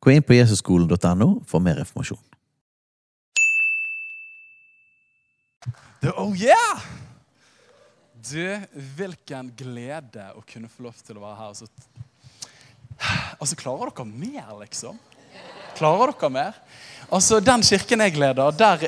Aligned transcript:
Gå 0.00 0.14
inn 0.14 0.22
på 0.22 0.36
jesusskolen.no 0.36 1.28
for 1.46 1.62
mer 1.62 1.80
informasjon. 1.82 2.20
Du, 6.00 6.10
oh 6.14 6.36
yeah! 6.38 6.82
Du, 8.30 8.60
hvilken 8.98 9.50
glede 9.58 10.28
å 10.36 10.42
kunne 10.46 10.70
få 10.70 10.86
lov 10.86 10.98
til 11.02 11.18
å 11.18 11.24
være 11.24 11.38
her. 11.40 11.54
Så, 11.58 11.66
altså, 13.38 13.58
klarer 13.58 13.90
dere 13.90 14.06
mer, 14.06 14.52
liksom? 14.60 14.98
Klarer 15.78 16.12
dere 16.12 16.30
mer? 16.34 16.60
Altså, 17.10 17.40
Den 17.42 17.66
kirken 17.66 18.04
jeg 18.06 18.18
leder, 18.18 18.54
der, 18.54 18.86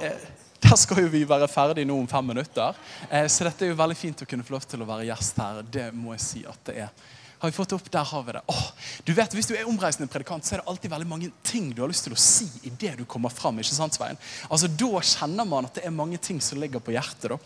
der 0.62 0.78
skal 0.78 1.02
jo 1.02 1.10
vi 1.10 1.24
være 1.26 1.50
ferdig 1.50 1.86
nå 1.88 1.98
om 1.98 2.06
fem 2.10 2.30
minutter. 2.30 2.78
Eh, 3.08 3.26
så 3.26 3.48
dette 3.48 3.66
er 3.66 3.72
jo 3.72 3.80
veldig 3.80 3.98
fint 3.98 4.22
å 4.22 4.28
kunne 4.30 4.46
få 4.46 4.54
lov 4.54 4.68
til 4.70 4.84
å 4.84 4.90
være 4.92 5.08
gjest 5.10 5.42
her. 5.42 5.62
Det 5.66 5.88
må 5.96 6.14
jeg 6.14 6.26
si 6.26 6.44
at 6.46 6.62
det 6.70 6.78
er. 6.86 7.10
Har 7.40 7.48
vi 7.48 7.56
fått 7.56 7.72
opp? 7.72 7.86
Der 7.90 8.04
har 8.04 8.22
vi 8.22 8.32
det. 8.36 8.40
Åh, 8.52 8.64
du 9.04 9.12
vet, 9.16 9.32
Hvis 9.34 9.46
du 9.48 9.54
er 9.56 9.68
omreisende 9.68 10.08
predikant, 10.12 10.44
så 10.44 10.54
er 10.54 10.60
det 10.60 10.68
alltid 10.68 10.90
veldig 10.92 11.08
mange 11.08 11.30
ting 11.42 11.70
du 11.72 11.80
har 11.80 11.88
lyst 11.88 12.04
til 12.04 12.12
å 12.12 12.20
si 12.20 12.44
i 12.68 12.72
det 12.82 12.98
du 12.98 13.06
kommer 13.08 13.32
fram. 13.32 13.56
ikke 13.58 13.72
sant, 13.72 13.96
Svein? 13.96 14.18
Altså, 14.50 14.68
Da 14.68 15.00
kjenner 15.00 15.48
man 15.48 15.64
at 15.64 15.74
det 15.78 15.86
er 15.88 15.94
mange 15.94 16.18
ting 16.20 16.40
som 16.44 16.60
ligger 16.60 16.84
på 16.84 16.92
hjertet. 16.92 17.30
da. 17.32 17.38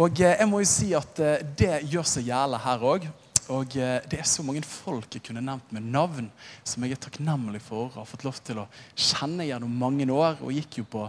Og 0.00 0.20
eh, 0.20 0.38
jeg 0.38 0.48
må 0.48 0.62
jo 0.64 0.70
si 0.70 0.94
at 0.96 1.20
eh, 1.20 1.44
det 1.60 1.82
gjør 1.92 2.08
seg 2.08 2.24
gjerlig 2.32 2.62
her 2.64 2.88
òg. 2.94 3.06
Og 3.52 3.76
eh, 3.76 3.98
det 4.08 4.18
er 4.20 4.28
så 4.28 4.44
mange 4.46 4.62
folk 4.64 5.12
jeg 5.12 5.24
kunne 5.26 5.42
nevnt 5.44 5.72
med 5.74 5.84
navn, 5.92 6.30
som 6.64 6.84
jeg 6.84 6.96
er 6.96 7.00
takknemlig 7.04 7.60
for 7.64 7.90
og 7.90 7.98
har 7.98 8.08
fått 8.08 8.24
lov 8.24 8.38
til 8.46 8.62
å 8.62 8.66
kjenne 8.96 9.44
gjennom 9.48 9.74
mange 9.80 10.06
år. 10.08 10.38
Og 10.40 10.54
gikk 10.56 10.80
jo 10.80 10.86
på 10.94 11.04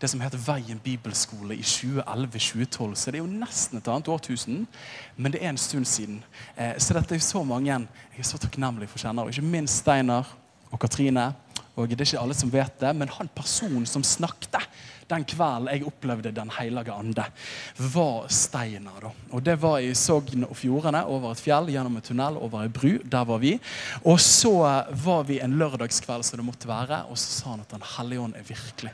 det 0.00 0.10
som 0.12 0.20
heter 0.20 0.42
Veien 0.42 0.82
bibelskole 0.84 1.56
i 1.56 1.64
2011-2012. 1.64 2.92
Så 2.92 3.14
det 3.14 3.20
er 3.20 3.24
jo 3.24 3.30
nesten 3.30 3.80
et 3.80 3.88
annet 3.88 4.12
årtusen, 4.12 4.66
men 5.16 5.34
det 5.34 5.40
er 5.40 5.52
en 5.52 5.60
stund 5.60 5.88
siden. 5.88 6.20
Eh, 6.56 6.76
så 6.76 6.96
dette 6.96 7.16
er 7.16 7.22
jo 7.22 7.28
så 7.30 7.44
mange 7.46 7.72
jeg 7.72 8.20
er 8.20 8.28
så 8.28 8.40
takknemlig 8.42 8.90
for 8.92 9.00
kjenner. 9.00 9.24
Og 9.24 9.32
ikke 9.32 9.48
minst 9.48 9.80
Steinar 9.80 10.28
og 10.68 10.80
Katrine. 10.82 11.30
Og 11.78 11.88
det 11.88 12.02
er 12.02 12.08
ikke 12.10 12.22
alle 12.24 12.36
som 12.36 12.50
vet 12.52 12.80
det, 12.82 12.90
men 12.98 13.10
han 13.14 13.30
personen 13.34 13.86
som 13.86 14.02
snakket 14.06 14.58
den 15.08 15.24
kvelden 15.24 15.70
jeg 15.72 15.86
opplevde 15.88 16.32
Den 16.36 16.50
hellige 16.52 16.92
ande, 16.92 17.24
var 17.94 18.28
Steinar. 18.28 19.00
da. 19.00 19.12
Og 19.32 19.42
Det 19.42 19.56
var 19.60 19.78
i 19.80 19.94
Sogn 19.94 20.44
og 20.44 20.56
Fjordane, 20.56 21.04
over 21.06 21.32
et 21.32 21.40
fjell, 21.40 21.70
gjennom 21.72 21.96
en 21.96 22.04
tunnel, 22.04 22.36
over 22.36 22.62
ei 22.62 22.68
bru. 22.68 22.98
Der 23.04 23.24
var 23.24 23.38
vi. 23.38 23.58
Og 24.04 24.20
så 24.20 24.84
var 24.90 25.24
vi 25.24 25.40
en 25.40 25.56
lørdagskveld 25.58 26.24
som 26.24 26.38
det 26.38 26.46
måtte 26.46 26.68
være, 26.68 27.06
og 27.08 27.16
så 27.16 27.40
sa 27.40 27.50
han 27.50 27.64
at 27.64 27.70
Den 27.70 27.86
hellige 27.96 28.20
ånd 28.20 28.36
er 28.36 28.42
virkelig. 28.42 28.92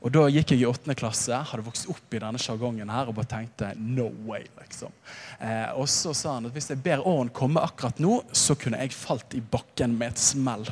Og 0.00 0.12
Da 0.12 0.28
gikk 0.30 0.52
jeg 0.54 0.62
i 0.62 0.66
åttende 0.66 0.94
klasse, 0.94 1.34
hadde 1.34 1.64
vokst 1.66 1.88
opp 1.90 2.14
i 2.14 2.20
denne 2.22 2.38
sjargongen 2.38 2.90
her 2.90 3.08
og 3.10 3.16
bare 3.18 3.26
tenkte 3.26 3.72
no 3.76 4.10
way. 4.26 4.44
liksom. 4.60 4.92
Eh, 5.40 5.72
og 5.74 5.88
så 5.88 6.14
sa 6.14 6.34
han 6.34 6.46
at 6.46 6.52
hvis 6.52 6.70
jeg 6.70 6.82
ber 6.82 7.06
åren 7.06 7.30
komme 7.34 7.60
akkurat 7.60 7.98
nå, 7.98 8.22
så 8.32 8.54
kunne 8.54 8.78
jeg 8.78 8.94
falt 8.94 9.34
i 9.34 9.40
bakken 9.40 9.98
med 9.98 10.14
et 10.14 10.18
smell. 10.18 10.66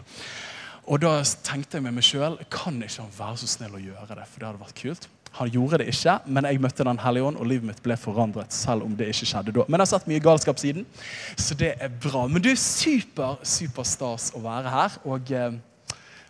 Og 0.86 1.02
da 1.02 1.18
tenkte 1.42 1.78
jeg 1.78 1.84
med 1.86 1.96
meg 1.96 2.06
sjøl 2.06 2.36
kan 2.52 2.78
ikke 2.78 3.02
han 3.02 3.14
være 3.16 3.40
så 3.42 3.48
snill 3.56 3.74
å 3.74 3.82
gjøre 3.82 4.19
det? 4.20 4.26
For 4.30 4.38
det 4.42 4.48
hadde 4.48 4.62
vært 4.62 4.78
kult. 4.78 5.08
Han 5.36 5.50
gjorde 5.52 5.82
det 5.82 5.91
ikke, 5.92 6.14
men 6.32 6.47
jeg 6.48 6.60
møtte 6.64 6.84
Den 6.86 7.00
hellige 7.02 7.28
ånd, 7.28 7.36
og 7.36 7.48
livet 7.50 7.69
mitt 7.69 7.82
ble 7.84 7.97
forandret. 8.00 8.52
selv 8.52 8.86
om 8.86 8.94
det 8.96 9.10
ikke 9.12 9.28
skjedde 9.28 9.52
da. 9.52 9.64
Men 9.66 9.80
jeg 9.80 9.86
har 9.86 9.92
sett 9.92 10.08
mye 10.08 10.22
galskap 10.25 10.58
siden, 10.58 10.86
så 11.36 11.54
det 11.54 11.75
er 11.80 11.91
bra. 11.91 12.26
Men 12.26 12.42
du, 12.42 12.50
er 12.50 12.60
super, 12.60 13.36
super 13.42 13.84
stas 13.84 14.30
å 14.34 14.41
være 14.41 14.72
her. 14.72 14.96
Og 15.04 15.32
eh, 15.32 15.58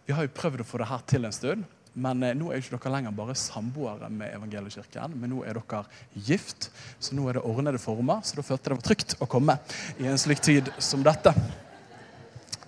vi 0.06 0.16
har 0.16 0.27
jo 0.27 0.34
prøvd 0.34 0.65
å 0.65 0.66
få 0.66 0.81
det 0.83 0.89
her 0.91 1.05
til 1.06 1.28
en 1.28 1.37
stund. 1.37 1.66
Men 1.95 2.22
eh, 2.25 2.34
nå 2.34 2.50
er 2.50 2.59
jo 2.59 2.65
ikke 2.65 2.81
dere 2.81 2.95
lenger 2.97 3.15
bare 3.21 3.37
samboere 3.39 4.11
med 4.11 4.34
Evangeliekirken, 4.34 5.15
men 5.21 5.33
nå 5.37 5.45
er 5.45 5.61
dere 5.61 5.84
gift. 6.27 6.71
Så 6.99 7.15
nå 7.15 7.28
er 7.28 7.39
det 7.39 7.45
ordnede 7.47 7.78
former. 7.83 8.25
Så 8.25 8.41
da 8.41 8.47
følte 8.47 8.72
jeg 8.72 8.75
det 8.75 8.81
var 8.81 8.89
trygt 8.91 9.16
å 9.21 9.31
komme 9.31 9.61
i 10.00 10.11
en 10.11 10.19
slik 10.19 10.43
tid 10.43 10.72
som 10.83 11.05
dette. 11.06 11.34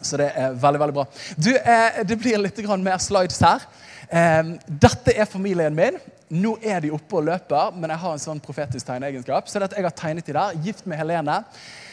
Så 0.00 0.20
det 0.20 0.30
er 0.36 0.54
veldig 0.54 0.80
veldig 0.80 0.94
bra. 0.94 1.06
Du, 1.36 1.50
eh, 1.56 2.04
Det 2.04 2.18
blir 2.18 2.38
litt 2.38 2.58
mer 2.82 2.98
slides 2.98 3.40
her. 3.40 3.66
Eh, 4.08 4.42
dette 4.68 5.16
er 5.16 5.24
familien 5.24 5.74
min. 5.74 5.98
Nå 6.30 6.58
er 6.62 6.80
de 6.80 6.90
oppe 6.92 7.16
og 7.16 7.24
løper, 7.24 7.72
men 7.74 7.90
jeg 7.90 7.98
har 7.98 8.12
en 8.12 8.18
sånn 8.18 8.40
profetisk 8.40 8.86
tegneegenskap. 8.86 9.48
Så 9.48 9.60
jeg 9.60 9.84
har 9.84 9.90
tegnet 9.90 10.26
de 10.26 10.32
der. 10.32 10.54
Gift 10.62 10.86
med 10.86 10.98
Helene. 10.98 11.44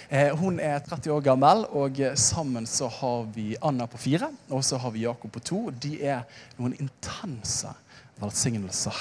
Eh, 0.10 0.30
hun 0.38 0.60
er 0.60 0.80
30 0.86 1.12
år 1.12 1.22
gammel, 1.26 1.66
og 1.74 2.00
eh, 2.00 2.14
sammen 2.16 2.68
så 2.70 2.88
har 2.88 3.24
vi 3.34 3.56
Anna 3.66 3.88
på 3.90 3.98
fire 3.98 4.30
og 4.54 4.62
så 4.64 4.78
har 4.78 4.92
vi 4.94 5.02
Jakob 5.02 5.32
på 5.34 5.42
to. 5.42 5.62
De 5.72 5.96
er 6.06 6.22
noen 6.60 6.76
intense 6.78 7.72
velsignelser. 8.22 9.00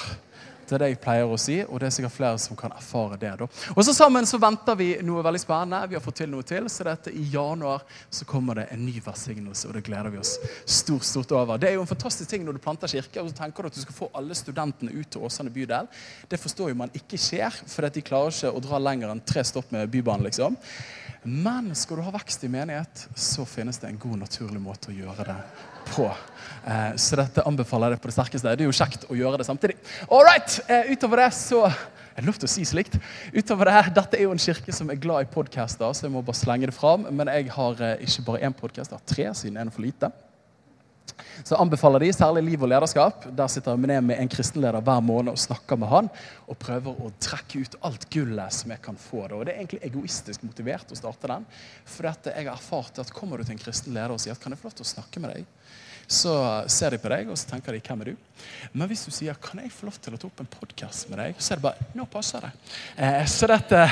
Det 0.65 0.75
er 0.77 0.83
det 0.83 0.89
jeg 0.93 1.01
pleier 1.03 1.29
å 1.29 1.37
si, 1.39 1.59
og 1.63 1.79
det 1.79 1.87
er 1.87 1.93
sikkert 1.93 2.15
flere 2.15 2.39
som 2.41 2.57
kan 2.57 2.73
erfare 2.75 3.19
det. 3.21 3.31
da. 3.39 3.47
Og 3.75 3.81
så 3.85 3.93
Sammen 3.95 4.25
så 4.27 4.39
venter 4.41 4.75
vi 4.75 4.89
noe 5.05 5.23
veldig 5.23 5.39
spennende. 5.39 5.85
Vi 5.89 5.95
har 5.95 6.03
fått 6.03 6.17
til 6.23 6.31
noe 6.31 6.43
til, 6.43 6.67
så 6.69 6.83
dette 6.87 7.13
i 7.13 7.23
januar 7.31 7.85
så 8.09 8.25
kommer 8.27 8.59
det 8.59 8.67
en 8.73 8.83
ny 8.85 8.97
velsignelse, 9.05 9.69
og 9.69 9.77
det 9.77 9.85
gleder 9.87 10.11
vi 10.11 10.19
oss 10.19 10.35
stort 10.65 11.05
stort 11.07 11.31
over. 11.37 11.61
Det 11.61 11.69
er 11.69 11.77
jo 11.77 11.85
en 11.85 11.89
fantastisk 11.89 12.29
ting 12.29 12.43
når 12.45 12.57
du 12.57 12.63
planter 12.63 12.91
kirke, 12.91 13.21
og 13.21 13.31
så 13.31 13.37
tenker 13.39 13.63
du 13.63 13.71
at 13.71 13.77
du 13.77 13.83
skal 13.85 13.99
få 13.99 14.11
alle 14.17 14.35
studentene 14.35 14.93
ut 14.95 15.09
til 15.11 15.23
Åsane 15.25 15.53
bydel. 15.53 15.87
Det 16.29 16.41
forstår 16.41 16.73
jo 16.73 16.81
man 16.81 16.93
ikke 16.97 17.19
skjer, 17.21 17.61
for 17.71 17.87
de 17.87 18.05
klarer 18.05 18.33
ikke 18.33 18.51
å 18.51 18.63
dra 18.63 18.81
lenger 18.81 19.13
enn 19.13 19.23
tre 19.25 19.45
stopp 19.47 19.71
med 19.75 19.89
Bybanen. 19.93 20.25
liksom. 20.27 20.57
Men 21.23 21.71
skal 21.75 21.97
du 21.97 22.05
ha 22.05 22.11
vekst 22.13 22.43
i 22.45 22.51
menighet, 22.53 23.07
så 23.15 23.45
finnes 23.49 23.79
det 23.81 23.89
en 23.89 24.01
god, 24.01 24.19
naturlig 24.25 24.61
måte 24.61 24.91
å 24.91 24.97
gjøre 24.97 25.25
det 25.25 25.39
på. 25.87 26.07
Eh, 26.65 26.95
så 26.97 27.19
dette 27.19 27.43
anbefaler 27.45 27.93
jeg 27.93 27.97
deg 27.97 28.03
på 28.03 28.09
det 28.09 28.15
sterkeste. 28.17 28.55
Det 28.57 28.65
er 28.65 28.71
jo 28.71 28.79
kjekt 28.79 29.05
å 29.09 29.17
gjøre 29.17 29.41
det 29.41 29.47
samtidig. 29.47 29.77
All 30.09 30.25
right, 30.25 30.59
eh, 30.67 30.91
Utover 30.95 31.21
det 31.23 31.31
så 31.37 31.65
er 31.67 32.23
det 32.23 32.31
å 32.31 32.49
si 32.49 32.65
slikt. 32.65 32.97
Utover 33.35 33.69
det, 33.69 33.93
Dette 33.97 34.17
er 34.17 34.25
jo 34.25 34.35
en 34.35 34.41
kirke 34.41 34.73
som 34.73 34.89
er 34.89 35.01
glad 35.01 35.25
i 35.25 35.31
podcaster, 35.31 35.91
så 35.93 36.07
jeg 36.07 36.13
må 36.13 36.23
bare 36.25 36.39
slenge 36.39 36.71
det 36.71 36.77
fram. 36.77 37.05
Men 37.11 37.29
jeg 37.33 37.51
har 37.53 37.81
eh, 37.81 38.05
ikke 38.07 38.29
bare 38.31 38.45
én 38.47 38.55
podkast, 38.55 38.93
jeg 38.93 39.01
har 39.01 39.09
tre, 39.13 39.27
siden 39.37 39.59
en 39.61 39.69
er 39.69 39.75
for 39.75 39.85
lite. 39.85 40.11
Så 41.43 41.57
anbefaler 41.59 42.01
de 42.01 42.11
særlig 42.15 42.43
Liv 42.43 42.63
og 42.63 42.69
lederskap. 42.71 43.27
Der 43.37 43.49
sitter 43.51 43.75
jeg 43.75 43.89
ned 43.91 44.01
med 44.07 44.19
en 44.19 44.31
kristenleder 44.31 44.83
hver 44.83 45.01
måned 45.03 45.35
og 45.35 45.39
snakker 45.39 45.77
med 45.79 45.91
han. 45.91 46.09
Og 46.49 46.57
prøver 46.59 46.95
å 46.97 47.11
trekke 47.21 47.61
ut 47.61 47.77
alt 47.87 48.07
gullet 48.13 48.55
som 48.55 48.71
jeg 48.73 48.81
kan 48.85 48.97
få. 48.99 49.25
Det. 49.27 49.37
Og 49.37 49.45
det 49.45 49.53
er 49.53 49.61
egentlig 49.61 49.83
egoistisk 49.85 50.45
motivert 50.47 50.91
å 50.91 50.99
starte 50.99 51.29
den. 51.31 51.45
For 51.85 52.09
jeg 52.09 52.47
har 52.47 52.55
erfart 52.55 53.03
at 53.03 53.13
kommer 53.15 53.37
du 53.37 53.45
til 53.45 53.57
en 53.57 53.61
kristen 53.61 53.95
leder 53.95 54.15
og 54.15 54.23
sier 54.23 54.35
at 54.35 54.41
kan 54.41 54.55
jeg 54.55 54.61
få 54.61 54.69
lov 54.69 54.79
til 54.79 54.87
å 54.87 54.93
snakke 54.95 55.23
med 55.23 55.35
deg, 55.35 55.51
så 56.07 56.63
ser 56.69 56.95
de 56.95 57.01
på 57.01 57.09
deg 57.11 57.29
og 57.29 57.37
så 57.37 57.49
tenker 57.49 57.73
de 57.73 57.81
'Hvem 57.81 58.01
er 58.01 58.05
du?' 58.05 58.17
Men 58.73 58.87
hvis 58.87 59.05
du 59.05 59.11
sier 59.11 59.33
'Kan 59.33 59.59
jeg 59.59 59.71
få 59.71 59.85
lov 59.85 59.97
til 60.01 60.13
å 60.13 60.17
ta 60.17 60.27
opp 60.27 60.39
en 60.39 60.45
podkast 60.45 61.09
med 61.09 61.19
deg?' 61.19 61.35
så 61.39 61.53
er 61.53 61.55
det 61.55 61.63
bare 61.63 61.85
'Nå 61.95 62.05
passer 62.05 62.41
det'. 62.41 62.51
Eh, 62.97 63.25
så 63.25 63.47
dette, 63.47 63.89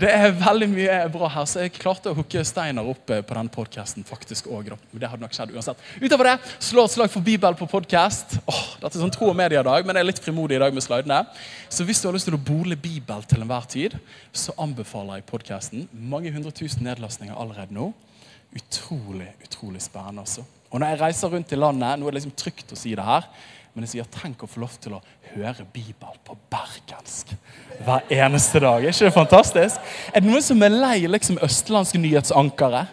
det 0.00 0.10
er 0.10 0.32
veldig 0.32 0.68
mye 0.68 1.08
bra 1.12 1.28
her. 1.28 1.44
Så 1.44 1.60
jeg 1.60 1.72
klarte 1.72 2.10
å 2.10 2.14
hooke 2.14 2.44
Steinar 2.44 2.84
opp 2.84 3.10
eh, 3.10 3.22
på 3.22 3.34
den 3.34 3.48
podkasten 3.48 4.04
faktisk 4.04 4.46
òg. 4.46 4.72
Det 4.92 5.08
hadde 5.08 5.20
nok 5.20 5.32
skjedd 5.32 5.54
uansett. 5.54 5.76
Utover 6.00 6.24
det, 6.24 6.40
slå 6.58 6.84
et 6.84 6.90
slag 6.90 7.10
for 7.10 7.20
Bibel 7.20 7.54
på 7.54 7.68
podkast. 7.68 8.38
Oh, 8.46 8.76
dette 8.80 8.96
er 8.96 9.04
sånn 9.04 9.14
tro 9.14 9.30
og 9.30 9.36
media-dag, 9.36 9.86
men 9.86 9.96
jeg 9.96 10.00
er 10.00 10.10
litt 10.10 10.24
frimodig 10.24 10.56
i 10.56 10.64
dag 10.64 10.74
med 10.74 10.82
slidene. 10.82 11.26
Så 11.68 11.84
hvis 11.84 12.00
du 12.00 12.08
har 12.08 12.14
lyst 12.14 12.26
til 12.26 12.34
å 12.34 12.42
bole 12.42 12.76
Bibel 12.76 13.22
til 13.22 13.42
enhver 13.42 13.66
tid, 13.68 13.98
så 14.32 14.54
anbefaler 14.58 15.20
jeg 15.20 15.30
podkasten. 15.30 15.88
Mange 15.92 16.32
hundre 16.32 16.50
tusen 16.50 16.82
nedlastninger 16.82 17.36
allerede 17.36 17.74
nå. 17.74 17.92
Utrolig, 18.56 19.34
utrolig 19.44 19.82
spennende. 19.82 20.20
altså. 20.20 20.44
Og 20.76 20.80
når 20.82 20.90
jeg 20.92 21.00
reiser 21.00 21.30
rundt 21.32 21.52
i 21.54 21.56
landet, 21.56 21.96
nå 21.96 22.04
er 22.04 22.12
det 22.12 22.18
liksom 22.18 22.32
trygt 22.36 22.72
å 22.74 22.76
si 22.76 22.90
det 22.92 23.04
her, 23.04 23.24
men 23.72 23.86
jeg 23.86 23.94
sier 23.94 24.08
tenk 24.12 24.42
å 24.44 24.48
få 24.50 24.60
lov 24.60 24.74
til 24.76 24.98
å 24.98 24.98
høre 25.30 25.64
Bibelen 25.72 26.18
på 26.20 26.36
bergensk 26.52 27.32
hver 27.86 28.04
eneste 28.12 28.60
dag. 28.60 28.84
Er 28.84 28.92
ikke 28.92 29.06
det 29.08 29.14
fantastisk? 29.14 29.86
Er 30.12 30.20
det 30.20 30.28
noen 30.28 30.44
som 30.44 30.60
er 30.60 30.76
lei 30.76 30.98
liksom 31.08 31.40
østlandske 31.46 32.00
nyhetsankere? 32.02 32.84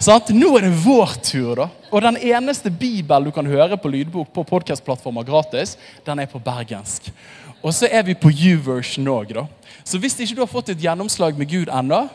Sånn, 0.00 0.32
nå 0.40 0.54
er 0.56 0.64
det 0.70 0.72
vår 0.86 1.12
tur, 1.20 1.52
da. 1.60 1.68
Og 1.92 2.00
den 2.06 2.16
eneste 2.32 2.72
Bibel 2.72 3.28
du 3.28 3.34
kan 3.36 3.52
høre 3.52 3.76
på 3.76 3.92
lydbok 3.92 4.32
på 4.32 4.48
podkastplattformer 4.48 5.28
gratis, 5.28 5.76
den 6.08 6.24
er 6.24 6.32
på 6.32 6.40
bergensk. 6.40 7.12
Og 7.60 7.76
så 7.76 7.92
er 7.92 8.08
vi 8.08 8.16
på 8.16 8.32
U-version 8.32 9.12
òg, 9.12 9.36
da. 9.36 9.44
Så 9.84 10.00
hvis 10.00 10.16
ikke 10.16 10.40
du 10.40 10.46
har 10.46 10.54
fått 10.56 10.72
et 10.72 10.88
gjennomslag 10.88 11.36
med 11.36 11.52
Gud 11.52 11.68
ennå, 11.68 12.06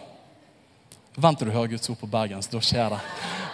vent 1.21 1.38
til 1.38 1.49
du 1.49 1.53
hører 1.53 1.77
Guds 1.77 1.94
ord 1.94 2.01
på 2.01 2.09
bergensk. 2.17 2.57
Da 2.57 2.65
skjer 2.65 2.97
det. 2.97 3.05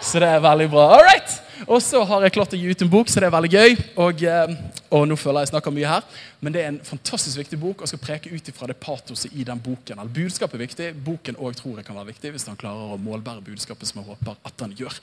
Så 0.04 0.20
det 0.20 0.28
er 0.28 0.42
veldig 0.44 0.68
bra. 0.72 0.84
All 0.94 1.04
right! 1.06 1.40
Og 1.70 1.80
så 1.82 2.02
har 2.04 2.24
jeg 2.26 2.34
klart 2.34 2.52
å 2.52 2.58
gi 2.58 2.72
ut 2.74 2.82
en 2.84 2.90
bok, 2.92 3.08
så 3.08 3.22
det 3.22 3.28
er 3.28 3.32
veldig 3.32 3.50
gøy. 3.52 3.76
Og, 4.02 4.22
eh, 4.28 4.50
og 4.92 5.06
nå 5.08 5.16
føler 5.16 5.40
jeg 5.40 5.48
jeg 5.48 5.52
snakker 5.54 5.72
mye 5.72 5.92
her, 5.92 6.08
men 6.44 6.52
det 6.52 6.60
er 6.60 6.68
en 6.72 6.80
fantastisk 6.84 7.38
viktig 7.40 7.58
bok. 7.62 7.80
Og 7.80 7.88
skal 7.88 8.02
preke 8.02 8.32
ut 8.32 8.50
ifra 8.50 8.68
det 8.68 8.76
patoset 8.82 9.32
i 9.32 9.46
den 9.48 9.62
boken. 9.64 9.98
Eller 9.98 10.12
Budskapet 10.12 10.58
er 10.58 10.64
viktig. 10.64 10.88
Boken 11.06 11.38
òg 11.40 11.56
tror 11.56 11.78
jeg 11.80 11.86
kan 11.86 11.96
være 11.96 12.10
viktig 12.12 12.34
hvis 12.34 12.44
han 12.50 12.58
klarer 12.60 12.96
å 12.96 13.00
målbære 13.00 13.44
budskapet 13.46 13.88
som 13.88 14.02
jeg 14.02 14.10
håper 14.10 14.36
at 14.44 14.66
han 14.66 14.76
gjør. 14.76 14.98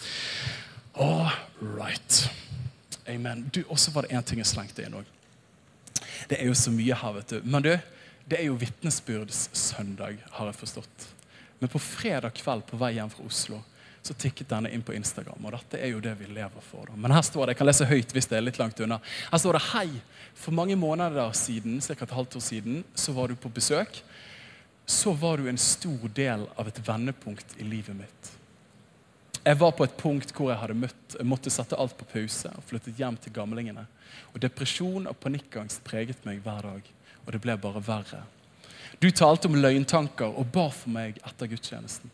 All 1.02 1.32
right. 1.80 2.22
Amen. 3.10 3.48
Du, 3.50 3.64
Og 3.70 3.80
så 3.80 3.96
var 3.96 4.06
det 4.06 4.14
én 4.14 4.28
ting 4.28 4.44
jeg 4.44 4.52
slengte 4.52 4.86
inn 4.86 5.00
òg. 5.02 5.10
Det 6.30 6.38
er 6.38 6.46
jo 6.46 6.54
så 6.54 6.70
mye 6.76 6.94
her, 6.94 7.18
vet 7.18 7.34
du. 7.34 7.42
Men 7.50 7.66
du, 7.66 7.74
det 8.30 8.38
er 8.38 8.52
jo 8.52 8.60
vitnesbyrdssøndag, 8.62 10.22
har 10.38 10.52
jeg 10.52 10.62
forstått. 10.62 11.10
Men 11.62 11.72
på 11.74 11.82
fredag 11.82 12.38
kveld 12.38 12.68
på 12.70 12.78
vei 12.78 12.94
hjem 13.00 13.10
fra 13.10 13.26
Oslo 13.26 13.64
så 14.02 14.14
tikket 14.18 14.50
denne 14.50 14.72
inn 14.74 14.82
på 14.82 14.96
Instagram. 14.98 15.46
Og 15.46 15.54
dette 15.54 15.80
er 15.80 15.94
jo 15.94 16.02
det 16.02 16.16
vi 16.20 16.30
lever 16.34 16.66
for. 16.66 16.90
Da. 16.90 16.98
Men 16.98 17.14
her 17.14 17.22
står 17.26 17.46
det, 17.46 17.54
jeg 17.54 17.62
kan 17.62 17.70
lese 17.70 17.90
høyt 17.90 18.16
hvis 18.16 18.30
det 18.32 18.40
er 18.40 18.46
litt 18.46 18.60
langt 18.62 18.82
unna. 18.82 18.98
Her 19.30 19.42
står 19.42 19.58
det 19.58 19.64
hei. 19.72 19.88
For 20.34 20.56
mange 20.58 20.78
måneder 20.80 21.34
siden, 21.38 21.78
ca. 21.86 21.94
et 21.94 22.18
halvt 22.18 22.40
år 22.40 22.46
siden, 22.46 22.84
så 22.96 23.14
var 23.14 23.30
du 23.30 23.38
på 23.38 23.52
besøk. 23.54 24.02
Så 24.90 25.14
var 25.14 25.38
du 25.38 25.50
en 25.50 25.62
stor 25.62 26.08
del 26.18 26.48
av 26.58 26.68
et 26.68 26.82
vendepunkt 26.88 27.58
i 27.62 27.68
livet 27.68 27.96
mitt. 27.96 28.32
Jeg 29.42 29.58
var 29.58 29.74
på 29.74 29.86
et 29.86 29.98
punkt 29.98 30.34
hvor 30.38 30.52
jeg 30.52 30.62
hadde 30.62 30.78
møtt, 30.78 31.16
måtte 31.26 31.54
sette 31.54 31.78
alt 31.78 31.96
på 31.98 32.06
pause 32.12 32.50
og 32.58 32.66
flyttet 32.70 33.00
hjem 33.02 33.18
til 33.22 33.34
gamlingene. 33.34 33.88
Og 34.34 34.42
Depresjon 34.42 35.08
og 35.10 35.18
panikkangst 35.22 35.82
preget 35.86 36.26
meg 36.28 36.44
hver 36.46 36.68
dag, 36.68 36.90
og 37.26 37.34
det 37.34 37.42
ble 37.42 37.58
bare 37.62 37.82
verre. 37.86 38.22
Du 39.02 39.10
talte 39.10 39.50
om 39.50 39.58
løgntanker 39.58 40.30
og 40.30 40.52
ba 40.54 40.68
for 40.70 40.94
meg 40.94 41.18
etter 41.26 41.50
gudstjenesten. 41.50 42.12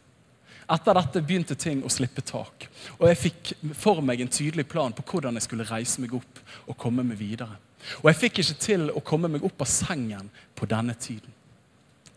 Etter 0.67 0.97
dette 0.97 1.21
begynte 1.23 1.55
ting 1.55 1.79
å 1.85 1.91
slippe 1.91 2.21
tak, 2.27 2.67
og 2.97 3.05
jeg 3.07 3.19
fikk 3.21 3.53
for 3.79 4.01
meg 4.03 4.19
en 4.19 4.31
tydelig 4.31 4.65
plan 4.67 4.91
på 4.95 5.05
hvordan 5.13 5.39
jeg 5.39 5.45
skulle 5.45 5.67
reise 5.69 6.03
meg 6.03 6.17
opp 6.17 6.41
og 6.67 6.75
komme 6.79 7.05
meg 7.07 7.19
videre. 7.21 7.55
Og 8.01 8.09
jeg 8.11 8.19
fikk 8.25 8.41
ikke 8.43 8.57
til 8.65 8.89
å 8.91 9.03
komme 9.05 9.31
meg 9.31 9.45
opp 9.47 9.63
av 9.63 9.71
sengen 9.71 10.27
på 10.57 10.67
denne 10.67 10.97
tiden. 10.99 11.36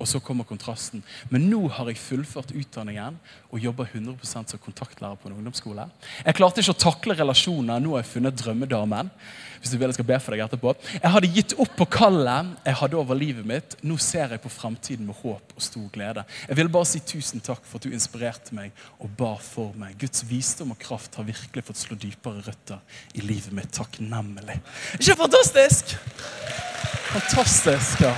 Og 0.01 0.09
så 0.09 0.21
kommer 0.25 0.49
kontrasten. 0.49 1.03
Men 1.29 1.45
nå 1.51 1.67
har 1.77 1.91
jeg 1.91 2.01
fullført 2.01 2.55
utdanningen 2.57 3.19
og 3.51 3.61
jobber 3.61 3.91
100% 3.93 4.55
som 4.55 4.63
kontaktlærer 4.63 5.19
på 5.21 5.29
en 5.29 5.37
ungdomsskole. 5.37 5.85
Jeg 6.25 6.39
klarte 6.39 6.63
ikke 6.63 6.73
å 6.73 6.85
takle 6.87 7.17
relasjoner. 7.19 7.83
Nå 7.85 7.93
har 7.95 8.05
jeg 8.05 8.13
funnet 8.15 8.39
drømmedamen. 8.41 9.11
hvis 9.61 9.75
du 9.75 9.77
vil 9.77 9.91
jeg 9.91 9.99
skal 9.99 10.09
be 10.09 10.17
for 10.25 10.33
deg 10.33 10.41
etterpå. 10.41 10.73
Jeg 10.95 11.13
hadde 11.13 11.33
gitt 11.35 11.53
opp 11.61 11.75
på 11.77 11.87
kallet 11.93 12.55
jeg 12.65 12.79
hadde 12.81 12.97
over 12.97 13.19
livet 13.19 13.45
mitt. 13.45 13.77
Nå 13.85 13.99
ser 14.01 14.33
jeg 14.33 14.41
på 14.41 14.49
fremtiden 14.49 15.05
med 15.07 15.21
håp 15.21 15.53
og 15.57 15.63
stor 15.63 15.89
glede. 15.93 16.25
Jeg 16.49 16.57
vil 16.57 16.73
bare 16.73 16.89
si 16.89 17.01
tusen 17.05 17.45
takk 17.45 17.61
for 17.69 17.77
at 17.77 17.85
du 17.85 17.93
inspirerte 17.93 18.57
meg 18.57 18.73
og 18.99 19.13
ba 19.21 19.35
for 19.37 19.77
meg. 19.77 19.99
Guds 20.01 20.25
visdom 20.31 20.73
og 20.73 20.81
kraft 20.81 21.21
har 21.21 21.29
virkelig 21.29 21.67
fått 21.69 21.83
slå 21.85 21.99
dypere 22.01 22.45
røtter 22.49 22.81
i 23.13 23.25
livet 23.25 23.53
mitt. 23.53 23.73
Takknemlig. 23.77 24.63
Ikke 24.97 25.19
fantastisk? 25.21 25.97
Fantastisk, 27.11 28.07
ja. 28.07 28.15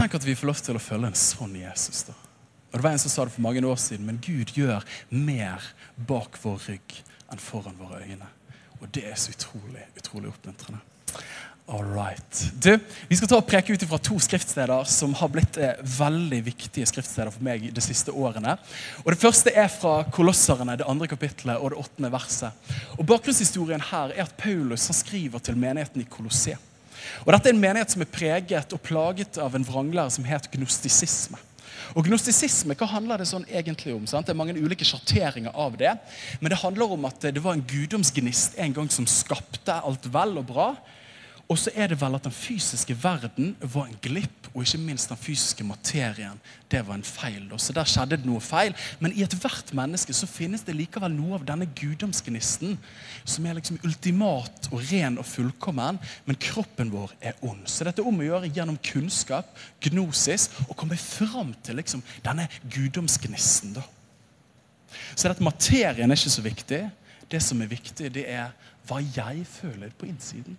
Tenk 0.00 0.14
at 0.16 0.24
vi 0.24 0.32
får 0.32 0.48
lov 0.48 0.60
til 0.64 0.78
å 0.78 0.80
følge 0.80 1.10
en 1.10 1.18
sånn 1.18 1.58
Jesus. 1.60 2.06
da. 2.08 2.14
Og 2.72 2.78
Det 2.78 2.84
var 2.86 2.92
En 2.94 2.98
som 2.98 3.10
sa 3.12 3.24
det 3.24 3.34
for 3.34 3.44
mange 3.44 3.60
år 3.60 3.76
siden, 3.76 4.06
men 4.06 4.16
Gud 4.16 4.54
gjør 4.56 4.80
mer 5.10 5.60
bak 6.08 6.38
vår 6.40 6.56
rygg 6.70 6.94
enn 7.30 7.42
foran 7.42 7.76
våre 7.76 8.00
øyne. 8.06 8.28
Og 8.80 8.88
det 8.88 9.04
er 9.04 9.18
så 9.20 9.34
utrolig, 9.34 9.84
utrolig 10.00 10.30
oppmuntrende. 10.30 10.80
All 11.68 11.84
right. 11.84 12.40
Du, 12.56 12.78
Vi 13.08 13.16
skal 13.16 13.28
ta 13.28 13.36
og 13.36 13.46
preke 13.46 13.76
ut 13.76 13.84
fra 13.84 13.98
to 14.00 14.16
skriftsteder 14.18 14.88
som 14.88 15.12
har 15.20 15.28
blitt 15.28 15.60
eh, 15.60 15.76
veldig 15.84 16.40
viktige 16.48 16.88
skriftsteder 16.88 17.30
for 17.30 17.44
meg 17.44 17.68
de 17.68 17.84
siste 17.84 18.10
årene. 18.10 18.56
Og 19.04 19.12
Det 19.12 19.20
første 19.20 19.52
er 19.52 19.68
fra 19.68 20.00
Kolosserne, 20.08 20.78
det 20.80 20.88
andre 20.88 21.10
kapitlet 21.12 21.60
og 21.60 21.74
det 21.74 21.82
åttende 21.84 22.10
verset. 22.10 22.72
Og 22.96 23.04
Bakgrunnshistorien 23.04 23.84
her 23.92 24.16
er 24.16 24.24
at 24.24 24.34
Paulus 24.40 24.88
han 24.88 24.96
skriver 24.96 25.44
til 25.44 25.60
menigheten 25.60 26.00
i 26.00 26.08
Kolosseum. 26.08 26.69
Og 27.26 27.32
Dette 27.34 27.50
er 27.50 27.54
en 27.56 27.62
menighet 27.62 27.94
som 27.94 28.02
er 28.04 28.10
preget 28.10 28.74
og 28.76 28.82
plaget 28.84 29.38
av 29.40 29.54
en 29.56 29.66
vranglære 29.66 30.12
som 30.16 30.26
het 30.28 30.50
gnostisisme. 30.52 31.40
Og 31.98 32.06
Gnostisisme, 32.06 32.76
hva 32.78 32.86
handler 32.86 33.18
det 33.18 33.26
sånn 33.30 33.46
egentlig 33.50 33.94
om? 33.96 34.04
Sant? 34.06 34.28
Det 34.28 34.34
er 34.34 34.38
mange 34.38 34.54
ulike 34.54 34.86
sjatteringer 34.86 35.54
av 35.58 35.74
det. 35.80 35.90
Men 36.38 36.52
det 36.52 36.60
handler 36.60 36.94
om 36.94 37.08
at 37.08 37.26
det 37.34 37.42
var 37.42 37.56
en 37.56 37.66
guddomsgnist 37.66 38.58
en 38.62 38.76
gang 38.76 38.90
som 38.92 39.08
skapte 39.10 39.74
alt 39.74 40.06
vel 40.12 40.38
og 40.38 40.46
bra. 40.52 40.68
Og 41.50 41.58
så 41.58 41.72
er 41.74 41.90
det 41.90 41.96
vel 41.98 42.14
at 42.14 42.22
den 42.22 42.34
fysiske 42.34 42.94
verden 43.02 43.56
var 43.72 43.88
en 43.88 43.96
glipp, 44.02 44.46
og 44.52 44.62
ikke 44.62 44.78
minst 44.78 45.10
den 45.10 45.18
fysiske 45.18 45.64
materien. 45.66 46.38
Det 46.70 46.84
var 46.86 46.94
en 46.94 47.06
feil. 47.06 47.48
Så 47.58 47.74
der 47.74 47.88
skjedde 47.90 48.20
det 48.20 48.28
noe 48.28 48.42
feil. 48.42 48.76
Men 49.02 49.16
i 49.16 49.24
ethvert 49.26 49.72
menneske 49.74 50.14
så 50.14 50.28
finnes 50.30 50.62
det 50.66 50.76
likevel 50.78 51.10
noe 51.10 51.40
av 51.40 51.48
denne 51.48 51.66
guddomsgnisten 51.66 52.78
som 53.24 53.50
er 53.50 53.58
liksom 53.58 53.80
ultimat 53.82 54.70
og 54.70 54.86
ren 54.92 55.18
og 55.18 55.26
fullkommen, 55.26 55.98
men 56.28 56.38
kroppen 56.38 56.94
vår 56.94 57.16
er 57.18 57.42
ond. 57.42 57.66
Så 57.66 57.86
dette 57.86 58.04
er 58.04 58.12
om 58.12 58.22
å 58.22 58.30
gjøre 58.30 58.52
gjennom 58.54 58.78
kunnskap, 58.92 59.50
gnosis, 59.82 60.52
å 60.70 60.78
komme 60.78 60.98
fram 61.02 61.50
til 61.66 61.82
liksom 61.82 62.06
denne 62.22 62.46
guddomsgnisten. 62.62 63.74
da. 63.74 63.86
Så 65.16 65.26
dette 65.26 65.42
materien 65.42 66.10
er 66.10 66.18
ikke 66.18 66.38
så 66.38 66.46
viktig. 66.46 66.84
Det 67.30 67.42
som 67.42 67.58
er 67.62 67.74
viktig, 67.74 68.14
det 68.14 68.28
er 68.30 68.54
hva 68.86 69.02
jeg 69.02 69.42
føler 69.50 69.90
på 69.98 70.06
innsiden. 70.06 70.58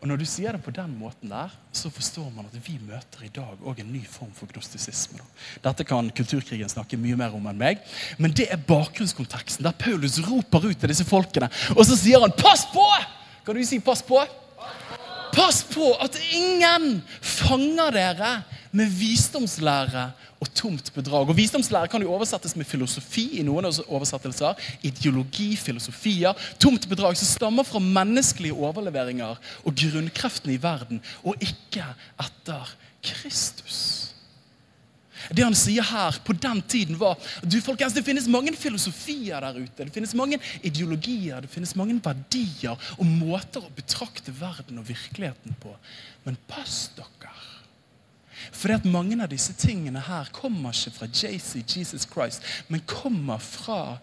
Og 0.00 0.08
Når 0.08 0.20
du 0.20 0.24
sier 0.28 0.52
det 0.52 0.62
på 0.64 0.72
den 0.74 0.92
måten 0.98 1.30
der, 1.32 1.52
så 1.72 1.90
forstår 1.90 2.30
man 2.34 2.48
at 2.50 2.56
vi 2.66 2.78
møter 2.82 3.24
i 3.24 3.32
dag 3.32 3.56
også 3.60 3.80
en 3.80 3.92
ny 3.92 4.02
form 4.06 4.32
for 4.36 4.50
gnostisisme. 4.52 5.22
Dette 5.64 5.86
kan 5.88 6.10
Kulturkrigen 6.10 6.68
snakke 6.68 6.98
mye 7.00 7.16
mer 7.16 7.34
om 7.36 7.46
enn 7.48 7.60
meg, 7.60 7.80
men 8.18 8.34
det 8.36 8.50
er 8.52 8.60
bakgrunnskonteksten. 8.68 9.64
Der 9.64 9.76
Paulus 9.78 10.20
roper 10.26 10.68
ut 10.68 10.78
til 10.80 10.92
disse 10.92 11.06
folkene, 11.08 11.48
og 11.76 11.84
så 11.86 11.96
sier 11.96 12.20
han 12.20 12.32
'pass 12.32 12.66
på'! 12.72 13.04
Kan 13.46 13.56
du 13.56 13.64
si 13.64 13.78
'pass 13.78 14.02
på'? 14.02 14.26
Pass 15.34 15.64
på 15.64 15.94
at 15.98 16.18
ingen 16.32 17.02
fanger 17.20 17.90
dere 17.90 18.42
med 18.70 18.90
visdomslære 18.90 20.12
og 20.44 20.52
tomt 20.56 20.92
bedrag. 20.94 21.28
Og 21.28 21.36
Visdomslære 21.38 21.90
kan 21.92 22.04
jo 22.04 22.12
oversettes 22.14 22.56
med 22.58 22.68
filosofi 22.68 23.26
i 23.40 23.44
noen 23.46 23.70
oversettelser. 23.88 24.60
Ideologi, 24.86 25.54
filosofier. 25.56 26.36
Tomt 26.62 26.88
bedrag 26.90 27.18
som 27.18 27.30
stammer 27.30 27.66
fra 27.66 27.82
menneskelige 27.82 28.56
overleveringer 28.56 29.40
og 29.64 29.84
grunnkreftene 29.84 30.56
i 30.56 30.62
verden, 30.62 31.02
og 31.24 31.40
ikke 31.42 31.86
etter 32.20 32.74
Kristus. 33.04 34.10
Det 35.32 35.44
han 35.44 35.56
sier 35.56 35.86
her 35.88 36.18
på 36.26 36.34
den 36.36 36.60
tiden, 36.68 36.98
var 37.00 37.16
du 37.40 37.56
folkens, 37.64 37.94
det 37.96 38.04
finnes 38.04 38.26
mange 38.28 38.52
filosofier 38.58 39.40
der 39.40 39.56
ute. 39.56 39.86
Det 39.86 39.94
finnes 39.94 40.12
mange 40.18 40.36
ideologier, 40.60 41.40
det 41.40 41.52
finnes 41.52 41.72
mange 41.78 41.96
verdier 42.04 42.76
og 42.98 43.08
måter 43.08 43.64
å 43.64 43.72
betrakte 43.76 44.34
verden 44.36 44.82
og 44.82 44.88
virkeligheten 44.90 45.56
på. 45.62 45.72
Men 46.26 46.36
pass 46.50 46.90
dere 46.98 47.32
fordi 48.52 48.74
at 48.74 48.84
mange 48.84 49.16
av 49.22 49.30
disse 49.32 49.52
tingene 49.58 50.00
her 50.00 50.30
kommer 50.32 50.74
ikke 50.74 50.98
fra 50.98 51.06
JC, 51.06 51.62
Jesus 51.76 52.06
Christ, 52.10 52.42
men 52.68 52.84
kommer 52.86 53.38
fra 53.38 53.98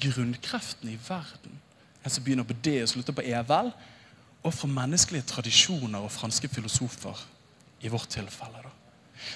grunnkreften 0.00 0.90
i 0.92 0.98
verden. 1.08 1.60
En 2.04 2.10
som 2.10 2.24
begynner 2.24 2.46
på 2.46 2.56
det 2.64 2.82
og 2.82 2.88
slutter 2.88 3.16
på 3.16 3.24
evel. 3.26 3.72
Og 4.46 4.54
fra 4.54 4.68
menneskelige 4.70 5.26
tradisjoner 5.26 6.04
og 6.04 6.12
franske 6.12 6.48
filosofer. 6.48 7.26
I 7.80 7.88
vårt 7.92 8.08
tilfelle. 8.08 8.62
da. 8.62 8.70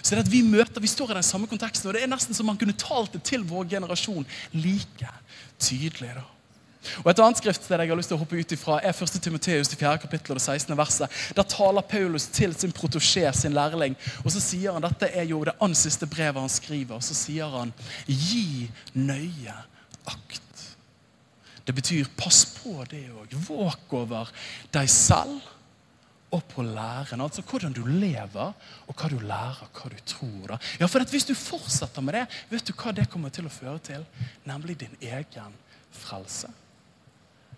Så 0.02 0.14
det 0.14 0.22
at 0.24 0.30
Vi 0.32 0.42
møter, 0.42 0.80
vi 0.80 0.86
står 0.86 1.10
i 1.10 1.14
den 1.14 1.22
samme 1.22 1.46
konteksten, 1.46 1.88
og 1.88 1.94
det 1.94 2.02
er 2.02 2.08
nesten 2.08 2.34
som 2.34 2.46
man 2.46 2.56
kunne 2.56 2.72
talt 2.72 3.12
det 3.12 3.22
til 3.22 3.42
vår 3.44 3.64
generasjon 3.68 4.26
like 4.52 5.08
tydelig. 5.58 6.14
da. 6.14 6.24
Og 7.04 7.10
Et 7.10 7.20
annet 7.20 7.40
skriftsted 7.40 7.76
jeg 7.76 7.90
har 7.92 7.98
lyst 7.98 8.10
til 8.12 8.16
å 8.16 8.22
hoppe 8.22 8.40
ut 8.40 8.52
ifra, 8.56 8.78
er 8.80 8.96
1. 8.96 9.20
Timoteus, 9.22 9.72
4. 9.74 9.98
kapittel 10.00 10.34
og 10.34 10.40
det 10.40 10.44
16. 10.46 10.76
verset. 10.78 11.18
Der 11.36 11.48
taler 11.48 11.84
Paulus 11.86 12.26
til 12.32 12.54
sin 12.56 12.72
protosjé, 12.72 13.26
sin 13.36 13.56
lærling, 13.56 13.96
og 14.24 14.32
så 14.32 14.40
sier 14.42 14.76
han 14.76 14.84
dette 14.84 15.10
er 15.12 15.28
jo 15.28 15.42
det 15.44 15.56
ansiste 15.60 16.08
brevet 16.08 16.40
han 16.40 16.52
skriver. 16.52 16.96
og 16.96 17.04
Så 17.04 17.16
sier 17.18 17.52
han 17.52 17.72
gi 18.06 18.70
nøye 18.96 19.56
akt. 20.08 20.66
Det 21.66 21.76
betyr 21.76 22.08
pass 22.18 22.42
på 22.56 22.80
det 22.90 23.04
òg. 23.12 23.36
Våk 23.46 23.92
over 24.00 24.30
deg 24.72 24.88
selv 24.90 25.38
og 26.30 26.44
på 26.48 26.62
læren. 26.64 27.20
Altså 27.20 27.42
hvordan 27.42 27.74
du 27.76 27.84
lever, 27.84 28.54
og 28.86 28.96
hva 28.96 29.10
du 29.10 29.18
lærer, 29.18 29.68
hva 29.74 29.90
du 29.92 30.00
tror. 30.06 30.54
Da. 30.54 30.58
Ja, 30.80 30.88
for 30.88 31.04
Hvis 31.04 31.28
du 31.28 31.34
fortsetter 31.34 32.02
med 32.02 32.14
det, 32.14 32.26
vet 32.50 32.66
du 32.66 32.72
hva 32.72 32.94
det 32.94 33.10
kommer 33.10 33.28
til 33.34 33.46
å 33.46 33.52
føre 33.52 33.78
til? 33.84 34.06
Nemlig 34.48 34.80
din 34.80 34.96
egen 35.02 35.54
frelse 35.90 36.48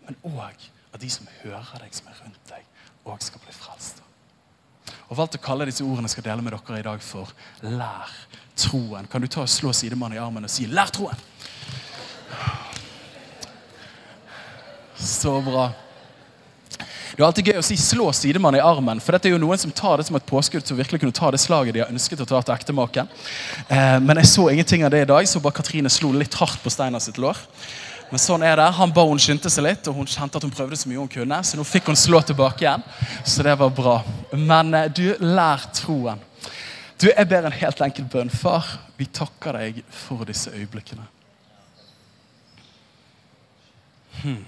men 0.06 0.16
òg 0.24 0.70
at 0.92 1.00
de 1.00 1.10
som 1.10 1.28
hører 1.42 1.82
deg, 1.82 1.94
som 1.96 2.08
er 2.10 2.22
rundt 2.24 2.40
deg, 2.50 2.64
òg 3.08 3.22
skal 3.24 3.42
bli 3.44 3.54
frelst. 3.56 4.02
Og 5.08 5.18
valgt 5.18 5.36
å 5.36 5.42
kalle 5.42 5.66
disse 5.68 5.84
ordene 5.84 6.10
skal 6.10 6.24
dele 6.24 6.44
med 6.44 6.54
dere 6.54 6.80
i 6.80 6.86
dag 6.86 7.02
for 7.04 7.28
'lær 7.62 8.10
troen'. 8.56 9.08
Kan 9.08 9.20
du 9.20 9.28
ta 9.28 9.42
og 9.42 9.48
slå 9.48 9.72
sidemannen 9.72 10.16
i 10.16 10.22
armen 10.22 10.44
og 10.44 10.50
si 10.50 10.66
'lær 10.66 10.90
troen'? 10.92 11.20
Så 14.96 15.40
bra. 15.42 15.72
Det 17.12 17.20
er 17.20 17.26
alltid 17.26 17.48
gøy 17.50 17.58
å 17.60 17.64
si 17.66 17.76
'slå 17.76 18.08
sidemannen 18.16 18.60
i 18.60 18.64
armen', 18.64 19.00
for 19.00 19.12
dette 19.12 19.28
er 19.28 19.34
jo 19.34 19.38
noen 19.38 19.58
som 19.58 19.70
tar 19.70 19.98
det 19.98 20.06
som 20.06 20.16
et 20.16 20.26
påskudd 20.26 20.64
å 20.72 20.78
virkelig 20.78 21.00
kunne 21.00 21.12
ta 21.12 21.30
det 21.30 21.40
slaget 21.40 21.74
de 21.74 21.80
har 21.80 21.92
ønsket 21.92 22.20
å 22.20 22.26
ta 22.26 22.40
til 22.40 22.54
ektemaken. 22.54 23.08
Eh, 23.68 23.98
men 24.00 24.16
jeg 24.16 24.26
så 24.26 24.48
ingenting 24.50 24.84
av 24.84 24.90
det 24.90 25.02
i 25.02 25.10
dag, 25.12 25.28
så 25.28 25.40
bare 25.40 25.52
Katrine 25.60 25.90
slo 25.90 26.12
litt 26.12 26.34
hardt 26.34 26.62
på 26.62 26.70
Steinar 26.70 27.00
sitt 27.00 27.18
lår. 27.18 27.36
Men 28.12 28.20
sånn 28.20 28.42
er 28.44 28.58
det. 28.60 28.66
Han 28.76 28.90
ba 28.92 29.06
hun 29.08 29.20
skyndte 29.20 29.48
seg 29.48 29.64
litt, 29.64 29.86
og 29.88 29.96
hun 29.96 30.08
kjente 30.10 30.36
at 30.36 30.44
hun 30.44 30.52
prøvde 30.52 30.76
så 30.76 30.90
mye 30.90 31.00
hun 31.00 31.08
kunne. 31.08 31.38
Så 31.48 31.56
nå 31.56 31.64
fikk 31.64 31.86
hun 31.88 31.96
slå 31.96 32.18
tilbake 32.28 32.66
igjen. 32.66 32.84
Så 33.24 33.40
det 33.46 33.54
var 33.56 33.72
bra. 33.72 33.94
Men 34.36 34.74
eh, 34.76 34.90
du, 34.92 35.06
lær 35.24 35.64
troen. 35.72 36.20
Du, 37.00 37.06
Jeg 37.08 37.28
ber 37.30 37.48
en 37.48 37.56
helt 37.56 37.80
enkel 37.88 38.10
bønn. 38.12 38.28
Far, 38.28 38.68
vi 39.00 39.08
takker 39.08 39.56
deg 39.56 39.80
for 39.88 40.28
disse 40.28 40.52
øyeblikkene. 40.52 41.08
Hmm. 44.20 44.44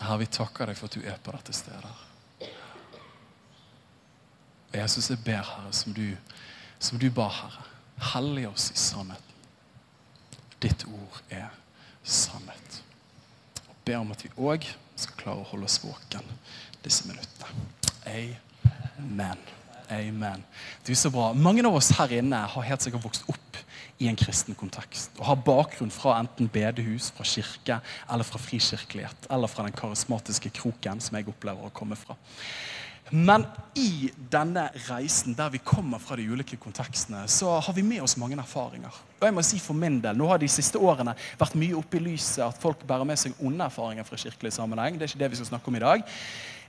Herre, 0.00 0.20
vi 0.24 0.30
takker 0.40 0.72
deg 0.72 0.82
for 0.82 0.90
at 0.90 0.98
du 0.98 1.06
er 1.06 1.22
på 1.22 1.38
dette 1.38 1.54
stedet. 1.54 1.96
Og 4.72 4.78
Jesus, 4.82 5.14
jeg 5.14 5.22
ber, 5.22 5.46
Herre, 5.54 5.70
som 5.70 5.94
du, 5.94 6.08
som 6.82 6.98
du 6.98 7.12
ba, 7.14 7.30
Herre. 7.38 7.68
Hellig 8.10 8.50
oss 8.50 8.72
i 8.74 8.80
sannhet. 8.90 9.29
Ditt 10.60 10.84
ord 10.88 11.22
er 11.32 11.48
sannhet. 12.04 12.82
Og 13.68 13.76
ber 13.84 14.02
om 14.02 14.12
at 14.12 14.24
vi 14.24 14.32
òg 14.36 14.66
skal 15.00 15.16
klare 15.20 15.42
å 15.42 15.48
holde 15.52 15.68
oss 15.68 15.80
våken 15.82 16.26
disse 16.84 17.08
minuttene. 17.08 17.52
Amen. 18.08 19.40
Amen. 19.90 20.44
Er 20.86 20.94
så 20.94 21.10
bra. 21.10 21.32
Mange 21.34 21.64
av 21.66 21.74
oss 21.74 21.90
her 21.98 22.12
inne 22.20 22.44
har 22.52 22.66
helt 22.66 22.84
sikkert 22.84 23.04
vokst 23.08 23.26
opp 23.30 23.58
i 24.00 24.08
en 24.08 24.16
kristen 24.16 24.56
kontekst 24.56 25.18
og 25.18 25.26
har 25.28 25.40
bakgrunn 25.44 25.90
fra 25.92 26.14
enten 26.22 26.48
bedehus, 26.52 27.10
fra 27.12 27.26
kirke 27.26 27.80
eller 28.08 28.24
fra 28.24 28.40
frikirkelighet 28.40 29.28
eller 29.28 29.50
fra 29.50 29.66
den 29.66 29.76
karismatiske 29.76 30.52
kroken 30.56 31.02
som 31.04 31.18
jeg 31.18 31.28
opplever 31.28 31.68
å 31.68 31.74
komme 31.74 31.98
fra. 32.00 32.16
Men 33.10 33.44
i 33.74 34.10
denne 34.30 34.68
reisen 34.86 35.34
der 35.34 35.50
vi 35.50 35.58
kommer 35.66 35.98
fra 36.02 36.16
de 36.18 36.26
ulike 36.30 36.58
kontekstene, 36.60 37.24
så 37.28 37.56
har 37.58 37.74
vi 37.74 37.82
med 37.82 38.04
oss 38.04 38.16
mange 38.20 38.38
erfaringer. 38.38 38.94
Og 39.18 39.26
jeg 39.26 39.34
må 39.34 39.42
si 39.46 39.58
for 39.62 39.74
min 39.74 39.98
del, 40.02 40.16
Nå 40.16 40.28
har 40.30 40.38
de 40.38 40.48
siste 40.50 40.78
årene 40.78 41.16
vært 41.38 41.56
mye 41.58 41.78
oppe 41.78 41.98
i 41.98 42.04
lyset 42.04 42.44
at 42.46 42.60
folk 42.62 42.84
bærer 42.86 43.08
med 43.08 43.18
seg 43.18 43.34
onde 43.42 43.66
erfaringer 43.66 44.06
fra 44.06 44.18
kirkelig 44.20 44.54
sammenheng. 44.54 44.98
Det 44.98 45.08
er 45.08 45.12
ikke 45.12 45.24
det 45.24 45.32
vi 45.32 45.40
skal 45.40 45.50
snakke 45.52 45.72
om 45.72 45.80
i 45.80 45.82
dag. 45.82 46.06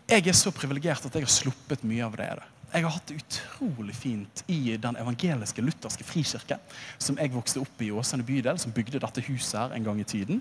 Jeg 0.10 0.28
er 0.28 0.36
så 0.36 0.52
privilegert 0.52 1.06
at 1.06 1.14
jeg 1.16 1.28
har 1.28 1.32
sluppet 1.32 1.86
mye 1.88 2.08
av 2.08 2.18
det. 2.18 2.32
Jeg 2.72 2.86
har 2.86 2.94
hatt 2.96 3.10
det 3.10 3.18
utrolig 3.20 3.94
fint 4.00 4.44
i 4.48 4.78
den 4.80 4.96
evangeliske 4.96 5.60
lutherske 5.64 6.06
frikirke 6.08 6.56
som 6.96 7.18
jeg 7.20 7.34
vokste 7.34 7.60
opp 7.60 7.82
i 7.84 7.90
i 7.90 7.92
Åsane 7.92 8.24
bydel, 8.24 8.56
som 8.62 8.72
bygde 8.72 9.02
dette 9.04 9.24
huset 9.28 9.58
her 9.60 9.74
en 9.76 9.84
gang 9.84 10.00
i 10.00 10.08
tiden. 10.08 10.40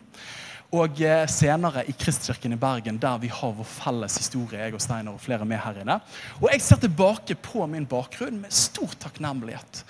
Og 0.71 1.01
eh, 1.03 1.27
senere 1.27 1.83
i 1.91 1.93
Kristkirken 1.99 2.55
i 2.55 2.61
Bergen, 2.61 3.01
der 3.03 3.19
vi 3.19 3.27
har 3.35 3.53
vår 3.57 3.67
felles 3.67 4.19
historie. 4.23 4.61
jeg 4.61 4.75
og 4.75 4.81
Steiner 4.81 5.13
og 5.17 5.21
flere 5.21 5.45
med 5.45 5.59
her 5.59 5.81
inne. 5.83 6.01
Og 6.39 6.49
jeg 6.53 6.61
ser 6.63 6.77
tilbake 6.85 7.35
på 7.35 7.67
min 7.67 7.87
bakgrunn 7.87 8.41
med 8.45 8.53
stor 8.55 8.89
takknemlighet. 9.03 9.85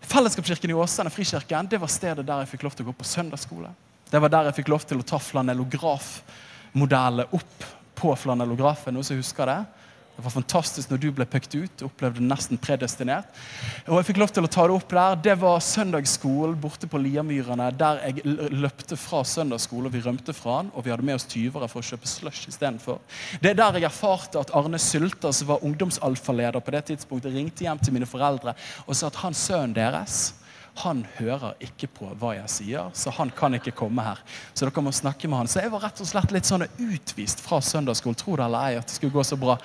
Fellesskapskirken 0.00 0.70
i 0.72 0.74
Åsane, 0.74 1.10
Frikirken, 1.12 1.68
det 1.68 1.80
var 1.80 1.88
stedet 1.92 2.26
der 2.26 2.38
jeg 2.40 2.48
fikk 2.54 2.62
lov 2.64 2.72
til 2.72 2.84
å 2.86 2.88
gå 2.88 2.94
på 2.96 3.04
søndagsskole. 3.04 3.68
Det 4.08 4.20
var 4.20 4.28
der 4.32 4.44
jeg 4.48 4.56
fikk 4.62 4.68
lov 4.72 4.80
til 4.88 4.98
å 5.00 5.08
ta 5.12 5.18
flanellografmodellet 5.20 7.26
opp 7.36 7.64
på 8.00 8.16
flanellografen. 8.16 8.94
Noen 8.96 9.04
som 9.04 9.20
husker 9.20 9.46
det? 9.52 9.81
Det 10.22 10.28
var 10.28 10.36
fantastisk 10.36 10.90
når 10.92 11.00
du 11.02 11.06
ble 11.10 11.24
pekt 11.26 11.56
ut. 11.58 11.82
Opplevde 11.82 12.22
nesten 12.22 12.60
predestinert. 12.62 13.26
Og 13.88 13.96
jeg 13.98 14.06
fikk 14.12 14.20
lov 14.22 14.30
til 14.30 14.46
å 14.46 14.50
ta 14.54 14.68
Det 14.70 14.76
opp 14.76 14.92
der. 14.94 15.16
Det 15.24 15.34
var 15.40 15.56
søndagsskolen 15.66 16.52
borte 16.62 16.86
på 16.86 17.00
Liamyrene, 17.02 17.66
der 17.74 17.98
jeg 18.06 18.22
løpte 18.54 18.94
fra 18.94 19.24
søndagsskole, 19.26 19.90
vi 19.90 20.04
rømte 20.04 20.30
fra 20.36 20.60
den, 20.60 20.70
og 20.78 20.86
vi 20.86 20.92
hadde 20.94 21.08
med 21.08 21.18
oss 21.18 21.26
tyvere 21.26 21.66
for 21.66 21.82
å 21.82 21.88
kjøpe 21.88 22.06
slush 22.06 22.46
istedenfor. 22.52 23.00
Det 23.42 23.50
er 23.50 23.58
der 23.58 23.80
jeg 23.80 23.88
erfarte 23.88 24.38
at 24.38 24.54
Arne 24.54 24.78
Sylter, 24.78 25.34
som 25.34 25.50
var 25.50 25.66
ungdomsalfaleder 25.66 26.62
på 26.62 26.76
det 26.76 26.84
tidspunktet, 26.92 27.34
ringte 27.34 27.66
hjem 27.66 27.82
til 27.82 27.98
mine 27.98 28.06
foreldre 28.06 28.54
og 28.86 28.94
sa 28.94 29.10
at 29.10 29.18
han 29.24 29.34
sønnen 29.34 29.74
deres 29.74 30.20
han 30.80 31.02
hører 31.18 31.58
ikke 31.60 31.88
på 31.92 32.06
hva 32.16 32.32
jeg 32.38 32.48
sier, 32.50 32.92
så 32.96 33.12
han 33.18 33.30
kan 33.36 33.52
ikke 33.58 33.74
komme 33.76 34.04
her. 34.06 34.22
Så 34.54 34.64
dere 34.64 34.84
må 34.84 34.92
snakke 34.94 35.28
med 35.28 35.42
han. 35.42 35.50
Så 35.50 35.60
jeg 35.60 35.72
var 35.72 35.84
rett 35.84 36.00
og 36.00 36.08
slett 36.08 36.32
litt 36.32 36.48
sånn 36.48 36.64
utvist 36.64 37.42
fra 37.44 37.60
søndagsskolen. 37.60 38.16
Tro 38.16 38.38
det 38.38 38.46
eller 38.46 38.70
ei 38.70 38.78
at 38.80 38.88
det 38.88 38.96
skulle 38.96 39.12
gå 39.12 39.24
så 39.26 39.36
bra. 39.40 39.58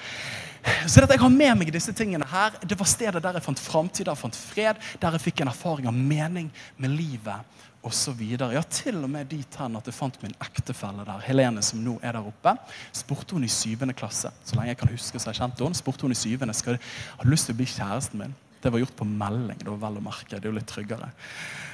Så 0.87 1.01
dette, 1.01 1.13
Jeg 1.13 1.21
har 1.21 1.29
med 1.29 1.57
meg 1.59 1.71
disse 1.71 1.93
tingene 1.95 2.25
her. 2.27 2.57
Det 2.63 2.77
var 2.79 2.89
stedet 2.89 3.23
der 3.23 3.37
jeg 3.37 3.45
fant 3.45 3.59
framtid, 3.59 4.05
der 4.05 4.15
jeg 4.15 4.23
fant 4.23 4.39
fred, 4.39 4.81
der 4.99 5.15
jeg 5.15 5.23
fikk 5.23 5.41
en 5.41 5.51
erfaring 5.51 5.87
av 5.87 5.95
mening 5.95 6.51
med 6.77 6.91
livet 6.91 7.57
osv. 7.87 8.21
Ja, 8.35 8.61
til 8.61 8.99
og 9.03 9.09
med 9.11 9.29
dit 9.31 9.57
hen 9.59 9.77
at 9.79 9.87
jeg 9.87 9.95
fant 9.95 10.17
min 10.23 10.35
ektefelle 10.43 11.05
der, 11.07 11.21
Helene, 11.23 11.63
som 11.63 11.79
nå 11.83 11.97
er 12.01 12.17
der 12.17 12.27
oppe. 12.27 12.55
Spurte 12.95 13.37
hun 13.37 13.45
i 13.47 13.51
syvende 13.51 13.95
klasse, 13.97 14.31
så 14.43 14.57
lenge 14.57 14.73
jeg 14.73 14.81
kan 14.81 14.91
huske 14.91 15.21
så 15.21 15.31
jeg 15.31 15.39
kjente 15.41 15.63
hun, 15.63 15.77
spurte 15.77 16.07
hun 16.07 16.15
i 16.15 16.19
syvende, 16.19 16.55
skal, 16.57 16.79
har 17.17 17.23
du 17.23 17.31
lyst 17.31 17.49
til 17.49 17.55
å 17.55 17.61
bli 17.61 17.69
kjæresten 17.71 18.23
min. 18.23 18.35
Det 18.63 18.73
var 18.73 18.81
gjort 18.81 18.97
på 18.97 19.07
melding. 19.07 19.59
det 19.61 19.69
var 19.69 19.83
vel 19.85 19.99
å 19.99 20.03
merke, 20.03 20.35
det 20.35 20.43
er 20.43 20.51
jo 20.51 20.57
litt 20.57 20.67
tryggere. 20.67 21.11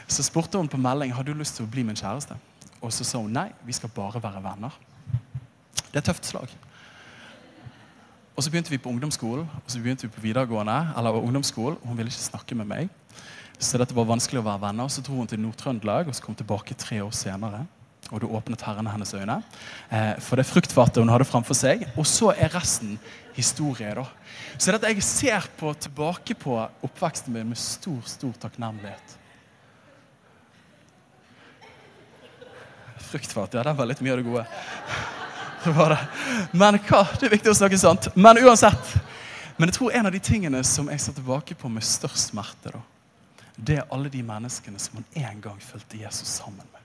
Så 0.07 0.25
spurte 0.25 0.59
hun 0.59 0.69
på 0.69 0.81
melding 0.81 1.13
har 1.15 1.25
du 1.25 1.33
lyst 1.33 1.57
til 1.57 1.65
å 1.65 1.71
bli 1.71 1.85
min 1.87 1.97
kjæreste. 1.97 2.37
Og 2.83 2.91
så 2.91 3.07
sa 3.07 3.21
hun 3.23 3.33
nei, 3.33 3.47
vi 3.63 3.73
skal 3.73 3.91
bare 3.95 4.21
være 4.21 4.43
venner. 4.43 4.75
Det 5.79 5.95
er 5.95 6.03
et 6.03 6.09
tøft 6.11 6.27
slag. 6.27 6.51
Og 8.33 8.41
så 8.41 8.49
begynte 8.49 8.73
vi 8.73 8.81
på 8.81 8.89
ungdomsskolen 8.89 9.45
og 9.45 9.69
så 9.69 9.81
begynte 9.81 10.07
vi 10.07 10.15
på 10.15 10.23
videregående, 10.23 10.79
eller 10.97 11.21
ungdomsskolen, 11.21 11.77
hun 11.83 11.97
ville 11.97 12.09
ikke 12.09 12.31
snakke 12.31 12.57
med 12.57 12.69
meg. 12.69 12.89
Så 13.61 13.77
dette 13.77 13.95
var 13.95 14.09
vanskelig 14.09 14.41
å 14.41 14.47
være 14.47 14.63
venner. 14.65 14.89
Så 14.91 15.03
dro 15.05 15.19
hun 15.19 15.29
til 15.29 15.39
Nord-Trøndelag 15.39 16.09
og 16.09 16.17
så 16.17 16.25
kom 16.25 16.35
tilbake 16.35 16.75
tre 16.79 16.99
år 17.03 17.13
senere. 17.15 17.63
Og 18.11 18.19
da 18.19 18.29
åpnet 18.35 18.63
Herren 18.65 18.89
hennes 18.91 19.13
øyne 19.15 19.37
eh, 19.89 20.17
for 20.21 20.37
det 20.37 20.45
fruktfatet 20.45 20.99
hun 21.01 21.11
hadde 21.13 21.27
framfor 21.29 21.57
seg. 21.57 21.85
Og 21.95 22.07
så 22.09 22.33
er 22.33 22.51
resten 22.53 22.97
historie. 23.37 23.93
da. 23.95 24.05
Så 24.57 24.73
dette 24.73 24.91
jeg 24.91 25.05
ser 25.05 25.47
på, 25.57 25.71
tilbake 25.73 26.35
på 26.35 26.57
oppveksten 26.83 27.33
min 27.33 27.53
med 27.53 27.61
stor, 27.61 28.01
stor 28.05 28.33
takknemlighet. 28.43 29.19
Fruktfat, 33.13 33.53
ja, 33.53 33.63
den 33.63 33.77
var 33.77 33.87
litt 33.89 34.01
mye 34.01 34.15
av 34.15 34.21
det 34.21 34.25
gode. 34.25 34.47
Men 36.51 36.79
hva? 36.87 37.03
Det 37.19 37.27
er 37.27 37.33
viktig 37.33 37.51
å 37.51 37.57
snakke 37.57 37.79
sant. 37.79 38.09
Men 38.15 38.39
uansett. 38.43 38.95
Men 39.57 39.69
jeg 39.69 39.77
tror 39.77 39.93
en 39.93 40.09
av 40.09 40.15
de 40.15 40.21
tingene 40.23 40.63
som 40.65 40.89
jeg 40.89 41.01
ser 41.01 41.15
tilbake 41.17 41.55
på 41.55 41.69
med 41.69 41.85
størst 41.85 42.31
smerte, 42.31 42.73
da, 42.73 42.81
det 43.55 43.77
er 43.79 43.91
alle 43.93 44.09
de 44.09 44.23
menneskene 44.25 44.81
som 44.81 44.97
man 44.97 45.05
en 45.27 45.43
gang 45.43 45.59
fulgte 45.61 45.99
Jesus 46.01 46.39
sammen 46.39 46.65
med, 46.73 46.81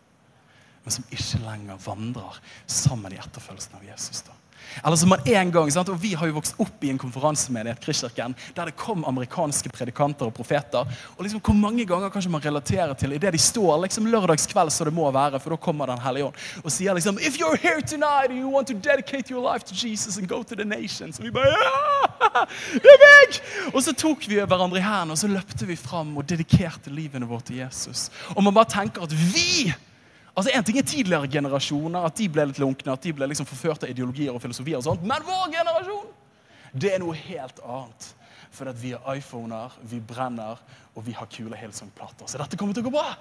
men 0.85 0.95
som 0.95 1.07
ikke 1.09 1.41
lenger 1.47 1.81
vandrer 1.85 2.37
sammen 2.67 3.15
i 3.15 3.21
etterfølgelsen 3.23 3.79
av 3.81 3.87
Jesus. 3.89 4.21
da. 4.27 4.37
Eller 4.85 4.97
som 4.97 5.09
man 5.15 5.25
en 5.25 5.55
gang, 5.55 5.71
sant? 5.73 5.89
og 5.89 6.03
Vi 6.03 6.15
har 6.19 6.27
jo 6.27 6.39
vokst 6.41 6.59
opp 6.59 6.85
i 6.85 6.91
en 6.91 6.99
konferansemenighet 6.99 7.81
Kristkirken, 7.85 8.35
der 8.57 8.71
det 8.71 8.77
kom 8.77 9.05
amerikanske 9.09 9.71
predikanter 9.75 10.27
og 10.27 10.35
profeter. 10.35 10.87
og 11.17 11.23
liksom 11.23 11.41
Hvor 11.41 11.55
mange 11.55 11.85
ganger 11.87 12.11
kanskje 12.11 12.31
man 12.31 12.43
relaterer 12.43 12.95
til 12.99 13.13
idet 13.13 13.29
det 13.29 13.39
de 13.39 13.43
står 13.43 13.83
liksom 13.83 14.07
lørdagskveld, 14.07 14.71
så 14.73 14.85
det 14.85 14.95
må 14.95 15.11
være, 15.13 15.41
for 15.41 15.51
da 15.51 15.57
kommer 15.57 15.87
Den 15.89 16.01
hellige 16.01 16.25
ånd 16.29 16.35
og 16.65 16.73
sier 16.73 16.95
liksom 16.95 17.19
If 17.19 17.39
you're 17.39 17.57
here 17.57 17.81
tonight 17.83 18.31
and 18.31 18.39
you 18.39 18.51
want 18.51 18.69
to 18.69 18.75
dedicate 18.75 19.31
your 19.31 19.43
life 19.43 19.65
to 19.65 19.75
Jesus 19.75 20.19
and 20.19 20.29
go 20.29 20.43
to 20.43 20.55
the 20.55 20.65
nations 20.65 21.19
Og 21.19 21.25
vi 21.25 21.31
bare 21.31 21.49
Ja! 21.49 22.45
Det 22.73 22.93
er 22.93 23.03
meg! 23.03 23.41
Og 23.73 23.83
så 23.83 23.93
tok 23.93 24.29
vi 24.29 24.41
hverandre 24.41 24.79
i 24.79 24.85
hendene 24.85 25.15
og 25.15 25.19
så 25.19 25.29
løpte 25.31 25.67
vi 25.67 25.77
fram 25.77 26.17
og 26.17 26.27
dedikerte 26.29 26.91
livene 26.91 27.29
våre 27.29 27.45
til 27.47 27.61
Jesus. 27.63 28.09
Og 28.35 28.43
man 28.45 28.55
bare 28.55 28.71
tenker 28.71 29.05
at 29.07 29.13
vi 29.13 29.73
Altså, 30.39 30.53
En 30.55 30.65
ting 30.65 30.79
er 30.79 30.87
tidligere 30.87 31.29
generasjoner, 31.33 32.05
at 32.07 32.15
de 32.15 32.29
ble 32.31 32.45
litt 32.47 32.61
lunkne, 32.63 32.95
at 32.95 33.03
de 33.03 33.13
ble 33.17 33.27
liksom 33.27 33.49
forført 33.49 33.83
av 33.83 33.91
ideologier 33.91 34.31
og 34.31 34.43
filosofier. 34.43 34.79
og 34.79 34.85
sånt, 34.87 35.03
Men 35.03 35.25
vår 35.27 35.51
generasjon 35.57 36.07
det 36.79 36.93
er 36.95 37.01
noe 37.03 37.17
helt 37.17 37.61
annet. 37.65 38.13
For 38.55 38.69
at 38.71 38.79
vi 38.81 38.93
har 38.93 39.17
iPhoner, 39.17 39.75
vi 39.83 40.01
brenner, 40.01 40.61
og 40.95 41.05
vi 41.07 41.13
har 41.17 41.27
kule 41.33 41.57
Hillsong-plater. 41.57 42.29
Så 42.29 42.39
dette 42.39 42.57
kommer 42.57 42.77
til 42.77 42.85
å 42.85 42.89
gå 42.89 42.95
bra! 42.95 43.17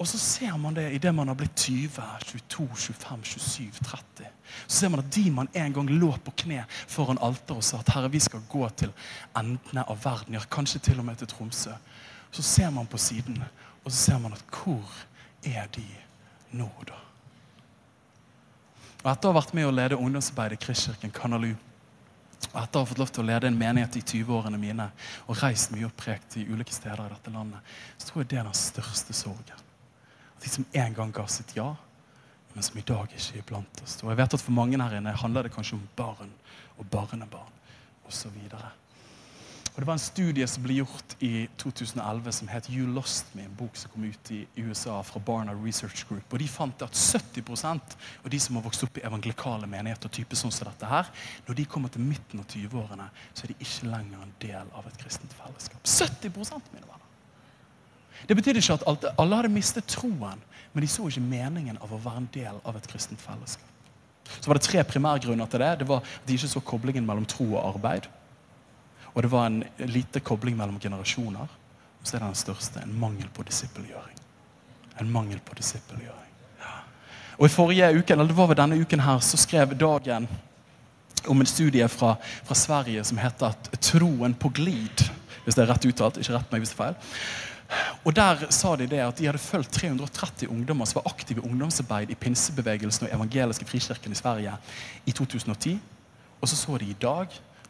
Og 0.00 0.08
så 0.08 0.16
ser 0.16 0.54
man 0.56 0.72
det 0.74 0.86
idet 0.96 1.12
man 1.12 1.28
har 1.28 1.36
blitt 1.36 1.58
20, 1.60 2.00
22, 2.24 2.66
25, 2.76 3.24
27, 3.24 3.82
30. 3.84 4.30
Så 4.66 4.78
ser 4.78 4.92
man 4.92 5.02
at 5.02 5.10
de 5.12 5.24
man 5.30 5.50
en 5.52 5.74
gang 5.76 5.90
lå 5.92 6.14
på 6.24 6.32
kne 6.44 6.62
foran 6.88 7.20
alteret 7.20 7.58
og 7.60 7.66
sa 7.66 7.82
at 7.82 7.92
herre, 7.92 8.08
vi 8.08 8.22
skal 8.24 8.40
gå 8.48 8.64
til 8.80 8.94
endene 9.36 9.84
av 9.84 10.00
verden, 10.00 10.38
ja, 10.38 10.44
kanskje 10.48 10.80
til 10.88 11.02
og 11.02 11.04
med 11.04 11.20
til 11.20 11.28
Tromsø. 11.28 11.76
Så 12.32 12.42
ser 12.42 12.72
man 12.72 12.88
på 12.88 12.96
siden, 12.96 13.42
og 13.84 13.92
så 13.92 13.96
ser 13.98 14.22
man 14.24 14.32
at 14.32 14.56
hvor 14.56 14.88
er 15.46 15.68
de 15.74 15.86
nå, 16.56 16.68
da? 16.86 16.98
Og 19.00 19.10
Etter 19.10 19.30
å 19.30 19.32
ha 19.32 19.38
vært 19.40 19.54
med 19.56 19.68
å 19.68 19.72
lede 19.72 19.96
ungdomsarbeidet 19.96 20.58
i 20.58 20.64
Kristkirken 20.64 21.12
Kanalu, 21.16 21.54
og 22.50 22.56
etter 22.62 22.80
å 22.80 22.82
ha 22.82 22.88
fått 22.88 23.00
lov 23.00 23.12
til 23.12 23.22
å 23.22 23.28
lede 23.28 23.48
en 23.48 23.58
menighet 23.58 23.98
i 24.00 24.02
20-årene 24.04 24.58
mine 24.60 24.86
og 25.26 25.38
reist 25.42 25.72
mye 25.74 25.86
og 25.88 25.96
prekt 25.96 26.38
i 26.40 26.46
ulike 26.48 26.74
steder 26.74 27.04
i 27.04 27.12
dette 27.12 27.32
landet, 27.32 27.72
så 27.98 28.08
tror 28.08 28.22
jeg 28.22 28.30
det 28.32 28.40
er 28.40 28.48
den 28.48 28.58
største 28.58 29.16
sorgen. 29.16 29.64
At 30.36 30.44
de 30.44 30.52
som 30.52 30.66
en 30.82 30.96
gang 30.96 31.12
ga 31.14 31.26
sitt 31.28 31.52
ja, 31.56 31.68
men 32.54 32.66
som 32.66 32.78
i 32.80 32.84
dag 32.86 33.12
ikke 33.14 33.38
er 33.38 33.46
blant 33.46 33.82
oss. 33.84 33.98
Og 34.02 34.10
jeg 34.10 34.18
vet 34.18 34.36
at 34.36 34.42
For 34.42 34.56
mange 34.56 34.80
her 34.80 34.96
inne 34.98 35.14
handler 35.16 35.46
det 35.46 35.54
kanskje 35.54 35.78
om 35.78 35.88
barn 35.96 36.32
og 36.78 36.88
barnebarn 36.90 37.58
osv. 38.08 38.34
Og 39.74 39.80
Det 39.80 39.86
var 39.86 39.94
en 39.94 40.02
studie 40.02 40.46
som 40.50 40.64
ble 40.64 40.80
gjort 40.80 41.12
i 41.22 41.46
2011 41.60 42.32
som 42.34 42.48
het 42.50 42.68
You 42.72 42.88
Lost 42.90 43.30
Me, 43.38 43.44
en 43.46 43.54
bok 43.54 43.76
som 43.78 43.92
kom 43.92 44.04
ut 44.04 44.30
i 44.34 44.40
USA 44.58 44.96
fra 45.06 45.22
Barna 45.22 45.54
Research 45.54 46.02
Group. 46.08 46.26
Og 46.32 46.42
De 46.42 46.48
fant 46.50 46.82
at 46.82 46.96
70% 46.98 47.94
av 48.24 48.30
de 48.30 48.40
som 48.42 48.58
har 48.58 48.66
vokst 48.66 48.82
opp 48.84 48.98
i 48.98 49.04
evangelikale 49.06 49.70
menigheter, 49.70 50.10
type 50.10 50.36
sånn 50.36 50.52
som 50.52 50.66
dette 50.68 50.90
her, 50.90 51.06
når 51.46 51.60
de 51.60 51.68
kommer 51.70 51.92
til 51.94 52.02
midten 52.02 52.42
av 52.42 52.50
20-årene, 52.50 53.08
så 53.32 53.46
er 53.46 53.54
de 53.54 53.58
ikke 53.62 53.92
lenger 53.94 54.26
en 54.26 54.36
del 54.42 54.74
av 54.74 54.90
et 54.90 55.00
kristent 55.04 55.38
fellesskap. 55.38 55.86
70% 55.86 56.74
mine 56.74 56.86
venner. 56.86 57.08
Det 58.28 58.36
betydde 58.36 58.60
ikke 58.60 58.78
at 58.90 59.10
alle 59.16 59.38
hadde 59.38 59.54
mistet 59.54 59.86
troen, 59.88 60.42
men 60.74 60.84
de 60.84 60.90
så 60.90 61.06
ikke 61.08 61.24
meningen 61.24 61.78
av 61.80 61.94
å 61.94 62.02
være 62.02 62.24
en 62.24 62.32
del 62.34 62.58
av 62.66 62.76
et 62.76 62.90
kristent 62.90 63.22
fellesskap. 63.22 63.66
Så 64.30 64.50
var 64.50 64.58
det 64.58 64.66
tre 64.66 64.82
primærgrunner 64.86 65.48
til 65.50 65.62
det. 65.62 65.76
Det 65.80 65.88
var 65.88 66.02
at 66.04 66.26
de 66.26 66.36
ikke 66.36 66.50
så 66.50 66.60
koblingen 66.62 67.06
mellom 67.06 67.24
tro 67.26 67.48
og 67.54 67.62
arbeid. 67.64 68.06
Og 69.14 69.22
det 69.22 69.30
var 69.32 69.46
en 69.46 69.64
lite 69.78 70.20
kobling 70.20 70.56
mellom 70.56 70.80
generasjoner. 70.80 71.46
Og 72.00 72.06
så 72.06 72.16
er 72.16 72.20
det 72.20 72.28
den 72.28 72.40
største 72.40 72.82
en 72.82 72.98
mangel 73.00 73.28
på 73.34 73.44
disippelgjøring. 73.46 74.18
En 75.00 75.10
mangel 75.12 75.40
på 75.44 75.56
disippelgjøring. 75.58 76.30
Og 77.40 77.46
i 77.46 77.52
forrige 77.52 77.88
uke, 77.96 78.12
eller 78.12 78.28
det 78.28 78.36
var 78.36 78.50
vel 78.50 78.58
denne 78.60 78.76
uken 78.82 79.00
her, 79.00 79.20
så 79.24 79.38
skrev 79.40 79.72
Dagen 79.80 80.28
om 81.28 81.40
en 81.40 81.48
studie 81.48 81.88
fra, 81.88 82.14
fra 82.44 82.54
Sverige 82.54 83.04
som 83.04 83.18
heter 83.18 83.46
at 83.46 83.70
'Troen 83.80 84.34
på 84.34 84.48
glid'. 84.48 85.10
Hvis 85.44 85.54
det 85.54 85.62
er 85.62 85.72
rett 85.72 85.84
uttalt. 85.84 86.16
Ikke 86.16 86.36
rett 86.36 86.52
meg 86.52 86.60
hvis 86.60 86.70
det 86.70 86.80
er 86.80 86.84
feil. 86.84 86.94
Og 88.04 88.16
Der 88.16 88.50
sa 88.50 88.76
de 88.76 88.86
det 88.86 88.98
at 88.98 89.18
de 89.18 89.26
hadde 89.26 89.38
fulgt 89.38 89.72
330 89.72 90.48
ungdommer 90.48 90.84
som 90.84 91.00
var 91.00 91.12
aktive 91.12 91.40
i 91.40 91.48
ungdomsarbeid 91.48 92.10
i 92.10 92.14
pinsebevegelsen 92.14 93.06
og 93.06 93.14
evangeliske 93.14 93.64
frikirken 93.64 94.12
i 94.12 94.14
Sverige 94.14 94.52
i 95.06 95.12
2010. 95.12 95.80
Og 96.40 96.48
så 96.48 96.56
så 96.56 96.78
de 96.78 96.84
i 96.84 96.96
dag 97.00 97.26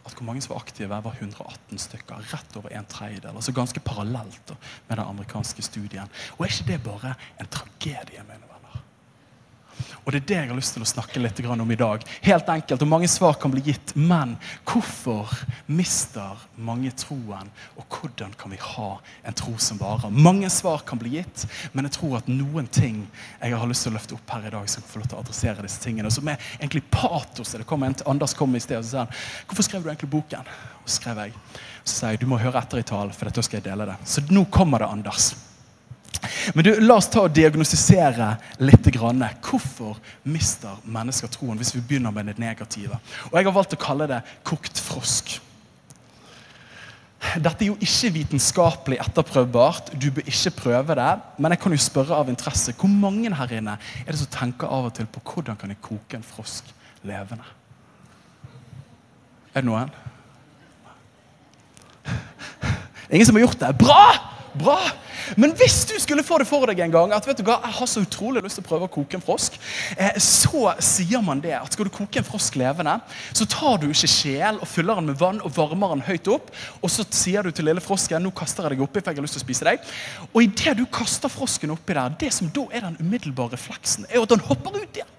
at 0.07 0.15
hvor 0.17 0.27
mange 0.27 0.43
som 0.43 0.55
var 0.55 0.63
aktive, 0.63 0.89
var 1.05 1.17
118 1.21 1.79
stykker. 1.79 2.23
Rett 2.33 2.57
over 2.57 2.73
en 2.73 2.87
tredjedel. 2.89 3.35
Altså 3.35 3.53
ganske 3.53 3.81
parallelt 3.85 4.41
da, 4.49 4.57
med 4.89 4.97
den 4.97 5.07
amerikanske 5.07 5.63
studien. 5.63 6.09
Og 6.39 6.47
er 6.47 6.55
ikke 6.55 6.73
det 6.73 6.83
bare 6.87 7.15
en 7.41 7.51
tragedie? 7.53 8.25
Mener? 8.29 8.50
Og 10.05 10.13
det 10.13 10.23
er 10.23 10.27
det 10.29 10.39
jeg 10.39 10.51
har 10.51 10.59
lyst 10.59 10.75
til 10.77 10.85
å 10.85 10.89
snakke 10.89 11.23
litt 11.23 11.41
om 11.47 11.71
i 11.73 11.79
dag. 11.79 12.05
Helt 12.23 12.49
enkelt, 12.49 12.83
og 12.83 12.91
Mange 12.91 13.09
svar 13.09 13.37
kan 13.41 13.53
bli 13.53 13.63
gitt, 13.65 13.95
men 13.95 14.37
hvorfor 14.67 15.31
mister 15.67 16.39
mange 16.57 16.91
troen? 16.99 17.51
Og 17.79 17.85
hvordan 17.87 18.33
kan 18.39 18.51
vi 18.51 18.59
ha 18.61 18.91
en 19.23 19.37
tro 19.37 19.55
som 19.59 19.79
varer? 19.79 20.11
Mange 20.11 20.51
svar 20.51 20.83
kan 20.87 20.99
bli 20.99 21.17
gitt, 21.19 21.47
men 21.73 21.87
jeg 21.87 21.97
tror 21.99 22.19
at 22.19 22.31
noen 22.31 22.67
ting 22.67 23.05
jeg 23.41 23.57
har 23.57 23.71
lyst 23.71 23.87
til 23.87 23.93
å 23.93 23.99
løfte 23.99 24.17
opp 24.19 24.35
her 24.35 24.49
i 24.49 24.55
dag, 24.55 24.69
som 24.71 24.87
får 24.87 25.03
lov 25.03 25.11
til 25.11 25.19
å 25.19 25.25
adressere 25.25 25.67
disse 25.67 25.83
tingene, 25.85 26.11
som 26.11 26.29
er 26.29 26.41
egentlig 26.59 26.85
patos. 26.91 27.55
Det 27.55 27.69
kom 27.69 27.87
Anders 27.87 28.35
kom 28.37 28.57
i 28.57 28.63
sted 28.63 28.79
og 28.79 28.85
sa 28.85 29.05
han, 29.05 29.15
'Hvorfor 29.47 29.63
skrev 29.63 29.83
du 29.83 29.89
egentlig 29.89 30.11
boken?' 30.11 30.51
Og 30.85 30.89
så 30.89 31.01
skrev 31.01 31.17
jeg. 31.17 31.33
Så 31.85 31.95
sa 31.95 32.11
jeg, 32.11 32.21
'Du 32.21 32.27
må 32.27 32.39
høre 32.39 32.59
etter 32.59 32.79
i 32.79 32.83
talen, 32.83 33.13
for 33.13 33.25
dette 33.25 33.43
skal 33.43 33.61
jeg 33.61 33.71
dele 33.71 33.87
det'. 33.87 34.05
Så 34.05 34.21
nå 34.31 34.45
kommer 34.51 34.79
det, 34.79 34.89
Anders. 34.89 35.50
Men 36.55 36.67
du, 36.67 36.71
La 36.83 36.97
oss 36.99 37.09
ta 37.11 37.25
og 37.27 37.35
diagnostisere 37.37 38.33
litt. 38.63 38.89
Grann. 38.91 39.23
Hvorfor 39.45 39.99
mister 40.27 40.81
mennesker 40.89 41.31
troen? 41.31 41.59
Hvis 41.61 41.75
vi 41.77 41.83
begynner 41.85 42.15
med 42.15 42.31
det 42.31 42.39
negative. 42.41 42.99
Og 43.31 43.39
Jeg 43.39 43.47
har 43.47 43.55
valgt 43.55 43.77
å 43.77 43.81
kalle 43.81 44.09
det 44.11 44.21
kokt 44.47 44.81
frosk. 44.83 45.37
Dette 47.21 47.67
er 47.67 47.69
jo 47.69 47.77
ikke 47.85 48.15
vitenskapelig 48.15 48.99
etterprøvbart. 49.03 49.93
Du 49.93 50.09
bør 50.15 50.25
ikke 50.25 50.55
prøve 50.57 50.97
det. 50.97 51.11
Men 51.39 51.53
jeg 51.53 51.61
kan 51.63 51.77
jo 51.77 51.83
spørre 51.85 52.17
av 52.17 52.33
interesse. 52.33 52.73
Hvor 52.73 52.89
mange 52.91 53.33
her 53.37 53.57
inne 53.61 53.77
er 53.77 54.11
det 54.11 54.21
som 54.23 54.33
tenker 54.33 54.71
av 54.73 54.89
og 54.89 54.95
til 54.97 55.09
på 55.13 55.23
hvordan 55.35 55.59
kan 55.61 55.71
jeg 55.73 55.83
koke 55.85 56.17
en 56.17 56.27
frosk 56.27 56.73
levende? 57.05 57.45
Er 59.53 59.61
det 59.61 59.69
noen? 59.69 59.93
Ingen 63.13 63.27
som 63.27 63.37
har 63.37 63.45
gjort 63.45 63.61
det? 63.61 63.75
Bra! 63.79 64.40
Bra! 64.59 64.79
Men 65.39 65.53
hvis 65.55 65.85
du 65.87 65.95
skulle 66.03 66.25
få 66.27 66.41
det 66.43 66.47
for 66.49 66.67
deg 66.67 66.81
en 66.83 66.93
gang 66.93 67.13
at 67.15 67.27
vet 67.29 67.39
du 67.39 67.45
hva, 67.47 67.61
jeg 67.63 67.77
har 67.77 67.89
så 67.91 68.03
utrolig 68.03 68.43
lyst 68.43 68.59
til 68.59 68.65
å 68.65 68.67
prøve 68.67 68.89
å 68.89 68.93
koke 68.93 69.19
en 69.19 69.23
frosk, 69.23 69.59
eh, 69.95 70.17
så 70.19 70.73
sier 70.83 71.23
man 71.23 71.43
det 71.45 71.53
at 71.55 71.77
skal 71.77 71.87
du 71.87 71.93
koke 71.95 72.19
en 72.19 72.27
frosk 72.27 72.59
levende, 72.59 72.97
så 73.37 73.47
tar 73.47 73.79
du 73.79 73.87
ikke 73.91 74.11
sjel 74.11 74.59
og 74.59 74.67
fyller 74.67 74.99
den 74.99 75.13
med 75.13 75.21
vann 75.21 75.39
og 75.47 75.55
varmer 75.55 75.95
den 75.95 76.03
høyt 76.09 76.33
opp. 76.35 76.51
Og 76.83 76.91
så 76.91 77.07
sier 77.15 77.47
du 77.47 77.55
til 77.55 77.69
lille 77.71 77.85
frosken 77.85 78.27
nå 78.27 78.33
kaster 78.35 78.67
jeg 78.67 78.75
deg 78.75 78.85
oppi, 78.87 78.99
for 78.99 79.13
jeg 79.13 79.21
har 79.21 79.29
lyst 79.29 79.39
til 79.39 79.45
å 79.45 79.47
spise 79.47 79.69
deg. 79.71 79.87
Og 80.33 80.43
idet 80.49 80.75
du 80.81 80.85
kaster 80.91 81.31
frosken 81.31 81.77
oppi 81.77 81.95
der, 81.95 82.19
det 82.19 82.33
som 82.35 82.51
da 82.55 82.67
er 82.75 82.89
den 82.89 82.99
umiddelbare 82.99 83.55
refleksen, 83.55 84.09
er 84.11 84.25
at 84.25 84.35
den 84.35 84.43
hopper 84.51 84.81
ut 84.81 84.99
igjen. 84.99 85.15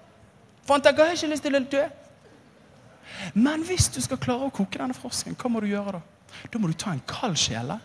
For 0.66 0.76
han 0.76 0.84
tenker 0.84 1.06
jeg 1.06 1.14
har 1.14 1.22
ikke 1.22 1.32
lyst 1.32 1.48
til 1.48 1.56
å 1.58 1.62
dø. 1.72 1.86
Men 3.34 3.64
hvis 3.64 3.88
du 3.94 3.98
skal 4.04 4.20
klare 4.20 4.50
å 4.50 4.54
koke 4.54 4.76
denne 4.76 4.96
frosken, 4.96 5.38
hva 5.38 5.50
må 5.50 5.62
du 5.62 5.70
gjøre 5.70 5.96
da? 5.96 6.04
Da 6.52 6.60
må 6.60 6.68
du 6.68 6.76
ta 6.78 6.92
en 6.92 7.02
kald 7.08 7.36
kjele 7.40 7.78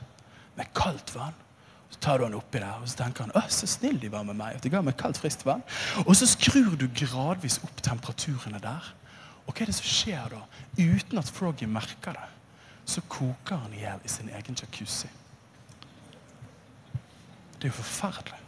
med 0.58 0.72
kaldt 0.78 1.14
vann. 1.16 1.36
Så 1.90 2.00
tar 2.04 2.20
du 2.20 2.26
han 2.26 2.36
oppi 2.36 2.60
der, 2.60 2.82
og 2.82 2.90
så 2.90 3.00
tenker 3.00 3.28
han, 3.28 3.36
å, 3.38 3.44
så 3.52 3.68
snill 3.70 4.00
de 4.02 4.10
var 4.12 4.26
med 4.28 4.36
meg. 4.36 4.58
at 4.58 4.66
de 4.66 4.72
ga 4.74 4.82
meg 4.84 4.98
kaldt, 5.00 5.20
friskt 5.22 5.46
vann. 5.48 5.64
Og 6.04 6.16
så 6.20 6.28
skrur 6.28 6.76
du 6.76 6.88
gradvis 6.92 7.62
opp 7.64 7.84
temperaturene 7.86 8.60
der. 8.64 8.90
Og 9.48 9.54
hva 9.54 9.64
er 9.64 9.72
det 9.72 9.78
som 9.78 9.88
skjer 9.88 10.34
da? 10.36 10.42
Uten 10.76 11.22
at 11.22 11.32
Froggy 11.32 11.70
merker 11.72 12.18
det, 12.18 12.28
så 12.88 13.04
koker 13.08 13.64
han 13.64 13.76
i 13.76 13.86
hjel 13.86 14.04
i 14.04 14.12
sin 14.12 14.34
egen 14.36 14.60
jacuzzi. 14.60 15.10
Det 17.58 17.70
er 17.70 17.72
jo 17.72 17.80
forferdelig. 17.80 18.44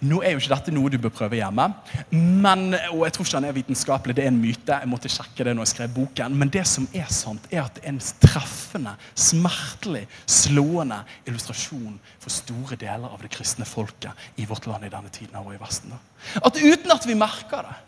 Nå 0.00 0.22
er 0.24 0.32
jo 0.32 0.40
ikke 0.40 0.52
dette 0.54 0.72
noe 0.72 0.90
du 0.92 0.96
bør 1.00 1.12
prøve 1.12 1.36
hjemme, 1.36 1.66
men, 2.10 2.62
og 2.92 3.02
jeg 3.04 3.14
tror 3.14 3.26
ikke 3.26 3.36
den 3.36 3.48
er 3.50 3.56
vitenskapelig. 3.56 4.16
Det 4.16 4.24
er 4.24 4.30
en 4.32 4.40
myte. 4.40 4.78
Jeg 4.80 4.88
måtte 4.88 5.12
sjekke 5.12 5.44
det 5.44 5.54
når 5.56 5.66
jeg 5.66 5.72
skrev 5.74 5.94
boken. 5.98 6.36
Men 6.40 6.52
det 6.52 6.64
som 6.68 6.86
er 6.96 7.10
sant, 7.12 7.48
er 7.52 7.66
at 7.66 7.76
det 7.76 7.84
er 7.84 7.92
en 7.92 8.00
treffende, 8.22 8.94
smertelig, 9.12 10.06
slående 10.24 11.02
illustrasjon 11.28 11.98
for 12.16 12.32
store 12.32 12.80
deler 12.80 13.12
av 13.12 13.20
det 13.20 13.32
kristne 13.34 13.68
folket 13.68 14.40
i 14.40 14.48
vårt 14.48 14.68
land 14.70 14.88
i 14.88 14.92
denne 14.92 15.12
tiden 15.12 15.36
og 15.42 15.52
i 15.52 15.60
Vesten. 15.60 15.92
At 16.40 16.56
uten 16.56 16.96
at 16.96 17.08
vi 17.08 17.18
merker 17.18 17.68
det, 17.68 17.78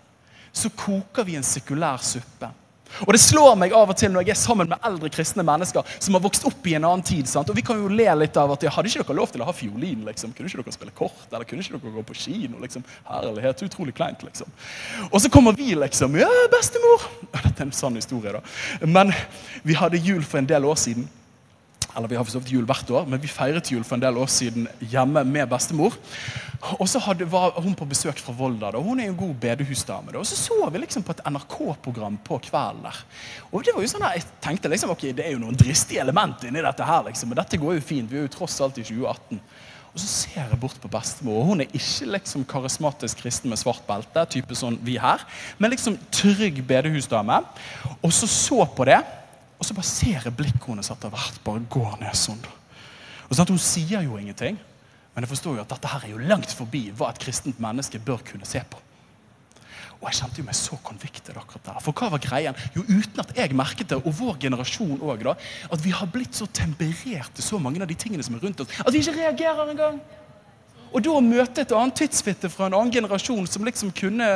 så 0.53 0.69
koker 0.77 1.25
vi 1.25 1.39
en 1.39 1.47
sekulær 1.47 2.03
suppe 2.05 2.51
og 3.01 3.13
Det 3.13 3.21
slår 3.21 3.57
meg 3.59 3.75
av 3.77 3.91
og 3.93 3.99
til 3.99 4.13
når 4.13 4.27
jeg 4.27 4.35
er 4.35 4.41
sammen 4.41 4.71
med 4.73 4.85
eldre 4.87 5.11
kristne 5.13 5.45
mennesker 5.47 5.87
som 5.99 6.17
har 6.17 6.25
vokst 6.25 6.47
opp 6.49 6.67
i 6.69 6.77
en 6.79 6.87
annen 6.89 7.05
tid. 7.07 7.29
Sant? 7.31 7.51
Og 7.51 7.57
Vi 7.57 7.65
kan 7.67 7.81
jo 7.81 7.89
le 7.89 8.09
litt 8.23 8.37
av 8.37 8.53
at 8.55 8.67
hadde 8.73 8.89
ikke 8.91 9.05
dere 9.05 9.19
lov 9.19 9.33
til 9.33 9.43
å 9.43 9.49
ha 9.49 9.57
fiolin? 9.57 10.05
liksom? 10.07 10.33
Kunne 10.37 10.51
ikke 10.51 10.63
dere 10.63 10.77
spille 10.77 10.95
kort? 10.97 11.27
Eller 11.31 11.49
kunne 11.49 11.65
ikke 11.65 11.79
dere 11.79 11.95
gå 11.97 12.05
på 12.09 12.19
kino? 12.19 12.61
liksom? 12.63 12.85
Herlighet, 13.09 13.65
utrolig 13.69 13.95
kleint, 13.95 14.23
liksom. 14.27 14.51
Og 15.11 15.19
så 15.21 15.31
kommer 15.33 15.57
vi 15.57 15.75
liksom 15.75 16.19
Ja, 16.21 16.31
bestemor! 16.53 17.09
Dette 17.33 17.57
er 17.59 17.67
en 17.67 17.73
sann 17.77 17.97
historie, 17.99 18.33
da. 18.33 18.87
Men 18.87 19.13
vi 19.63 19.75
hadde 19.79 20.01
jul 20.01 20.23
for 20.25 20.43
en 20.43 20.49
del 20.49 20.65
år 20.69 20.79
siden. 20.81 21.09
Eller 21.97 22.09
vi 22.09 22.17
har 22.17 22.25
for 22.25 22.49
jul 22.49 22.65
hvert 22.69 22.91
år, 22.91 23.09
men 23.09 23.21
vi 23.21 23.29
feiret 23.29 23.71
jul 23.73 23.85
for 23.85 23.99
en 23.99 24.05
del 24.05 24.19
år 24.21 24.31
siden 24.33 24.69
hjemme 24.81 25.25
med 25.29 25.51
bestemor. 25.51 25.97
Og 26.79 26.87
så 26.89 27.01
hadde, 27.03 27.27
var 27.27 27.57
hun 27.59 27.75
på 27.75 27.89
besøk 27.91 28.21
fra 28.23 28.33
Volda. 28.37 28.71
Da. 28.73 28.81
Hun 28.81 29.01
er 29.03 29.11
en 29.11 29.19
god 29.19 29.35
bedehusdame. 29.43 30.13
Da. 30.13 30.21
Og 30.23 30.29
så 30.29 30.39
så 30.39 30.57
vi 30.71 30.81
liksom 30.81 31.05
på 31.05 31.17
et 31.17 31.25
NRK-program 31.27 32.21
på 32.25 32.39
kvelden 32.47 32.87
der. 32.87 33.03
Og 33.51 33.67
det 33.67 33.75
var 33.75 33.85
jo 33.85 33.91
sånn 33.91 34.07
her, 34.07 34.17
Jeg 34.21 34.29
tenkte 34.45 34.71
liksom, 34.71 34.95
ok, 34.95 35.09
det 35.11 35.27
er 35.27 35.35
jo 35.35 35.43
noen 35.43 35.59
dristige 35.59 36.01
elementer 36.01 36.49
inni 36.49 36.63
dette 36.63 36.87
her, 36.87 37.05
liksom, 37.09 37.33
men 37.33 37.43
dette 37.43 37.61
går 37.61 37.77
jo 37.77 37.85
fint. 37.85 38.11
Vi 38.11 38.21
er 38.21 38.29
jo 38.29 38.35
tross 38.39 38.61
alt 38.63 38.79
i 38.79 38.87
2018. 38.87 39.43
Og 39.93 40.01
så 40.01 40.09
ser 40.09 40.47
jeg 40.49 40.61
bort 40.61 40.79
på 40.81 40.89
bestemor, 40.89 41.43
og 41.43 41.51
hun 41.51 41.61
er 41.61 41.75
ikke 41.77 42.07
liksom 42.15 42.47
karismatisk 42.49 43.21
kristen 43.21 43.53
med 43.53 43.61
svart 43.61 43.83
belte, 43.85 44.25
type 44.33 44.57
sånn 44.57 44.79
vi 44.87 44.95
her, 44.97 45.21
men 45.61 45.75
liksom 45.75 45.99
trygg 46.15 46.63
bedehusdame. 46.65 47.43
Og 48.01 48.15
så 48.17 48.31
så 48.31 48.65
på 48.73 48.87
det. 48.89 49.03
Og 49.63 49.67
så 49.69 49.77
bare 49.79 49.87
ser 49.87 50.25
jeg 50.27 50.35
blikket 50.35 50.65
hennes 50.67 50.91
etter 50.91 51.11
hvert 51.13 51.37
bare 51.47 51.63
går 51.71 52.01
ned 52.01 52.17
sånn. 52.19 52.41
Og 53.29 53.31
sånn 53.31 53.45
at 53.45 53.53
Hun 53.55 53.61
sier 53.63 54.03
jo 54.03 54.17
ingenting, 54.19 54.57
men 55.15 55.23
jeg 55.23 55.31
forstår 55.31 55.61
jo 55.61 55.63
at 55.63 55.71
dette 55.71 55.91
her 55.93 56.07
er 56.09 56.11
jo 56.17 56.25
langt 56.27 56.51
forbi 56.51 56.89
hva 56.99 57.13
et 57.13 57.21
kristent 57.23 57.61
menneske 57.63 58.01
bør 58.03 58.25
kunne 58.27 58.49
se 58.49 58.59
på. 58.59 58.81
Og 60.01 60.09
jeg 60.09 60.19
kjente 60.19 60.41
jo 60.41 60.47
meg 60.49 60.57
så 60.59 60.81
convicted 60.83 61.37
akkurat 61.39 61.69
der. 61.69 61.79
For 61.85 61.95
hva 61.95 62.09
var 62.11 62.23
greien? 62.25 62.59
Jo, 62.75 62.83
uten 62.89 63.23
at 63.23 63.31
jeg 63.39 63.55
merket 63.55 63.93
det, 63.93 64.01
og 64.03 64.17
vår 64.19 64.41
generasjon 64.43 64.99
òg, 64.99 65.23
at 65.31 65.85
vi 65.85 65.95
har 65.95 66.11
blitt 66.11 66.35
så 66.35 66.49
temperert 66.51 67.31
til 67.37 67.47
så 67.47 67.61
mange 67.63 67.79
av 67.85 67.87
de 67.87 67.95
tingene 67.95 68.27
som 68.27 68.35
er 68.35 68.43
rundt 68.43 68.65
oss, 68.65 68.81
at 68.83 68.91
vi 68.91 68.99
ikke 68.99 69.15
reagerer 69.21 69.71
engang. 69.71 70.03
Og 70.93 71.01
da 71.05 71.15
å 71.17 71.25
møte 71.25 71.65
et 71.65 71.73
annet 71.77 71.97
tidsfitte 72.03 72.51
fra 72.53 72.69
en 72.69 72.77
annen 72.77 72.93
generasjon 72.93 73.47
som 73.49 73.65
liksom 73.65 73.93
kunne 73.97 74.29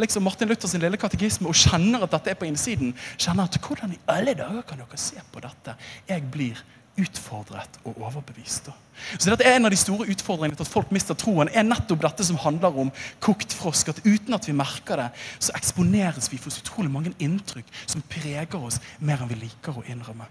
liksom 0.00 0.24
Martin 0.24 0.48
Luther 0.48 0.70
sin 0.70 0.82
lille 0.82 1.00
katekisme 1.00 1.50
og 1.50 1.58
kjenner 1.58 2.06
at 2.06 2.16
dette 2.16 2.32
er 2.32 2.40
på 2.40 2.48
innsiden, 2.48 2.94
kjenner 3.20 3.48
at 3.48 3.60
hvordan 3.60 3.92
i 3.92 4.00
alle 4.08 4.34
dager 4.38 4.64
kan 4.68 4.80
dere 4.80 5.00
se 5.00 5.20
på 5.32 5.44
dette? 5.44 5.76
Jeg 6.08 6.24
blir 6.32 6.64
utfordret 6.98 7.78
og 7.86 8.00
overbevist. 8.00 8.70
Så 9.18 9.30
dette 9.30 9.46
er 9.46 9.58
En 9.58 9.68
av 9.68 9.70
de 9.70 9.78
store 9.78 10.08
utfordringene 10.10 10.58
til 10.58 10.66
at 10.66 10.72
folk 10.72 10.90
mister 10.94 11.14
troen, 11.18 11.50
er 11.52 11.66
nettopp 11.66 12.02
dette 12.02 12.24
som 12.26 12.40
handler 12.42 12.74
om 12.82 12.90
kokt 13.22 13.54
frosk. 13.54 13.92
At 13.92 14.02
uten 14.04 14.34
at 14.34 14.48
vi 14.48 14.56
merker 14.56 14.98
det, 14.98 15.08
så 15.38 15.54
eksponeres 15.58 16.30
vi 16.32 16.40
for 16.40 16.50
så 16.50 16.64
utrolig 16.64 16.90
mange 16.90 17.14
inntrykk 17.22 17.70
som 17.86 18.02
preger 18.10 18.58
oss 18.58 18.80
mer 18.98 19.22
enn 19.22 19.30
vi 19.30 19.42
liker 19.44 19.78
å 19.78 19.86
innrømme. 19.86 20.26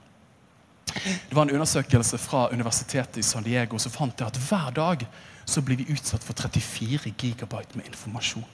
Det 0.97 1.35
var 1.35 1.45
en 1.45 1.55
undersøkelse 1.55 2.17
fra 2.17 2.47
universitetet 2.51 3.19
i 3.21 3.25
San 3.25 3.45
Diego 3.45 3.79
som 3.79 3.93
fant 3.93 4.15
det 4.17 4.27
at 4.27 4.39
hver 4.47 4.71
dag 4.75 5.03
så 5.47 5.63
blir 5.63 5.79
vi 5.79 5.91
utsatt 5.93 6.23
for 6.23 6.35
34 6.35 7.13
gigabyte 7.15 7.79
med 7.79 7.87
informasjon. 7.87 8.45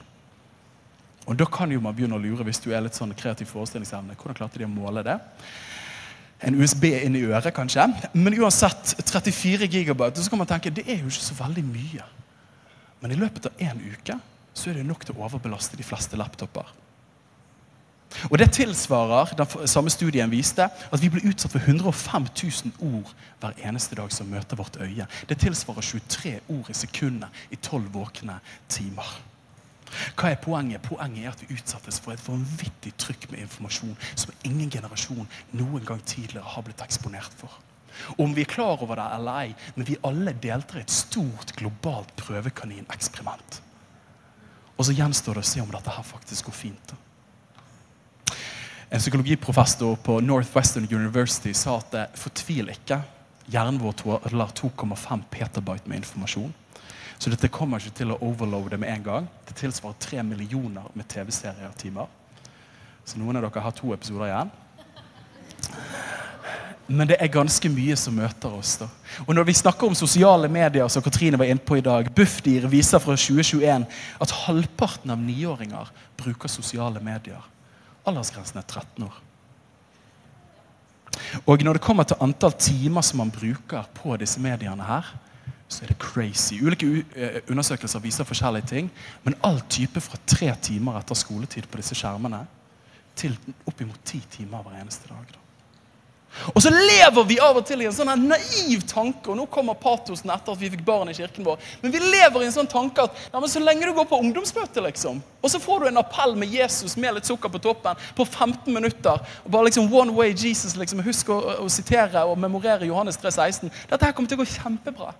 Og 1.26 1.38
Da 1.38 1.46
kan 1.48 1.72
jo 1.72 1.80
man 1.80 1.94
begynne 1.96 2.18
å 2.18 2.22
lure 2.22 2.44
hvis 2.44 2.60
du 2.60 2.70
er 2.70 2.84
litt 2.84 2.96
sånn 2.96 3.14
kreativ 3.16 3.48
forestillingsevne. 3.50 4.14
Hvordan 4.14 4.36
klarte 4.36 4.60
de 4.60 4.68
å 4.68 4.70
måle 4.70 5.02
det? 5.02 5.16
En 6.44 6.54
USB 6.60 6.84
inn 6.92 7.16
i 7.16 7.24
øret, 7.24 7.54
kanskje. 7.56 7.86
Men 8.12 8.36
uansett, 8.36 8.94
34 9.00 9.66
gigabyte. 9.72 10.22
Så 10.22 10.30
kan 10.30 10.38
man 10.38 10.50
tenke 10.50 10.70
det 10.70 10.84
er 10.86 11.00
jo 11.00 11.08
ikke 11.08 11.24
så 11.24 11.36
veldig 11.38 11.64
mye. 11.64 12.06
Men 13.00 13.14
i 13.14 13.18
løpet 13.18 13.48
av 13.48 13.64
én 13.64 13.80
uke 13.80 14.18
så 14.54 14.70
er 14.70 14.78
det 14.78 14.86
nok 14.86 15.04
til 15.04 15.16
å 15.16 15.24
overbelaste 15.26 15.78
de 15.80 15.86
fleste 15.86 16.18
laptoper. 16.20 16.68
Og 18.30 18.38
Det 18.38 18.50
tilsvarer 18.52 19.34
den 19.36 19.68
samme 19.68 19.90
studien 19.90 20.30
viste, 20.30 20.68
at 20.68 21.02
vi 21.02 21.10
blir 21.10 21.26
utsatt 21.28 21.52
for 21.52 21.58
105 21.58 22.26
000 22.78 22.94
ord 22.94 23.12
hver 23.40 23.58
eneste 23.66 23.98
dag 23.98 24.12
som 24.12 24.30
møter 24.30 24.56
vårt 24.56 24.78
øye. 24.80 25.06
Det 25.28 25.38
tilsvarer 25.38 25.82
23 25.82 26.40
ord 26.48 26.70
i 26.70 26.74
sekundet 26.74 27.28
i 27.50 27.56
12 27.56 27.92
våkne 27.94 28.38
timer. 28.68 29.20
Hva 30.18 30.30
er 30.30 30.40
poenget? 30.42 30.82
Poenget 30.82 31.24
er 31.24 31.34
at 31.34 31.42
vi 31.42 31.54
utsettes 31.54 32.00
for 32.02 32.14
et 32.14 32.24
vanvittig 32.26 32.94
trykk 32.98 33.28
med 33.30 33.44
informasjon 33.44 33.94
som 34.14 34.34
ingen 34.42 34.70
generasjon 34.70 35.28
noen 35.52 35.84
gang 35.86 36.02
tidligere 36.02 36.54
har 36.54 36.66
blitt 36.66 36.82
eksponert 36.82 37.36
for. 37.38 37.52
Om 38.18 38.34
vi 38.34 38.42
er 38.42 38.50
klar 38.50 38.82
over 38.82 38.98
det 38.98 39.06
eller 39.14 39.44
ei, 39.44 39.54
men 39.76 39.86
vi 39.86 40.00
alle 40.02 40.34
deltar 40.42 40.80
i 40.80 40.82
et 40.82 40.90
stort 40.90 41.54
globalt 41.54 42.10
prøvekanineksperiment. 42.18 43.60
Og 44.74 44.88
så 44.88 44.96
gjenstår 44.96 45.38
det 45.38 45.44
å 45.44 45.50
se 45.52 45.62
om 45.62 45.70
dette 45.70 45.94
her 45.94 46.06
faktisk 46.06 46.50
går 46.50 46.58
fint. 46.58 46.90
da. 46.90 46.98
En 48.94 49.00
psykologiprofessor 49.00 49.96
på 49.96 50.20
Northwestern 50.20 50.86
University 50.94 51.50
sa 51.54 51.80
at 51.80 52.12
fortvil 52.14 52.68
ikke. 52.70 53.00
Hjernen 53.50 53.80
vår 53.82 53.94
tåler 53.98 54.52
2,5 54.54 55.22
petabyte 55.32 55.88
med 55.90 55.98
informasjon. 55.98 56.52
Så 57.18 57.32
dette 57.32 57.50
kommer 57.50 57.82
ikke 57.82 57.96
til 57.98 58.12
å 58.14 58.18
overloade 58.22 58.78
med 58.78 58.92
en 58.92 59.02
gang. 59.02 59.24
Det 59.48 59.56
tilsvarer 59.58 59.98
3 59.98 60.22
millioner 60.28 60.86
med 60.94 61.08
TV-serier-timer. 61.10 62.06
Så 63.02 63.18
noen 63.18 63.40
av 63.40 63.48
dere 63.48 63.62
har 63.64 63.74
to 63.74 63.90
episoder 63.96 64.28
igjen. 64.28 64.52
Men 66.86 67.10
det 67.10 67.16
er 67.18 67.32
ganske 67.34 67.72
mye 67.74 67.96
som 67.98 68.14
møter 68.14 68.54
oss. 68.54 68.76
da. 68.84 68.88
Og 69.24 69.34
når 69.34 69.48
vi 69.48 69.56
snakker 69.58 69.90
om 69.90 69.96
sosiale 69.98 70.46
medier, 70.46 70.86
som 70.86 71.02
Katrine 71.02 71.40
var 71.40 71.50
inne 71.50 71.66
på 71.66 71.80
i 71.80 71.82
dag, 71.82 72.12
Bufdir 72.14 72.70
viser 72.70 73.02
fra 73.02 73.18
2021 73.18 73.88
at 74.22 74.36
halvparten 74.44 75.10
av 75.10 75.18
niåringer 75.18 75.90
bruker 76.22 76.46
sosiale 76.46 77.02
medier. 77.02 77.42
Aldersgrensen 78.06 78.60
er 78.60 78.66
13 78.68 79.04
år. 79.06 79.20
Og 81.46 81.62
når 81.62 81.78
det 81.78 81.84
kommer 81.84 82.06
til 82.08 82.20
antall 82.20 82.52
timer 82.58 83.04
som 83.06 83.22
man 83.22 83.30
bruker 83.32 83.86
på 83.94 84.16
disse 84.20 84.40
mediene 84.40 84.84
her, 84.84 85.14
så 85.68 85.84
er 85.84 85.92
det 85.92 85.98
crazy. 85.98 86.58
Ulike 86.62 87.04
eh, 87.16 87.40
undersøkelser 87.50 88.02
viser 88.04 88.28
forskjellige 88.28 88.66
ting, 88.70 88.90
men 89.24 89.36
all 89.42 89.62
type 89.70 90.00
fra 90.00 90.18
tre 90.26 90.52
timer 90.62 90.98
etter 91.00 91.18
skoletid 91.18 91.70
på 91.70 91.80
disse 91.80 91.96
skjermene 91.98 92.44
til 93.16 93.36
oppimot 93.66 94.02
ti 94.04 94.20
timer 94.30 94.62
hver 94.62 94.82
eneste 94.82 95.08
dag. 95.08 95.24
da. 95.32 95.43
Og 96.50 96.62
så 96.62 96.70
lever 96.70 97.24
vi 97.28 97.36
av 97.42 97.56
og 97.60 97.66
til 97.66 97.84
i 97.84 97.86
en 97.86 97.94
sånn 97.94 98.10
naiv 98.26 98.82
tanke, 98.90 99.30
og 99.30 99.38
nå 99.38 99.46
kommer 99.52 99.76
patosen 99.78 100.32
etter 100.34 100.54
at 100.54 100.60
vi 100.60 100.70
fikk 100.72 100.82
barn 100.86 101.10
i 101.12 101.16
kirken 101.16 101.46
vår, 101.46 101.60
men 101.82 101.94
vi 101.94 102.00
lever 102.02 102.42
i 102.42 102.48
en 102.48 102.56
sånn 102.56 102.70
tanke 102.70 103.06
at 103.06 103.20
ja, 103.30 103.42
så 103.50 103.62
lenge 103.62 103.86
du 103.86 103.94
går 103.94 104.08
på 104.10 104.18
ungdomsmøte, 104.24 104.82
liksom, 104.88 105.20
og 105.40 105.52
så 105.52 105.60
får 105.62 105.84
du 105.84 105.90
en 105.92 106.02
appell 106.02 106.34
med 106.38 106.50
Jesus 106.50 106.96
med 106.98 107.16
litt 107.16 107.30
sukker 107.30 107.52
på 107.54 107.62
toppen 107.62 108.00
på 108.18 108.26
15 108.26 108.66
minutter, 108.74 109.22
og 109.44 109.52
bare 109.54 109.70
liksom 109.70 109.92
one 109.94 110.14
way 110.16 110.34
Jesus, 110.34 110.74
liksom, 110.80 111.04
husk 111.06 111.30
å, 111.30 111.38
å 111.62 111.68
sitere 111.70 112.26
og 112.26 112.40
memorere 112.42 112.90
Johannes 112.90 113.20
3,16, 113.22 113.70
dette 113.92 114.02
her 114.02 114.16
kommer 114.16 114.32
til 114.32 114.40
å 114.40 114.42
gå 114.42 114.50
kjempebra. 114.56 115.14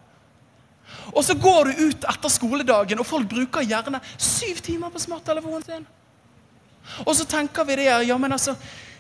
Og 1.15 1.23
så 1.25 1.37
går 1.39 1.71
du 1.71 1.85
ut 1.91 2.07
etter 2.11 2.33
skoledagen, 2.33 3.01
og 3.01 3.07
folk 3.07 3.29
bruker 3.31 3.67
gjerne 3.67 4.03
syv 4.17 4.61
timer 4.65 4.91
på 4.91 5.03
smarttelefonen 5.03 5.63
sin. 5.67 5.87
Og 7.05 7.15
så 7.17 7.25
tenker 7.29 7.65
vi 7.69 7.79
det, 7.81 7.89
ja, 8.09 8.17
men 8.21 8.35
altså, 8.35 8.55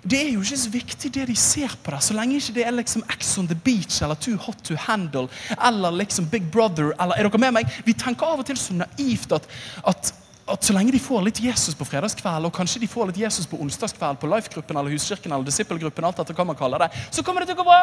det 0.05 0.19
er 0.21 0.35
jo 0.35 0.43
ikke 0.45 0.59
så 0.61 0.71
viktig 0.73 1.11
det 1.15 1.23
de 1.31 1.35
ser 1.39 1.73
på 1.81 1.93
der, 1.95 2.03
så 2.05 2.15
lenge 2.17 2.37
ikke 2.37 2.55
det 2.59 2.67
er 2.69 2.75
liksom 2.77 3.05
X 3.15 3.31
on 3.41 3.49
the 3.49 3.57
beach 3.57 4.03
eller 4.05 4.19
Too 4.21 4.37
hot 4.37 4.61
to 4.67 4.77
handle 4.77 5.29
eller 5.57 5.97
liksom 5.97 6.29
Big 6.29 6.51
Brother 6.53 6.93
eller 7.01 7.17
Er 7.17 7.29
dere 7.29 7.41
med 7.41 7.57
meg? 7.57 7.79
Vi 7.87 7.97
tenker 7.97 8.29
av 8.29 8.43
og 8.43 8.47
til 8.49 8.61
så 8.61 8.77
naivt 8.77 9.33
at, 9.33 9.49
at, 9.89 10.13
at 10.53 10.69
så 10.69 10.77
lenge 10.77 10.93
de 10.93 11.01
får 11.01 11.25
litt 11.25 11.41
Jesus 11.41 11.77
på 11.79 11.89
fredagskveld, 11.89 12.45
og 12.45 12.53
kanskje 12.53 12.83
de 12.85 12.91
får 12.91 13.11
litt 13.11 13.23
Jesus 13.25 13.49
på 13.49 13.61
onsdagskveld 13.65 14.21
på 14.21 14.29
Life-gruppen 14.29 14.77
eller 14.77 14.93
Huskirken 14.93 15.33
eller 15.33 15.49
Disippelgruppen, 15.49 16.05
alt 16.05 16.21
etter 16.21 16.37
hva 16.37 16.51
man 16.53 16.59
kaller 16.59 16.85
det, 16.85 16.91
så 17.09 17.25
kommer 17.25 17.41
det 17.41 17.53
til 17.53 17.57
å 17.57 17.63
gå 17.63 17.69
bra. 17.71 17.81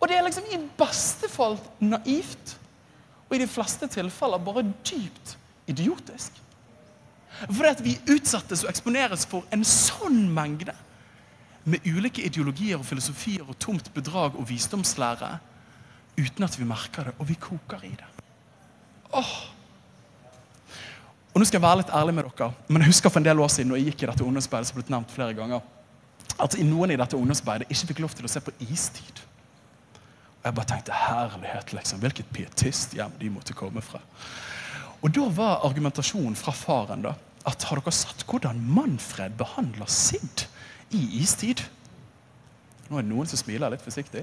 Og 0.00 0.08
det 0.08 0.16
er 0.16 0.24
liksom 0.24 0.48
i 0.50 0.62
beste 0.80 1.28
fall 1.30 1.60
naivt, 1.84 2.56
og 3.28 3.36
i 3.36 3.44
de 3.44 3.50
fleste 3.50 3.86
tilfeller 3.92 4.40
bare 4.42 4.64
dypt 4.88 5.36
idiotisk. 5.70 6.41
Fordi 7.40 7.70
at 7.70 7.84
vi 7.84 7.98
utsettes 8.12 8.64
og 8.64 8.70
eksponeres 8.70 9.26
for 9.28 9.46
en 9.54 9.64
sånn 9.66 10.24
mengde 10.34 10.74
med 11.64 11.86
ulike 11.86 12.24
ideologier 12.26 12.78
og 12.78 12.86
filosofier 12.86 13.46
og 13.46 13.58
tomt 13.62 13.92
bedrag 13.94 14.36
og 14.38 14.48
visdomslære 14.48 15.32
uten 16.18 16.44
at 16.44 16.58
vi 16.58 16.68
merker 16.68 17.08
det, 17.08 17.14
og 17.18 17.28
vi 17.28 17.38
koker 17.40 17.84
i 17.86 17.92
det. 17.96 18.08
Åh. 19.16 19.34
Og 21.32 21.40
nå 21.40 21.48
skal 21.48 21.58
jeg 21.58 21.64
være 21.64 21.80
litt 21.80 21.92
ærlig 21.96 22.14
med 22.18 22.28
dere, 22.28 22.50
men 22.68 22.82
jeg 22.82 22.92
husker 22.92 23.12
for 23.12 23.22
en 23.22 23.28
del 23.30 23.40
år 23.40 23.52
siden 23.52 23.72
når 23.72 23.80
jeg 23.80 23.92
gikk 23.92 24.02
i 24.02 24.08
dette 24.10 24.24
ungdomsarbeidet, 24.26 24.68
som 24.68 24.78
ble 24.78 24.84
nevnt 24.92 25.14
flere 25.14 25.36
ganger, 25.38 25.62
at 26.42 26.56
noen 26.66 26.92
i 26.92 26.98
dette 27.00 27.16
ungdomsarbeidet 27.16 27.70
ikke 27.72 27.92
fikk 27.92 28.02
lov 28.04 28.16
til 28.18 28.28
å 28.28 28.32
se 28.32 28.42
på 28.44 28.54
istid. 28.66 29.22
Og 30.42 30.48
jeg 30.48 30.56
bare 30.58 30.70
tenkte 30.72 30.98
herlighet, 30.98 31.72
liksom. 31.76 32.00
Hvilket 32.02 32.32
pietisthjem 32.34 33.12
de 33.20 33.30
måtte 33.30 33.56
komme 33.56 33.80
fra. 33.84 34.02
Og 35.02 35.10
da 35.10 35.26
var 35.34 35.64
argumentasjonen 35.66 36.36
fra 36.38 36.54
faren 36.54 37.02
da, 37.04 37.16
at 37.48 37.64
har 37.66 37.80
dere 37.82 37.94
sett 37.94 38.22
hvordan 38.28 38.60
Manfred 38.74 39.34
behandler 39.38 39.90
Sid 39.90 40.46
i 40.94 41.00
istid? 41.22 41.64
Nå 42.86 42.98
er 42.98 43.06
det 43.06 43.10
noen 43.10 43.30
som 43.30 43.40
smiler 43.40 43.72
litt 43.72 43.82
forsiktig. 43.82 44.22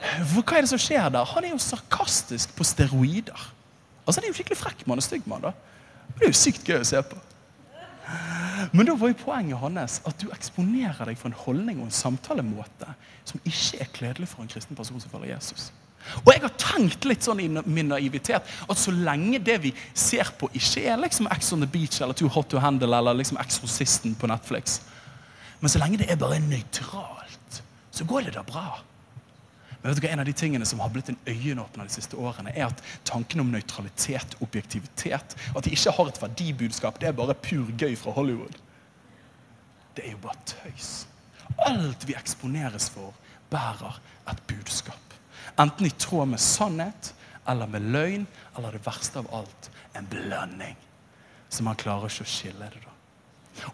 For 0.00 0.40
hva 0.40 0.58
er 0.58 0.64
det 0.64 0.72
som 0.72 0.80
skjer 0.80 1.10
der? 1.12 1.28
Han 1.34 1.46
er 1.46 1.52
jo 1.52 1.62
sarkastisk 1.62 2.54
på 2.56 2.66
steroider. 2.66 3.48
Altså, 4.06 4.18
Han 4.18 4.26
er 4.26 4.32
jo 4.32 4.38
skikkelig 4.40 4.58
frekk 4.58 4.86
mann 4.88 5.02
og 5.02 5.06
stygg 5.06 5.26
mann. 5.28 5.44
da. 5.44 5.52
Det 6.16 6.24
er 6.24 6.32
jo 6.32 6.40
sykt 6.40 6.66
gøy 6.66 6.80
å 6.80 6.88
se 6.88 7.02
på. 7.06 7.18
Men 8.72 8.86
da 8.88 8.96
var 8.98 9.12
jo 9.12 9.18
poenget 9.20 9.60
hans 9.60 10.00
at 10.08 10.18
du 10.20 10.30
eksponerer 10.34 11.06
deg 11.06 11.18
for 11.18 11.30
en 11.30 11.38
holdning 11.44 11.78
og 11.78 11.86
en 11.86 11.94
samtalemåte 11.94 12.88
som 13.28 13.40
ikke 13.44 13.80
er 13.84 13.92
kledelig 13.94 14.28
for 14.32 14.42
en 14.42 14.50
kristen 14.50 14.76
person 14.76 15.00
som 15.00 15.12
følger 15.12 15.34
Jesus. 15.36 15.70
Og 16.24 16.32
jeg 16.32 16.42
har 16.42 16.54
tenkt 16.58 17.06
litt 17.06 17.26
sånn 17.26 17.42
i 17.44 17.48
min 17.50 17.90
naivitet 17.92 18.46
at 18.46 18.80
så 18.80 18.92
lenge 18.94 19.38
det 19.44 19.58
vi 19.62 19.72
ser 19.94 20.32
på, 20.40 20.48
ikke 20.56 20.84
er 20.88 21.00
liksom 21.00 21.28
Ex 21.30 21.52
on 21.54 21.64
the 21.64 21.68
Beach 21.70 22.00
eller 22.00 22.16
Too 22.16 22.30
Hot 22.32 22.50
to 22.50 22.62
Handle 22.62 22.96
eller 22.96 23.18
liksom 23.18 23.38
Eksorsisten 23.40 24.16
på 24.18 24.30
Netflix, 24.30 24.80
men 25.60 25.72
så 25.72 25.80
lenge 25.82 26.00
det 26.00 26.08
er 26.10 26.20
bare 26.20 26.40
nøytralt, 26.42 27.60
så 27.92 28.06
går 28.08 28.28
det 28.28 28.38
da 28.38 28.44
bra. 28.46 28.80
Men 29.80 29.92
vet 29.92 30.00
du 30.00 30.04
hva, 30.04 30.12
En 30.12 30.22
av 30.22 30.28
de 30.28 30.36
tingene 30.36 30.66
som 30.68 30.80
har 30.80 30.90
blitt 30.92 31.08
en 31.12 31.20
øyenåpner 31.28 31.88
de 31.88 31.94
siste 31.94 32.16
årene, 32.16 32.52
er 32.56 32.68
at 32.68 32.82
tanken 33.08 33.40
om 33.40 33.52
nøytralitet, 33.52 34.36
objektivitet, 34.44 35.36
at 35.56 35.64
de 35.64 35.72
ikke 35.76 35.94
har 35.96 36.10
et 36.10 36.22
verdibudskap, 36.22 37.00
det 37.00 37.08
er 37.08 37.16
bare 37.16 37.36
pur 37.36 37.70
gøy 37.80 37.96
fra 37.96 38.12
Hollywood. 38.16 38.56
Det 39.96 40.06
er 40.06 40.16
jo 40.16 40.24
bare 40.24 40.48
tøys. 40.48 41.06
Alt 41.66 42.06
vi 42.08 42.16
eksponeres 42.16 42.90
for, 42.92 43.14
bærer 43.50 44.00
et 44.30 44.42
budskap. 44.48 45.09
Enten 45.58 45.86
i 45.86 45.90
tråd 45.90 46.28
med 46.28 46.40
sannhet 46.40 47.14
eller 47.48 47.66
med 47.66 47.80
løgn, 47.92 48.26
eller 48.56 48.72
det 48.72 48.84
verste 48.86 49.18
av 49.18 49.34
alt, 49.34 49.70
en 49.92 50.06
blanding. 50.06 50.76
Så 51.48 51.64
man 51.66 51.78
klarer 51.78 52.10
ikke 52.10 52.26
å 52.26 52.30
skille 52.30 52.68
det. 52.70 52.82
da. 52.84 52.92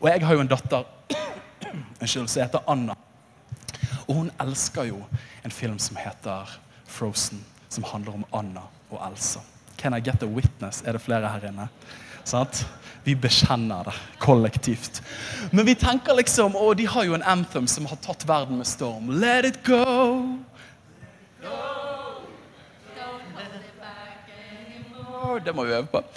Og 0.00 0.08
jeg 0.08 0.24
har 0.24 0.34
jo 0.34 0.44
en 0.44 0.50
datter 0.50 0.84
som 2.06 2.28
heter 2.40 2.64
Anna. 2.66 2.96
Og 4.06 4.14
hun 4.22 4.30
elsker 4.40 4.88
jo 4.92 5.02
en 5.44 5.52
film 5.52 5.78
som 5.82 5.98
heter 6.00 6.56
Frozen, 6.86 7.44
som 7.68 7.84
handler 7.84 8.14
om 8.14 8.24
Anna 8.32 8.64
og 8.90 9.00
Elsa. 9.10 9.42
Can 9.76 9.94
I 9.94 10.00
get 10.00 10.22
a 10.22 10.26
witness? 10.26 10.82
Er 10.86 10.96
det 10.96 11.04
flere 11.04 11.28
her 11.28 11.48
inne? 11.50 11.68
Sant? 12.24 12.64
Vi 13.04 13.14
bekjenner 13.14 13.84
det 13.86 13.94
kollektivt. 14.18 15.02
Men 15.50 15.66
vi 15.66 15.76
tenker 15.78 16.16
liksom 16.16 16.56
Og 16.56 16.76
de 16.76 16.86
har 16.90 17.04
jo 17.06 17.14
en 17.14 17.22
anthem 17.22 17.68
som 17.70 17.86
har 17.86 18.00
tatt 18.02 18.24
verden 18.26 18.58
med 18.58 18.66
storm. 18.66 19.12
Let 19.20 19.46
it 19.46 19.60
go. 19.66 20.38
Det 25.44 25.54
må 25.54 25.64
vi 25.64 25.72
øve 25.76 25.86
på. 25.90 26.02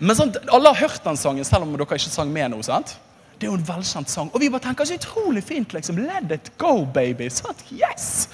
Men 0.00 0.16
sånn, 0.16 0.34
Alle 0.52 0.68
har 0.74 0.88
hørt 0.88 1.04
den 1.04 1.16
sangen, 1.16 1.44
selv 1.46 1.62
om 1.64 1.72
dere 1.76 1.96
ikke 1.96 2.10
sang 2.12 2.32
med 2.32 2.50
noe. 2.52 2.62
sant? 2.66 2.98
Det 3.40 3.46
er 3.48 3.54
jo 3.54 3.56
en 3.56 3.64
velkjent 3.64 4.10
sang. 4.12 4.28
Og 4.34 4.40
vi 4.42 4.50
bare 4.52 4.60
tenker 4.66 4.84
så 4.84 4.98
utrolig 4.98 5.40
fint. 5.44 5.72
liksom, 5.72 5.96
Let 6.04 6.32
it 6.34 6.50
go, 6.60 6.84
baby. 6.84 7.30
Sant? 7.32 7.62
Yes! 7.72 8.28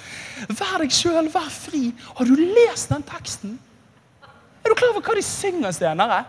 Vær 0.49 0.81
deg 0.83 0.91
sjøl, 0.91 1.29
vær 1.31 1.47
fri. 1.53 1.93
Har 2.17 2.25
du 2.27 2.35
lest 2.35 2.91
den 2.91 3.03
teksten? 3.07 3.55
Er 4.65 4.67
du 4.67 4.75
klar 4.75 4.91
over 4.91 5.01
hva 5.05 5.15
de 5.15 5.23
synger 5.23 5.71
senere? 5.71 6.25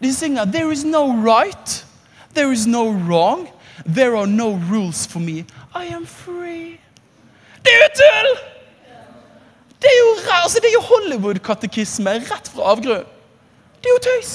De 0.00 0.08
synger 0.14 0.48
There 0.48 0.72
is 0.72 0.84
no 0.88 1.04
right. 1.12 1.84
There 2.34 2.52
is 2.52 2.66
no 2.66 2.88
wrong. 2.88 3.48
There 3.84 4.16
are 4.16 4.26
no 4.26 4.56
rules 4.70 5.04
for 5.06 5.20
me. 5.20 5.44
I 5.74 5.84
am 5.92 6.06
free. 6.06 6.80
Det 7.62 7.72
er 7.74 7.78
jo 7.84 7.88
tull! 8.00 8.32
Det 9.78 9.90
er 9.90 9.98
jo, 9.98 10.12
altså, 10.42 10.62
jo 10.72 10.80
Hollywood-katekisme 10.82 12.14
rett 12.26 12.50
fra 12.50 12.72
avgrunnen. 12.72 13.06
Det 13.78 13.90
er 13.90 13.94
jo 13.94 14.04
tøys. 14.08 14.32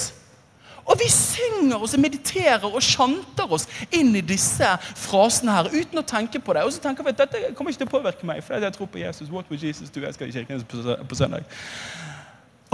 Og 0.84 0.98
vi 1.00 1.08
synger 1.08 1.80
og 1.80 1.88
mediterer 2.00 2.64
og 2.68 2.82
sjanter 2.84 3.48
oss 3.56 3.64
inn 3.88 4.12
i 4.16 4.20
disse 4.24 4.68
frasene 5.00 5.54
her 5.56 5.70
uten 5.72 6.00
å 6.00 6.04
tenke 6.04 6.40
på 6.40 6.56
det. 6.56 6.64
Og 6.64 6.74
så 6.74 6.82
tenker 6.84 7.06
vi 7.06 7.14
at 7.14 7.22
dette 7.22 7.52
kommer 7.56 7.72
ikke 7.72 7.84
til 7.84 7.88
å 7.88 7.94
påvirke 7.94 8.28
meg, 8.28 8.42
for 8.44 8.60
jeg 8.60 8.76
tror 8.76 8.90
på 8.92 9.00
Jesus. 9.00 9.30
What 9.32 9.48
would 9.48 9.64
Jesus 9.64 9.92
do? 9.92 10.04
Jeg 10.04 10.16
skal 10.16 10.28
i 10.28 10.36
kirken 10.36 10.64
på 10.68 11.16
søndag. 11.16 11.48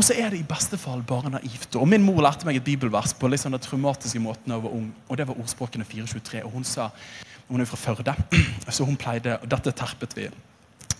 Og 0.01 0.07
så 0.07 0.17
er 0.17 0.33
det 0.33 0.41
i 0.41 0.47
beste 0.49 0.79
fall 0.81 1.03
bare 1.07 1.31
naivt. 1.31 1.75
Og 1.77 1.87
Min 1.89 2.03
mor 2.03 2.23
lærte 2.25 2.47
meg 2.49 2.59
et 2.59 2.67
bibelvers 2.67 3.13
på 3.15 3.31
litt 3.31 3.43
sånn 3.43 3.55
den 3.55 3.63
traumatiske 3.63 4.23
måten 4.23 4.49
da 4.49 4.57
jeg 4.57 4.65
var 4.65 4.79
ung. 4.79 4.87
Og 5.07 5.19
det 5.21 5.27
var 5.29 5.43
ordspråkene 5.43 5.87
423. 5.87 6.41
Og 6.47 6.55
hun 6.55 6.65
sa, 6.67 6.89
hun 7.51 7.63
er 7.63 7.69
fra 7.69 7.79
Førde, 7.79 8.15
så 8.75 8.87
hun 8.89 8.99
pleide 8.99 9.37
og 9.39 9.51
Dette 9.53 9.75
terpet 9.77 10.17
vi. 10.17 10.31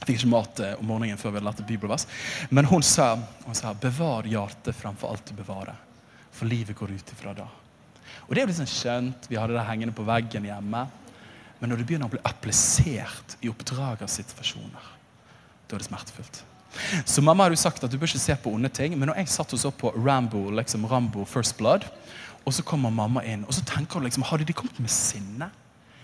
Fikk 0.01 0.17
ikke 0.17 0.33
mat 0.33 0.61
eh, 0.65 0.77
om 0.81 0.89
morgenen 0.89 1.21
før 1.21 1.35
vi 1.35 1.41
hadde 1.41 1.49
lært 1.51 1.63
et 1.63 1.69
bibelvers. 1.69 2.07
Men 2.51 2.69
hun 2.71 2.83
sa, 2.87 3.13
hun 3.45 3.57
sa 3.57 3.75
'bevar 3.75 4.29
hjertet 4.29 4.77
framfor 4.77 5.13
alt 5.13 5.27
du 5.27 5.35
bevarer'. 5.37 5.77
For 6.33 6.49
livet 6.49 6.77
går 6.77 6.95
ut 6.97 7.13
ifra 7.13 7.35
da. 7.37 7.49
Og 8.29 8.35
det 8.35 8.43
er 8.43 8.49
jo 8.49 8.57
sånn 8.61 8.71
skjønt. 8.71 9.29
Vi 9.29 9.37
hadde 9.37 9.57
det 9.57 9.67
hengende 9.67 9.95
på 9.95 10.07
veggen 10.07 10.47
hjemme. 10.47 10.87
Men 11.61 11.71
når 11.71 11.81
det 11.81 11.87
begynner 11.89 12.09
å 12.09 12.15
bli 12.15 12.23
applisert 12.25 13.37
i 13.45 13.51
oppdragersituasjoner, 13.53 14.87
da 15.69 15.77
er 15.77 15.83
det 15.83 15.89
smertefullt. 15.91 16.41
Så 17.05 17.23
mamma 17.23 17.45
hadde 17.45 17.59
jo 17.59 17.65
sagt 17.65 17.85
at 17.85 17.93
du 17.93 17.99
bør 17.99 18.09
ikke 18.09 18.23
se 18.23 18.37
på 18.41 18.53
onde 18.55 18.71
ting. 18.73 18.97
Men 18.97 19.11
når 19.11 19.21
jeg 19.21 19.35
satt 19.35 19.53
og 19.53 19.61
så 19.61 19.73
på 19.75 19.93
Rambo, 19.99 20.47
liksom 20.55 20.87
Rambo 20.89 21.27
First 21.29 21.59
Blood, 21.59 21.85
og 22.47 22.55
så 22.57 22.65
kommer 22.65 22.95
mamma 22.95 23.25
inn, 23.29 23.45
og 23.45 23.53
så 23.53 23.65
tenker 23.69 23.99
hun 23.99 24.07
liksom 24.09 24.25
Hadde 24.25 24.47
de 24.49 24.57
kommet 24.57 24.79
med 24.81 24.91
sinne, 24.91 25.51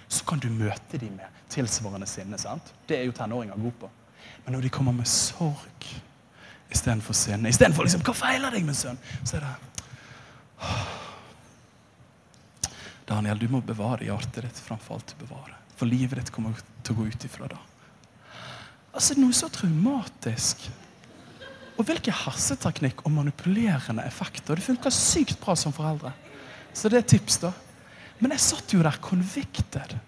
så 0.08 0.26
kan 0.28 0.42
du 0.42 0.50
møte 0.52 1.00
dem 1.00 1.16
med 1.16 1.35
tilsvarende 1.52 2.06
sinne. 2.10 2.38
sant? 2.38 2.72
Det 2.86 2.98
er 2.98 3.04
jo 3.08 3.12
tenåringer 3.12 3.56
gode 3.56 3.78
på. 3.80 3.90
Men 4.44 4.56
når 4.56 4.66
de 4.66 4.70
kommer 4.70 4.92
med 4.92 5.08
sorg 5.10 5.86
istedenfor 6.70 7.14
sinne, 7.14 7.48
istedenfor 7.48 7.86
liksom 7.86 8.02
'Hva 8.02 8.14
feiler 8.14 8.50
deg, 8.50 8.64
min 8.64 8.74
sønn?' 8.74 8.98
så 9.24 9.36
er 9.36 9.40
det 9.40 9.54
Daniel, 13.06 13.38
du 13.38 13.48
må 13.48 13.60
bevare 13.60 14.04
hjertet 14.04 14.42
ditt 14.42 14.58
framfor 14.58 14.94
alt 14.94 15.14
du 15.14 15.24
bevarer. 15.24 15.54
For 15.76 15.86
livet 15.86 16.18
ditt 16.18 16.32
kommer 16.34 16.58
til 16.82 16.94
å 16.94 16.98
gå 16.98 17.06
ut 17.06 17.24
ifra 17.24 17.46
det. 17.46 17.58
Altså, 18.96 19.14
Noe 19.20 19.36
så 19.36 19.48
traumatisk. 19.52 20.64
Og 21.76 21.84
hvilken 21.84 22.16
herseteknikk 22.24 23.04
og 23.04 23.12
manipulerende 23.12 24.02
effekter. 24.08 24.56
Det 24.56 24.64
funker 24.64 24.90
sykt 24.90 25.38
bra 25.42 25.54
som 25.54 25.74
foreldre. 25.76 26.12
Så 26.72 26.88
det 26.88 26.98
er 27.02 27.08
tips, 27.14 27.38
da. 27.44 27.52
Men 28.18 28.32
jeg 28.32 28.40
satt 28.40 28.72
jo 28.72 28.82
der 28.82 28.96
convicted. 29.04 29.98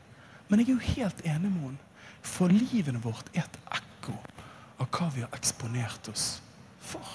Men 0.49 0.63
jeg 0.63 0.69
er 0.69 0.75
jo 0.75 0.97
helt 0.97 1.23
enig 1.25 1.51
med 1.53 1.63
henne. 1.63 1.85
For 2.25 2.51
livene 2.51 3.01
vårt 3.01 3.31
er 3.33 3.45
et 3.45 3.59
ekko 3.79 4.17
av 4.79 4.89
hva 4.91 5.09
vi 5.15 5.25
har 5.25 5.35
eksponert 5.37 6.11
oss 6.11 6.39
for. 6.83 7.07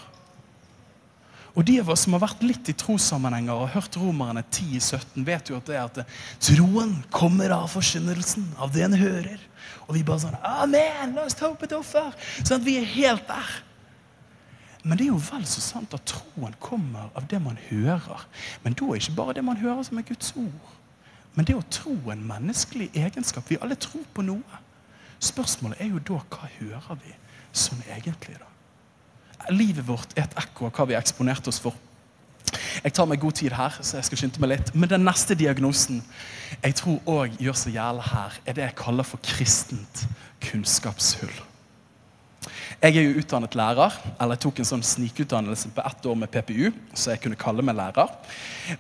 Og 1.54 1.66
De 1.68 1.76
av 1.84 1.92
oss 1.94 2.06
som 2.06 2.16
har 2.16 2.24
vært 2.24 2.42
litt 2.46 2.70
i 2.72 2.74
trossammenhenger 2.78 3.54
og 3.54 3.74
hørt 3.76 3.98
Romerne 4.02 4.42
10-17, 4.48 5.22
vet 5.28 5.52
jo 5.52 5.60
at 5.60 5.68
det 5.70 5.76
er 5.78 5.84
at 5.86 6.16
troen 6.42 6.96
kommer 7.14 7.54
av 7.54 7.68
forkynnelsen 7.76 8.48
av 8.58 8.74
det 8.74 8.88
en 8.88 8.98
hører. 8.98 9.44
Og 9.86 9.94
vi 9.98 10.06
bare 10.08 10.24
sånn 10.24 10.40
Amen! 10.42 11.14
La 11.14 11.28
oss 11.28 11.38
ta 11.38 11.52
opp 11.52 11.62
et 11.68 11.76
offer! 11.78 12.10
Sånn 12.42 12.58
at 12.58 12.66
vi 12.66 12.80
er 12.80 12.90
helt 12.96 13.28
der. 13.30 13.54
Men 14.84 14.98
det 14.98 15.06
er 15.06 15.14
jo 15.14 15.22
vel 15.30 15.46
så 15.48 15.62
sant 15.64 15.94
at 15.96 16.10
troen 16.10 16.56
kommer 16.64 17.12
av 17.14 17.28
det 17.30 17.40
man 17.40 17.60
hører. 17.70 18.26
Men 18.66 18.76
da 18.80 18.90
er 18.90 19.00
ikke 19.00 19.20
bare 19.20 19.38
det 19.38 19.46
man 19.46 19.62
hører, 19.62 19.86
som 19.86 20.02
er 20.02 20.08
Guds 20.10 20.34
ord. 20.36 20.74
Men 21.34 21.48
det 21.48 21.56
å 21.58 21.66
tro 21.74 21.96
en 22.14 22.26
menneskelig 22.28 22.92
egenskap. 22.94 23.48
Vi 23.50 23.58
alle 23.62 23.78
tror 23.80 24.06
på 24.14 24.26
noe. 24.26 24.60
Spørsmålet 25.24 25.82
er 25.82 25.94
jo 25.94 26.02
da 26.04 26.20
hva 26.20 26.50
hører 26.60 27.00
vi 27.02 27.16
sånn 27.54 27.82
egentlig, 27.88 28.36
da? 28.42 28.50
Livet 29.54 29.86
vårt 29.88 30.14
er 30.16 30.28
et 30.28 30.38
ekko 30.40 30.68
av 30.70 30.78
hva 30.78 30.88
vi 30.88 30.96
har 30.96 31.04
eksponert 31.04 31.48
oss 31.52 31.60
for. 31.64 31.76
Jeg 32.84 32.94
tar 32.96 33.08
meg 33.08 33.22
god 33.22 33.38
tid 33.40 33.56
her, 33.56 33.76
så 33.82 33.98
jeg 33.98 34.08
skal 34.08 34.20
skynde 34.20 34.44
meg 34.44 34.54
litt. 34.54 34.74
Men 34.76 34.92
den 34.92 35.06
neste 35.08 35.36
diagnosen 35.40 36.04
jeg 36.60 36.78
tror 36.80 37.00
òg 37.10 37.40
gjør 37.42 37.58
seg 37.58 37.78
gjeldende 37.78 38.12
her, 38.12 38.38
er 38.46 38.58
det 38.58 38.68
jeg 38.68 38.78
kaller 38.84 39.08
for 39.08 39.24
kristent 39.26 40.06
kunnskapshull. 40.44 41.53
Jeg 42.84 42.98
er 43.00 43.06
jo 43.06 43.22
utdannet 43.22 43.54
lærer, 43.56 43.94
eller 44.20 44.36
jeg 44.36 44.42
tok 44.44 44.58
en 44.60 44.68
sånn 44.68 44.82
snikutdannelse 44.84 45.70
på 45.72 45.84
ett 45.88 46.08
år 46.12 46.18
med 46.20 46.32
PPU. 46.34 46.66
så 46.92 47.14
jeg 47.14 47.22
kunne 47.24 47.40
kalle 47.40 47.64
meg 47.64 47.78
lærer. 47.78 48.12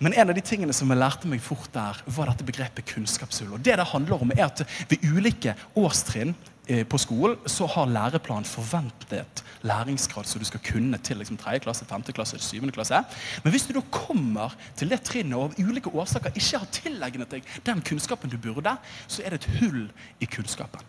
Men 0.04 0.12
en 0.12 0.30
av 0.34 0.36
de 0.36 0.44
tingene 0.44 0.76
som 0.76 0.92
jeg 0.92 1.00
lærte 1.00 1.30
meg 1.32 1.40
fort 1.40 1.72
der, 1.72 2.02
var 2.18 2.28
dette 2.28 2.44
begrepet 2.44 2.84
kunnskapshull. 2.92 3.54
Og 3.56 3.64
det 3.64 3.78
det 3.80 3.88
handler 3.94 4.20
om 4.20 4.36
er 4.36 4.44
at 4.50 4.66
Ved 4.90 5.08
ulike 5.08 5.56
årstrinn 5.80 6.36
eh, 6.68 6.84
på 6.84 7.00
skolen 7.00 7.40
så 7.48 7.66
har 7.66 7.88
læreplanen 7.88 8.44
forventet 8.44 9.44
læringsgrad 9.64 10.28
som 10.28 10.44
du 10.44 10.46
skal 10.52 10.60
kunne 10.60 11.00
til 11.00 11.24
liksom, 11.24 11.40
3. 11.40 11.60
klasse, 11.64 11.86
5. 11.86 12.04
klasse, 12.12 12.40
7. 12.44 12.60
klasse. 12.76 13.06
Men 13.44 13.56
hvis 13.56 13.72
du 13.72 13.74
da 13.74 13.88
kommer 13.88 14.52
til 14.76 14.92
det 14.92 15.00
trinnet 15.08 15.38
og 15.40 15.54
av 15.56 15.60
ulike 15.64 15.96
årsaker 15.96 16.36
ikke 16.36 16.60
har 16.60 16.74
tilegnet 16.76 17.32
deg 17.32 17.54
den 17.64 17.80
kunnskapen 17.80 18.30
du 18.30 18.36
burde, 18.36 18.76
så 19.08 19.24
er 19.24 19.32
det 19.32 19.46
et 19.46 19.62
hull 19.62 19.86
i 20.20 20.28
kunnskapen. 20.28 20.84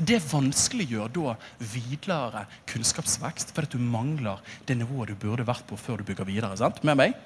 Det 0.00 0.20
vanskeliggjør 0.30 1.10
da 1.12 1.34
videre 1.72 2.46
kunnskapsvekst, 2.70 3.52
fordi 3.56 3.76
du 3.76 3.82
mangler 3.84 4.40
det 4.68 4.78
nivået 4.80 5.12
du 5.12 5.20
burde 5.20 5.44
vært 5.46 5.66
på 5.68 5.76
før 5.76 6.00
du 6.00 6.08
bygger 6.08 6.28
videre. 6.28 6.56
sant? 6.56 6.82
Med 6.84 6.96
meg? 6.96 7.18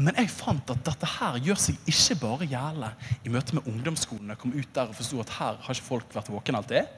Men 0.00 0.16
jeg 0.16 0.32
fant 0.32 0.70
at 0.72 0.84
dette 0.86 1.08
her 1.18 1.36
gjør 1.44 1.58
seg 1.60 1.90
ikke 1.90 2.16
bare 2.22 2.48
gjeldende 2.48 2.92
i 3.24 3.32
møte 3.32 3.56
med 3.58 3.68
ungdomsskolen. 3.68 4.32
Jeg 4.32 4.40
kom 4.40 4.54
ut 4.56 4.70
der 4.72 4.88
og 4.88 4.96
forsto 4.96 5.20
at 5.20 5.34
her 5.36 5.58
har 5.66 5.76
ikke 5.76 5.90
folk 5.90 6.16
vært 6.16 6.32
våkne 6.32 6.62
alltid. 6.62 6.94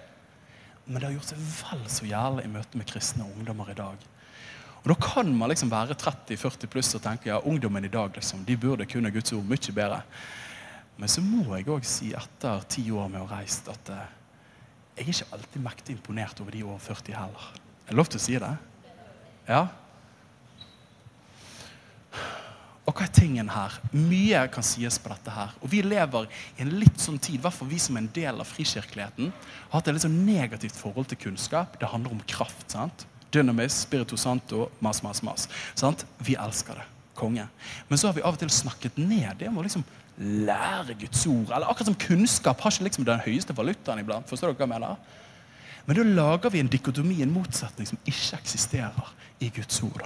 Men 0.87 1.01
det 1.01 1.09
har 1.09 1.16
gjort 1.16 1.33
seg 1.33 1.42
vel 1.42 1.83
så 1.92 2.07
gjeldende 2.09 2.46
i 2.46 2.53
møte 2.53 2.79
med 2.79 2.88
kristne 2.88 3.27
ungdommer 3.27 3.72
i 3.72 3.79
dag. 3.79 4.07
Og 4.79 4.88
Da 4.92 4.94
kan 4.94 5.35
man 5.35 5.51
liksom 5.51 5.70
være 5.72 5.98
30-40 5.98 6.70
pluss 6.70 6.94
og 6.94 7.03
tenke 7.03 7.33
ja, 7.33 7.40
ungdommen 7.42 7.85
i 7.85 7.92
dag 7.92 8.14
liksom, 8.14 8.44
de 8.46 8.57
burde 8.57 8.87
kunne 8.87 9.11
Guds 9.11 9.35
ord 9.35 9.44
mye 9.44 9.74
bedre. 9.74 10.03
Men 10.98 11.11
så 11.11 11.22
må 11.22 11.44
jeg 11.57 11.68
òg 11.70 11.85
si, 11.87 12.12
etter 12.16 12.62
ti 12.70 12.87
år 12.90 13.11
med 13.11 13.22
å 13.22 13.27
ha 13.29 13.38
reist, 13.38 13.68
at 13.70 13.90
eh, 13.94 14.14
jeg 14.98 15.06
er 15.06 15.14
ikke 15.14 15.37
alltid 15.37 15.62
mektig 15.62 15.94
imponert 15.94 16.40
over 16.42 16.54
de 16.54 16.64
over 16.66 16.78
40 16.82 17.14
heller. 17.14 17.50
Er 17.87 17.92
det 17.92 17.98
lov 18.00 18.08
til 18.11 18.18
å 18.18 18.22
si 18.24 18.38
det? 18.42 18.54
Ja? 19.46 19.61
Og 22.88 22.96
hva 22.96 23.04
er 23.04 23.12
tingen 23.12 23.50
her? 23.52 23.76
Mye 23.92 24.40
kan 24.50 24.64
sies 24.64 24.96
på 24.98 25.12
dette 25.12 25.32
her. 25.32 25.52
Og 25.62 25.70
vi 25.70 25.82
lever 25.84 26.26
i 26.56 26.64
en 26.64 26.72
litt 26.80 26.98
sånn 27.00 27.20
tid, 27.20 27.37
i 27.37 27.44
hvert 27.44 27.54
fall 27.54 27.70
vi 27.70 27.78
som 27.82 27.98
er 27.98 28.06
en 28.06 28.11
del 28.16 28.40
av 28.40 28.48
frikirkeligheten, 28.48 29.30
har 29.30 29.76
hatt 29.76 29.90
et 29.90 29.98
litt 29.98 30.06
sånn 30.06 30.18
negativt 30.26 30.80
forhold 30.80 31.11
til 31.12 31.20
kunnskap. 31.28 31.76
Det 31.78 31.92
handler 31.92 32.16
om 32.16 32.24
kraft. 32.26 32.64
sant? 32.72 33.06
Dynamis, 33.30 33.82
spiritu 33.84 34.16
santo, 34.16 34.70
mas, 34.80 35.02
mas, 35.04 35.22
mas. 35.22 35.46
Sant? 35.76 36.06
Vi 36.24 36.34
elsker 36.40 36.80
det. 36.80 36.88
Konge. 37.18 37.44
Men 37.88 38.00
så 38.00 38.08
har 38.08 38.16
vi 38.16 38.24
av 38.24 38.38
og 38.38 38.40
til 38.40 38.50
snakket 38.50 38.96
ned 38.96 39.37
det 39.42 39.52
må 39.52 39.62
liksom 39.66 39.84
lære 40.18 40.96
Guds 40.98 41.26
ord. 41.26 41.52
Eller 41.54 41.68
akkurat 41.70 41.90
som 41.90 41.98
kunnskap 42.02 42.61
har 42.61 42.74
ikke 42.74 42.88
liksom 42.88 43.07
den 43.07 43.24
høyeste 43.24 43.57
valutaen 43.57 44.02
iblant. 44.02 44.28
Forstår 44.28 44.52
dere 44.52 44.59
hva 44.59 44.66
jeg 44.66 44.74
mener? 44.74 45.26
Men 45.87 45.96
da 45.96 46.04
lager 46.04 46.52
vi 46.52 46.61
en 46.61 46.70
dikotomi, 46.70 47.22
en 47.22 47.33
motsetning, 47.33 47.88
som 47.88 48.00
ikke 48.04 48.40
eksisterer 48.42 49.12
i 49.40 49.48
Guds 49.54 49.83
ord. 49.87 50.04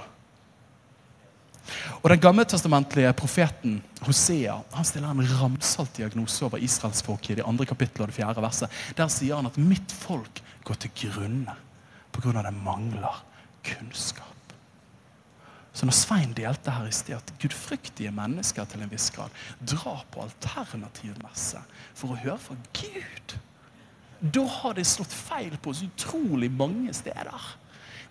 Og 2.03 2.09
Den 2.09 2.19
gammeltestamentlige 2.19 3.13
profeten 3.13 3.81
Hosea 4.03 4.57
han 4.73 4.85
stiller 4.85 5.11
en 5.11 5.27
ramsalt 5.39 5.95
diagnose 5.97 6.45
over 6.45 6.59
israelsfolket 6.59 7.29
i 7.31 7.37
det 7.39 7.47
andre 7.47 7.65
kapittelet 7.65 8.03
og 8.03 8.11
det 8.11 8.17
fjerde 8.17 8.43
verset. 8.43 8.69
Der 8.97 9.07
sier 9.07 9.35
han 9.35 9.47
at 9.47 9.57
'mitt 9.57 9.91
folk 9.91 10.43
går 10.63 10.75
til 10.75 10.91
grunne 10.95 11.55
pga. 12.11 12.41
det 12.41 12.53
mangler 12.53 13.23
kunnskap'. 13.63 14.32
Så 15.73 15.87
når 15.89 15.97
Svein 15.97 16.35
delte 16.37 16.73
her 16.73 16.85
i 16.85 16.93
sted 16.93 17.17
at 17.17 17.33
gudfryktige 17.41 18.11
mennesker 18.13 18.67
til 18.69 18.83
en 18.85 18.91
viss 18.91 19.09
grad 19.13 19.33
drar 19.65 20.03
på 20.13 20.21
alternativ 20.21 21.17
messe 21.23 21.61
for 21.97 22.13
å 22.13 22.19
høre 22.21 22.37
fra 22.41 22.57
Gud, 22.77 23.35
da 24.23 24.45
har 24.59 24.77
det 24.77 24.85
slått 24.87 25.11
feil 25.11 25.57
på 25.59 25.73
så 25.75 25.89
utrolig 25.89 26.51
mange 26.53 26.93
steder. 26.95 27.49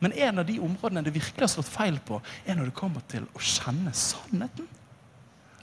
Men 0.03 0.13
en 0.13 0.43
av 0.43 0.49
de 0.49 0.59
områdene 0.61 1.05
det 1.07 1.15
virkelig 1.15 1.47
har 1.47 1.53
slått 1.55 1.71
feil 1.71 2.01
på, 2.03 2.19
er 2.45 2.59
når 2.59 2.73
det 2.73 2.77
kommer 2.77 3.05
til 3.09 3.29
å 3.31 3.41
kjenne 3.41 3.95
sannheten. 3.95 4.67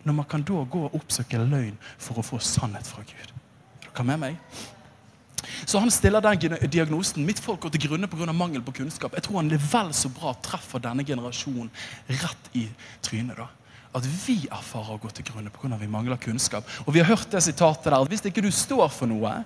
Når 0.07 0.15
man 0.15 0.27
kan 0.31 0.45
da 0.47 0.63
gå 0.63 0.85
og 0.87 0.95
oppsøke 0.95 1.41
løgn 1.43 1.75
for 1.99 2.21
å 2.21 2.23
få 2.23 2.39
sannhet 2.39 2.87
fra 2.87 3.03
Gud. 3.03 3.33
Er 3.91 4.07
med 4.07 4.21
meg? 4.21 4.37
Så 5.65 5.79
han 5.79 5.91
stiller 5.91 6.21
den 6.21 6.57
diagnosen. 6.69 7.25
Mitt 7.25 7.39
folk 7.43 7.61
går 7.63 7.75
til 7.75 7.87
grunne 7.87 8.09
pga. 8.09 8.33
mangel 8.33 8.61
på 8.61 8.75
kunnskap. 8.81 9.13
Jeg 9.13 9.23
tror 9.23 9.41
han 9.41 9.49
vel 9.49 9.93
så 9.93 10.09
bra 10.09 10.33
treffer 10.43 10.79
denne 10.83 11.05
generasjonen 11.05 11.69
rett 12.07 12.51
i 12.53 12.67
trynet. 13.01 13.37
da. 13.37 13.47
At 13.93 14.05
vi 14.05 14.43
erfarer 14.51 14.93
å 14.95 15.01
gå 15.01 15.09
til 15.09 15.25
grunne 15.31 15.49
pga. 15.49 15.77
vi 15.77 15.87
mangler 15.87 16.17
kunnskap. 16.17 16.67
Og 16.85 16.93
vi 16.93 16.99
har 16.99 17.09
hørt 17.15 17.31
det 17.31 17.41
sitatet 17.43 17.91
der 17.91 18.09
hvis 18.09 18.25
ikke 18.25 18.45
du 18.45 18.51
står 18.51 18.89
for 18.89 19.07
noe, 19.07 19.43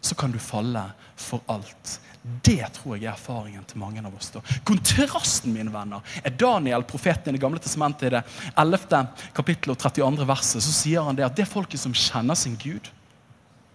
så 0.00 0.14
kan 0.14 0.30
du 0.30 0.38
falle 0.38 0.82
for 1.16 1.40
alt. 1.48 2.00
Det 2.42 2.66
tror 2.74 2.96
jeg 2.96 3.06
er 3.06 3.12
erfaringen 3.12 3.64
til 3.64 3.78
mange 3.78 4.02
av 4.02 4.14
oss. 4.14 4.30
da. 4.34 4.42
Kontrasten 4.66 5.52
mine 5.54 5.70
venner, 5.70 6.02
er 6.24 6.30
Daniel, 6.30 6.82
profeten 6.82 7.30
i 7.30 7.38
Det 7.38 7.40
gamle 7.40 7.58
testamentet, 7.62 8.08
i 8.08 8.10
det 8.16 8.22
11. 8.56 9.08
kapittel 9.32 9.70
og 9.70 9.78
32. 9.78 10.26
verset, 10.26 10.62
så 10.62 10.72
sier 10.72 11.02
han 11.02 11.14
det 11.14 11.24
at 11.24 11.36
det 11.36 11.46
folket 11.46 11.80
som 11.80 11.94
kjenner 11.94 12.34
sin 12.34 12.56
Gud, 12.58 12.90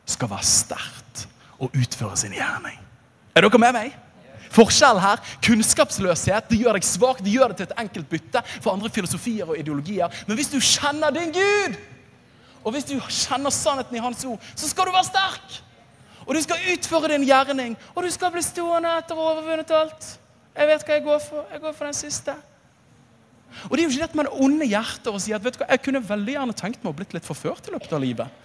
skal 0.05 0.27
være 0.27 0.43
sterkt 0.43 1.27
og 1.61 1.75
utføre 1.77 2.17
sin 2.17 2.33
gjerning. 2.35 2.79
Er 3.35 3.45
dere 3.45 3.61
med 3.61 3.75
meg? 3.77 3.93
Forskjell 4.51 4.99
her, 4.99 5.21
Kunnskapsløshet 5.45 6.49
det 6.51 6.59
gjør 6.59 6.75
deg 6.75 6.83
svak, 6.83 7.21
det 7.23 7.31
gjør 7.31 7.53
det 7.53 7.61
til 7.61 7.69
et 7.69 7.77
enkelt 7.85 8.09
bytte 8.11 8.41
for 8.57 8.73
andre 8.73 8.91
filosofier 8.91 9.47
og 9.47 9.59
ideologier. 9.59 10.11
Men 10.27 10.35
hvis 10.35 10.51
du 10.51 10.57
kjenner 10.59 11.13
din 11.15 11.31
Gud, 11.31 11.77
og 12.65 12.75
hvis 12.75 12.89
du 12.89 12.97
kjenner 12.99 13.53
sannheten 13.53 13.95
i 13.95 14.03
Hans 14.03 14.25
ord, 14.27 14.41
så 14.55 14.67
skal 14.67 14.89
du 14.89 14.93
være 14.93 15.07
sterk. 15.07 15.61
Og 16.27 16.35
du 16.35 16.41
skal 16.43 16.67
utføre 16.73 17.13
din 17.13 17.25
gjerning, 17.25 17.77
og 17.95 18.03
du 18.03 18.11
skal 18.13 18.33
bli 18.33 18.43
stående 18.45 18.91
etter 18.99 19.15
å 19.15 19.23
ha 19.23 19.31
overvunnet 19.37 19.71
alt. 19.73 20.09
Jeg 20.51 20.67
vet 20.67 20.83
hva 20.85 20.97
jeg 20.97 21.05
går 21.05 21.21
for. 21.23 21.47
Jeg 21.47 21.63
går 21.63 21.77
for 21.77 21.87
den 21.87 21.97
siste. 21.97 22.35
Og 23.67 23.73
det 23.75 23.81
er 23.81 23.87
jo 23.87 23.93
ikke 23.95 24.05
dette 24.05 24.19
med 24.19 24.35
onde 24.43 24.67
hjerter 24.67 25.15
og 25.15 25.23
si 25.23 25.33
at 25.35 25.43
vet 25.43 25.57
du 25.57 25.63
hva, 25.63 25.71
jeg 25.71 25.83
kunne 25.83 26.03
veldig 26.07 26.35
gjerne 26.35 26.55
tenkt 26.59 26.83
meg 26.83 26.91
å 26.91 26.97
blitt 26.99 27.15
litt 27.15 27.27
forført 27.27 27.67
i 27.67 27.73
løpet 27.73 27.95
av 27.95 28.03
livet. 28.03 28.37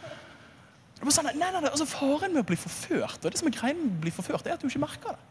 Det 0.96 1.12
sånn, 1.12 1.28
nei, 1.28 1.37
nei, 1.37 1.61
nei, 1.61 1.70
altså 1.70 1.87
Faren 1.88 2.32
med 2.32 2.40
å 2.40 2.48
bli 2.48 2.56
forført 2.59 3.24
og 3.24 3.32
det 3.32 3.40
som 3.40 3.48
er 3.50 3.56
greien 3.56 3.80
med 3.82 3.98
å 3.98 4.04
bli 4.06 4.12
forført, 4.14 4.46
er 4.46 4.56
at 4.56 4.62
du 4.62 4.70
ikke 4.70 4.80
merker 4.80 5.12
det. 5.12 5.24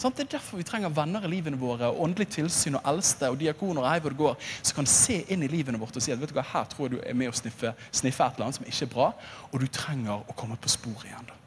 Sånn, 0.00 0.14
det 0.16 0.24
er 0.24 0.30
derfor 0.38 0.58
vi 0.58 0.64
trenger 0.66 0.90
venner 0.96 1.22
i 1.28 1.30
livene 1.30 1.58
våre, 1.60 1.92
og 1.92 2.00
åndelig 2.06 2.30
tilsyn 2.34 2.78
og 2.78 2.88
eldste 2.90 3.28
og 3.30 3.36
diakoner 3.38 3.84
og 3.84 4.02
hvor 4.02 4.14
det 4.14 4.18
går, 4.18 4.48
som 4.64 4.80
kan 4.80 4.88
se 4.90 5.20
inn 5.30 5.44
i 5.44 5.50
livene 5.52 5.78
vårt 5.78 5.98
og 5.98 6.02
si 6.02 6.14
at 6.14 6.18
vet 6.18 6.32
du 6.32 6.34
hva, 6.38 6.46
her 6.54 6.64
tror 6.72 6.88
jeg 6.88 6.96
du 6.96 7.04
er 7.04 7.18
med 7.20 7.30
å 7.30 7.36
sniffe, 7.36 7.74
sniffe 7.94 8.24
et 8.26 8.40
eller 8.40 8.48
annet 8.48 8.58
som 8.58 8.66
ikke 8.66 8.88
er 8.88 8.92
bra, 8.96 9.12
og 9.52 9.62
du 9.62 9.68
trenger 9.70 10.24
å 10.24 10.36
komme 10.40 10.58
på 10.58 10.72
sporet 10.72 11.06
igjen. 11.10 11.28
da. 11.28 11.38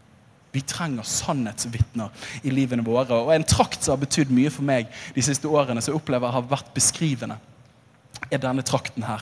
Vi 0.56 0.62
trenger 0.64 1.04
sannhetsvitner 1.04 2.30
i 2.48 2.54
livene 2.54 2.86
våre. 2.86 3.18
Og 3.26 3.34
En 3.34 3.44
trakt 3.44 3.84
som 3.84 3.92
har 3.92 4.06
betydd 4.06 4.32
mye 4.32 4.54
for 4.54 4.64
meg 4.64 4.88
de 5.18 5.26
siste 5.26 5.52
årene, 5.52 5.82
som 5.84 5.92
jeg 5.92 6.00
opplever 6.00 6.32
har 6.32 6.48
vært 6.48 6.72
beskrivende, 6.78 7.36
er 8.32 8.42
denne 8.42 8.64
trakten 8.66 9.06
her. 9.06 9.22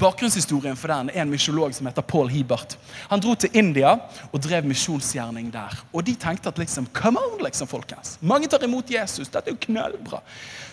Bakgrunnshistorien 0.00 0.78
for 0.78 0.92
den 0.92 1.10
er 1.12 1.22
en 1.22 1.32
misjolog 1.32 1.74
som 1.76 1.88
heter 1.88 2.04
Paul 2.06 2.30
Hibert. 2.32 2.76
Han 3.10 3.22
dro 3.22 3.34
til 3.38 3.54
India 3.56 3.96
og 4.30 4.42
drev 4.42 4.66
misjonsgjerning 4.68 5.50
der. 5.54 5.76
Og 5.92 6.04
de 6.06 6.16
tenkte 6.18 6.50
at 6.50 6.58
liksom, 6.60 6.88
come 6.96 7.20
on, 7.20 7.38
liksom, 7.44 7.70
folkens. 7.70 8.16
Mange 8.20 8.50
tar 8.50 8.64
imot 8.66 8.90
Jesus. 8.90 9.30
Dette 9.30 9.50
er 9.52 9.56
jo 9.56 9.64
knallbra. 9.68 10.22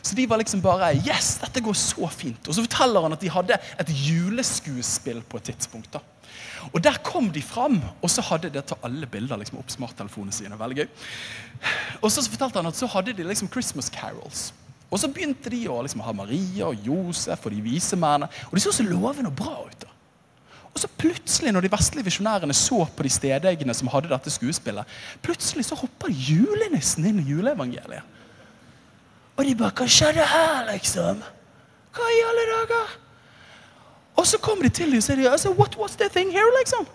Så 0.01 0.17
de 0.17 0.27
var 0.29 0.41
liksom 0.41 0.63
bare 0.63 0.93
Yes, 0.97 1.37
dette 1.41 1.61
går 1.63 1.77
så 1.77 2.09
fint. 2.11 2.47
Og 2.47 2.55
så 2.55 2.63
forteller 2.65 3.05
han 3.05 3.15
at 3.15 3.23
de 3.23 3.31
hadde 3.31 3.57
et 3.79 3.95
juleskuespill 4.07 5.21
på 5.27 5.41
et 5.41 5.51
tidspunkt. 5.51 5.91
da. 5.93 6.03
Og 6.73 6.83
Der 6.83 6.97
kom 7.03 7.29
de 7.31 7.41
fram, 7.41 7.81
og 8.01 8.09
så 8.09 8.21
hadde 8.21 8.49
de 8.49 8.61
tatt 8.61 8.83
alle 8.83 9.07
bilder 9.07 9.39
liksom, 9.39 9.59
opp 9.61 9.71
smarttelefonene 9.71 10.33
sine. 10.33 10.59
veldig 10.59 10.77
gøy. 10.77 10.87
Og 12.01 12.11
så 12.11 12.23
fortalte 12.29 12.59
han 12.59 12.67
at 12.67 12.79
så 12.79 12.89
hadde 12.91 13.13
de 13.13 13.23
liksom 13.23 13.51
Christmas 13.51 13.89
carols. 13.89 14.51
Og 14.87 14.99
så 15.01 15.09
begynte 15.11 15.51
de 15.51 15.65
å 15.67 15.81
liksom 15.83 16.01
ha 16.05 16.13
Maria 16.15 16.69
og 16.69 16.85
Josef 16.87 17.45
og 17.45 17.53
de 17.53 17.63
vise 17.63 17.97
mennene. 17.99 18.29
Og 18.47 18.55
de 18.55 18.63
så 18.63 18.71
så 18.71 18.85
lovende 18.87 19.31
og 19.33 19.39
bra 19.39 19.55
ut. 19.67 19.81
da. 19.81 19.91
Og 20.71 20.79
så 20.79 20.87
plutselig, 20.87 21.51
når 21.51 21.65
de 21.65 21.71
vestlige 21.73 22.05
visjonærene 22.05 22.53
så 22.53 22.85
på 22.95 23.03
de 23.03 23.09
stedeggene 23.09 23.73
som 23.73 23.89
hadde 23.91 24.11
dette 24.11 24.31
skuespillet, 24.31 24.85
plutselig 25.25 25.65
så 25.65 25.75
hopper 25.79 26.13
julenissen 26.13 27.07
inn 27.09 27.19
i 27.23 27.27
juleevangeliet. 27.31 28.15
Og 29.37 29.45
de 29.45 29.55
bare 29.57 29.73
Hva 29.73 29.87
skjedde 29.89 30.25
her, 30.25 30.63
liksom? 30.71 31.19
Hva 31.97 32.11
i 32.13 32.23
alle 32.29 32.45
dager? 32.51 32.95
Og 34.17 34.25
så 34.25 34.39
kommer 34.41 34.65
de 34.65 34.73
til 34.73 34.93
dem 34.93 35.01
og 35.01 35.05
sier 35.05 35.29
altså, 35.29 35.51
What 35.57 35.75
was 35.77 35.97
the 35.97 36.09
thing 36.13 36.31
here, 36.31 36.53
liksom? 36.59 36.87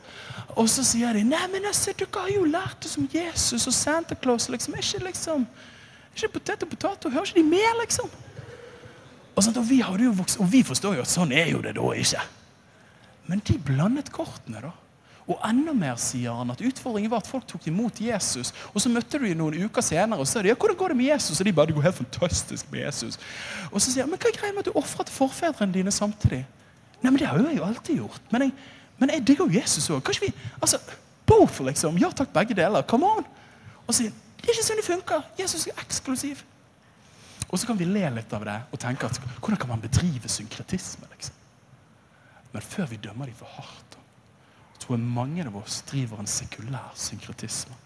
Og 0.57 0.69
så 0.69 0.85
sier 0.85 1.13
de 1.19 1.23
Nei, 1.27 1.45
men 1.53 1.67
altså, 1.67 1.93
dere 1.99 2.23
har 2.23 2.33
jo 2.33 2.47
lært 2.49 2.87
oss 2.87 2.97
om 2.99 3.09
Jesus 3.11 3.67
og 3.67 3.75
Santa 3.75 4.15
Claus. 4.15 4.49
liksom, 4.49 4.75
ikke 4.79 5.05
liksom 5.07 5.47
ikke 6.17 6.35
potet 6.37 6.63
og 6.65 6.71
potet, 6.75 7.09
hører 7.13 7.31
ikke 7.31 7.41
de 7.41 7.49
med, 7.49 7.81
liksom? 7.81 8.13
Og, 9.33 9.41
sånt, 9.45 9.57
og, 9.57 9.67
vi 9.69 9.81
vokst, 9.83 10.41
og 10.41 10.49
vi 10.53 10.63
forstår 10.67 10.99
jo 10.99 11.05
at 11.05 11.11
sånn 11.11 11.33
er 11.33 11.49
jo 11.55 11.63
det 11.65 11.75
da 11.79 11.91
ikke. 11.97 12.23
Men 13.31 13.43
de 13.49 13.57
blandet 13.65 14.13
kortene, 14.13 14.61
da. 14.61 14.73
Og 15.31 15.39
enda 15.47 15.73
mer 15.77 15.99
sier 16.03 16.35
han 16.35 16.51
at 16.51 16.61
utfordringen 16.67 17.11
var 17.13 17.23
at 17.23 17.29
folk 17.31 17.47
tok 17.49 17.69
imot 17.71 18.01
Jesus. 18.03 18.51
Og 18.75 18.83
så 18.83 18.91
møtte 18.91 19.21
du 19.21 19.29
dem 19.29 19.39
noen 19.39 19.69
uker 19.69 19.85
senere 19.87 20.21
og 20.21 20.27
sa 20.29 20.43
de, 20.43 20.51
ja, 20.51 20.57
hvordan 20.59 20.77
går 20.81 20.93
det 20.93 20.99
med 20.99 21.09
Jesus? 21.13 21.39
Og 21.39 21.47
de 21.47 21.53
bare 21.55 21.71
det 21.71 21.77
går 21.77 21.87
helt 21.87 22.01
fantastisk 22.01 22.73
med 22.73 22.83
Jesus. 22.83 23.21
Og 23.71 23.79
så 23.79 23.87
sier 23.87 24.03
han 24.03 24.11
men 24.11 24.21
hva 24.21 24.33
er 24.33 24.41
greia 24.41 24.57
med 24.57 24.67
at 24.67 24.73
du 24.73 24.81
ofra 24.81 25.07
til 25.07 25.15
forfedrene 25.15 25.77
dine 25.77 25.95
samtidig? 25.95 26.43
Nei, 27.03 27.11
men 27.11 27.21
Det 27.23 27.31
har 27.31 27.39
jeg 27.39 27.57
jo 27.57 27.69
alltid 27.69 28.03
gjort. 28.03 28.27
Men 28.35 28.49
jeg, 28.49 28.53
men 28.99 29.15
jeg 29.15 29.27
digger 29.31 29.47
jo 29.47 29.61
Jesus 29.61 29.89
òg. 29.95 30.11
Altså, 30.61 30.83
Both, 31.27 31.63
liksom. 31.63 31.97
Ja 32.03 32.11
takk, 32.11 32.33
begge 32.35 32.55
deler. 32.59 32.83
Come 32.83 33.07
on. 33.07 33.27
Og 33.87 33.95
sier 33.95 34.11
det 34.43 34.51
er 34.51 34.57
ikke 34.57 34.67
sånn 34.67 34.81
det 34.81 34.89
funker. 34.89 35.29
Jesus 35.39 35.69
er 35.71 35.79
eksklusiv. 35.85 36.43
Og 37.53 37.61
så 37.61 37.69
kan 37.69 37.79
vi 37.79 37.87
le 37.87 38.09
litt 38.17 38.33
av 38.35 38.45
det 38.49 38.59
og 38.73 38.81
tenke 38.81 39.07
at 39.07 39.21
hvordan 39.39 39.61
kan 39.61 39.71
man 39.71 39.83
bedrive 39.83 40.31
synkretisme? 40.33 41.07
liksom? 41.13 41.39
Men 42.53 42.65
før 42.65 42.89
vi 42.91 43.01
dømmer 43.01 43.29
dem 43.29 43.37
for 43.39 43.49
hardt, 43.59 43.97
tror 44.83 44.97
jeg 44.97 45.15
mange 45.15 45.47
av 45.47 45.57
oss 45.61 45.81
driver 45.89 46.21
en 46.21 46.29
sekulær 46.29 46.91
synkretisme. 46.99 47.77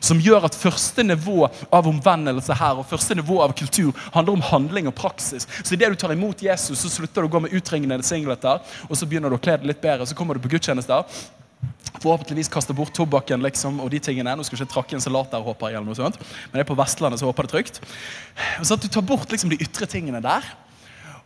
Som 0.00 0.20
gjør 0.22 0.48
at 0.48 0.56
første 0.58 1.04
nivå 1.06 1.46
av 1.46 1.88
omvendelse 1.88 2.56
her 2.58 2.80
og 2.80 2.88
første 2.90 3.14
nivå 3.18 3.38
av 3.44 3.54
kultur 3.58 3.94
handler 4.14 4.34
om 4.34 4.44
handling 4.48 4.90
og 4.90 4.96
praksis. 4.98 5.46
Så 5.62 5.76
idet 5.76 5.92
du 5.92 5.98
tar 6.00 6.14
imot 6.14 6.42
Jesus, 6.42 6.80
så 6.80 6.90
slutter 6.90 7.22
du 7.22 7.28
å 7.28 7.32
gå 7.36 7.42
med 7.44 7.54
utringende 7.54 8.00
singleter, 8.06 8.64
og 8.88 8.98
så 8.98 9.06
begynner 9.06 9.30
du 9.30 9.38
å 9.38 9.42
kle 9.42 9.58
deg 9.60 9.70
litt 9.70 9.82
bedre, 9.82 10.06
så 10.06 10.18
kommer 10.18 10.34
du 10.36 10.42
på 10.42 10.50
gudstjenester. 10.56 11.06
Forhåpentligvis 12.02 12.50
kaste 12.52 12.74
bort 12.76 12.94
tobakken 12.96 13.42
liksom, 13.44 13.80
og 13.84 13.90
de 13.92 14.00
tingene. 14.02 14.36
Nå 14.36 14.44
skal 14.46 14.60
ikke 14.60 14.72
trakke 14.74 14.98
en 14.98 15.04
salat 15.04 15.32
der, 15.32 15.44
håper 15.44 15.72
jeg, 15.72 15.80
eller 15.80 15.88
noe 15.88 15.98
sånt. 15.98 16.20
Men 16.50 16.58
det 16.58 16.66
er 16.66 16.70
på 16.70 16.78
Vestlandet, 16.78 17.22
så 17.22 17.30
håper 17.30 17.48
det 17.48 17.54
trygt. 17.54 17.80
Så 18.62 18.76
at 18.76 18.84
du 18.84 18.88
tar 18.92 19.04
bort 19.06 19.32
liksom, 19.32 19.52
de 19.52 19.60
ytre 19.64 19.88
tingene 19.90 20.22
der. 20.24 20.46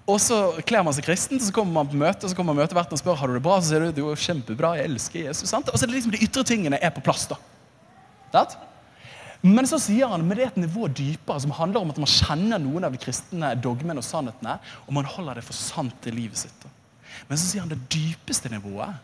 Og 0.09 0.18
så 0.22 0.38
kler 0.66 0.83
man 0.87 0.94
seg 0.96 1.06
kristent, 1.06 1.42
så 1.44 1.54
kommer 1.54 1.80
man 1.80 1.90
på 1.90 1.98
møte, 2.00 2.24
og 2.24 2.33
så 2.33 2.38
kommer 2.38 2.56
møteverten 2.56 2.96
og 2.96 3.02
spør 3.02 3.18
har 3.20 3.30
du 3.30 3.37
det 3.37 3.44
bra. 3.44 3.61
Så 3.61 3.72
sier 3.72 3.85
du 3.85 3.92
det 3.94 4.06
er 4.06 4.24
kjempebra, 4.24 4.72
jeg 4.78 4.90
elsker 4.90 5.28
Jesus. 5.28 5.50
sant? 5.52 5.70
Og 5.70 5.78
så 5.78 5.87
er 5.87 5.92
det 5.92 5.98
liksom 6.00 6.14
de 6.16 6.24
ytre 6.26 6.46
tingene 6.46 6.80
er 6.80 6.92
på 6.94 7.04
plass. 7.04 7.28
da. 7.30 7.38
Det? 8.35 8.48
Men 9.40 9.68
så 9.68 9.78
sier 9.80 10.11
han 10.11 10.24
med 10.28 10.37
det 10.37 10.50
et 10.50 10.59
nivå 10.61 10.88
dypere, 10.92 11.40
som 11.40 11.54
handler 11.56 11.80
om 11.80 11.92
at 11.92 12.00
man 12.00 12.11
kjenner 12.11 12.61
noen 12.61 12.85
av 12.85 12.92
de 12.92 13.00
kristne 13.00 13.54
dogmene 13.62 14.02
og 14.02 14.04
sannhetene, 14.04 14.59
og 14.87 14.96
man 14.98 15.09
holder 15.09 15.40
det 15.40 15.46
for 15.46 15.56
sant 15.56 16.09
i 16.11 16.12
livet 16.12 16.42
sitt. 16.42 16.66
Men 17.28 17.40
så 17.40 17.46
sier 17.46 17.64
han 17.64 17.72
det 17.72 17.80
dypeste 17.92 18.52
nivået 18.52 18.98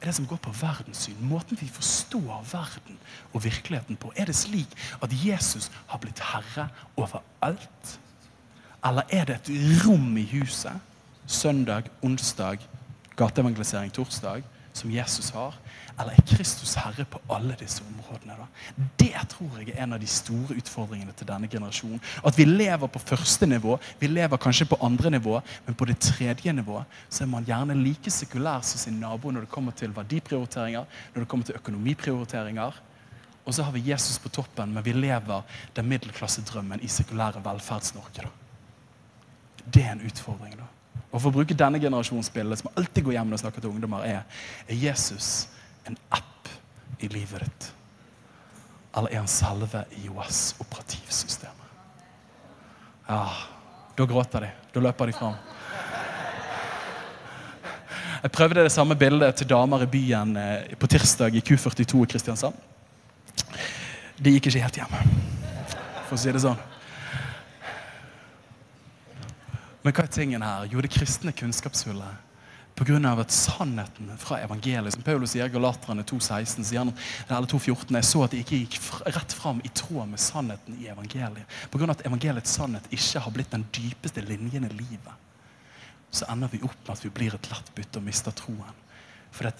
er 0.00 0.06
det 0.06 0.14
som 0.14 0.26
går 0.26 0.38
på 0.42 0.52
verdenssyn. 0.54 1.16
Måten 1.20 1.58
vi 1.60 1.68
forstår 1.68 2.44
verden 2.52 2.98
og 3.32 3.44
virkeligheten 3.44 3.96
på. 3.96 4.12
Er 4.16 4.24
det 4.24 4.36
slik 4.36 4.74
at 5.02 5.14
Jesus 5.24 5.70
har 5.86 5.98
blitt 5.98 6.22
herre 6.22 6.68
over 6.96 7.22
alt? 7.42 7.98
Eller 8.84 9.02
er 9.10 9.24
det 9.24 9.40
et 9.40 9.50
rom 9.84 10.16
i 10.16 10.24
huset, 10.32 10.72
søndag, 11.26 11.90
onsdag, 12.02 12.58
gateevangelisering 13.16 13.92
torsdag, 13.92 14.42
som 14.72 14.90
Jesus 14.90 15.28
har? 15.34 15.58
Eller 15.98 16.14
er 16.14 16.26
Kristus 16.30 16.76
herre 16.78 17.04
på 17.10 17.18
alle 17.34 17.56
disse 17.58 17.82
områdene? 17.82 18.36
da? 18.38 18.46
Det 19.00 19.24
tror 19.32 19.56
jeg 19.58 19.72
er 19.72 19.82
en 19.82 19.96
av 19.96 20.00
de 20.00 20.06
store 20.06 20.54
utfordringene 20.60 21.14
til 21.18 21.26
denne 21.26 21.50
generasjonen. 21.50 22.00
At 22.26 22.38
vi 22.38 22.46
lever 22.46 22.86
på 22.86 23.02
første 23.02 23.46
nivå, 23.46 23.78
vi 23.98 24.06
lever 24.06 24.38
kanskje 24.38 24.68
på 24.70 24.78
andre 24.84 25.10
nivå, 25.10 25.40
men 25.66 25.74
på 25.74 25.88
det 25.90 25.98
tredje 25.98 26.52
nivå 26.52 26.84
så 27.08 27.24
er 27.24 27.32
man 27.32 27.46
gjerne 27.48 27.78
like 27.82 28.10
sekulær 28.14 28.62
som 28.62 28.78
sin 28.78 29.00
nabo 29.02 29.32
når 29.34 29.48
det 29.48 29.54
kommer 29.56 29.74
til 29.74 29.96
verdiprioriteringer, 29.96 30.86
når 31.14 31.24
det 31.24 31.28
kommer 31.28 31.46
til 31.46 31.58
økonomiprioriteringer. 31.58 32.80
Og 33.44 33.54
så 33.54 33.64
har 33.64 33.72
vi 33.72 33.90
Jesus 33.90 34.18
på 34.18 34.28
toppen, 34.28 34.74
men 34.74 34.84
vi 34.84 34.92
lever 34.92 35.42
den 35.74 35.88
middelklassedrømmen 35.88 36.82
i 36.84 36.88
sekulære 36.88 37.42
Velferds-Norge. 37.42 38.28
Det 39.74 39.82
er 39.82 39.92
en 39.96 40.06
utfordring. 40.06 40.54
da. 40.56 40.68
Og 41.10 41.20
For 41.20 41.30
å 41.30 41.38
bruke 41.40 41.56
denne 41.56 41.80
generasjonsbildet, 41.80 42.60
som 42.60 42.70
alltid 42.76 43.04
går 43.04 43.16
hjem 43.16 43.30
når 43.32 43.40
snakker 43.42 43.64
til 43.64 43.70
ungdommer, 43.70 44.04
er, 44.04 44.42
er 44.68 44.76
Jesus 44.76 45.48
en 45.88 45.96
app 46.14 46.48
i 46.98 47.08
livet 47.08 47.44
ditt? 47.44 47.68
Eller 48.96 49.12
er 49.12 49.22
han 49.22 49.30
salve 49.30 49.84
i 49.96 50.06
IOS-operativsystemet? 50.06 51.54
Ja, 53.08 53.22
da 53.96 54.06
gråter 54.06 54.44
de. 54.44 54.50
Da 54.74 54.82
løper 54.84 55.08
de 55.08 55.16
fram. 55.16 55.36
Jeg 58.22 58.32
prøvde 58.34 58.64
det 58.66 58.72
samme 58.74 58.96
bildet 58.98 59.38
til 59.38 59.48
damer 59.48 59.84
i 59.84 59.90
byen 59.90 60.36
eh, 60.36 60.74
på 60.76 60.90
tirsdag 60.90 61.36
i 61.38 61.40
Q42 61.40 62.02
i 62.02 62.08
Kristiansand. 62.10 62.54
De 64.18 64.32
gikk 64.34 64.50
ikke 64.50 64.64
helt 64.64 64.80
hjem, 64.80 64.96
for 66.08 66.16
å 66.16 66.18
si 66.18 66.32
det 66.34 66.42
sånn. 66.42 66.58
Men 69.84 69.94
hva 69.94 70.04
er 70.04 70.10
tingen 70.12 70.42
her? 70.42 70.66
Jo, 70.72 70.82
det 70.82 70.90
kristne 70.90 71.32
kunnskapshullet. 71.32 72.27
Pga. 72.78 73.20
at 73.20 73.30
sannheten 73.34 74.10
fra 74.18 74.38
evangeliet 74.38 74.94
Som 74.94 75.02
Paulus 75.02 75.32
sier 75.34 75.48
Galaterne 75.50 76.04
2,16 76.06 76.62
sier 76.62 76.78
han, 76.84 76.92
eller 77.26 77.48
2,14 77.50 77.96
Jeg 77.96 78.06
så 78.06 78.22
at 78.22 78.34
det 78.34 78.42
ikke 78.44 78.60
gikk 78.62 78.78
rett 79.16 79.34
fram 79.34 79.62
i 79.66 79.72
tråd 79.74 80.06
med 80.12 80.22
sannheten 80.22 80.76
i 80.78 80.86
evangeliet. 80.92 81.56
Pga. 81.72 81.90
at 81.90 82.06
evangeliets 82.06 82.54
sannhet 82.54 82.86
ikke 82.94 83.24
har 83.24 83.34
blitt 83.34 83.50
den 83.50 83.66
dypeste 83.74 84.22
linjen 84.22 84.68
i 84.68 84.74
livet, 84.76 85.14
så 86.10 86.28
ender 86.30 86.52
vi 86.52 86.62
opp 86.62 86.78
med 86.86 86.94
at 86.94 87.04
vi 87.04 87.10
blir 87.10 87.34
et 87.34 87.50
lett 87.50 87.74
bytte 87.74 87.98
og 87.98 88.06
mister 88.06 88.36
troen. 88.36 88.76
For 89.34 89.50
at 89.50 89.58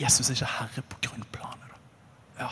Jesus 0.00 0.30
er 0.30 0.38
ikke 0.38 0.54
herre 0.56 0.82
på 0.88 1.02
grunnplanet. 1.06 1.68
Da. 1.68 2.46
Ja. 2.46 2.50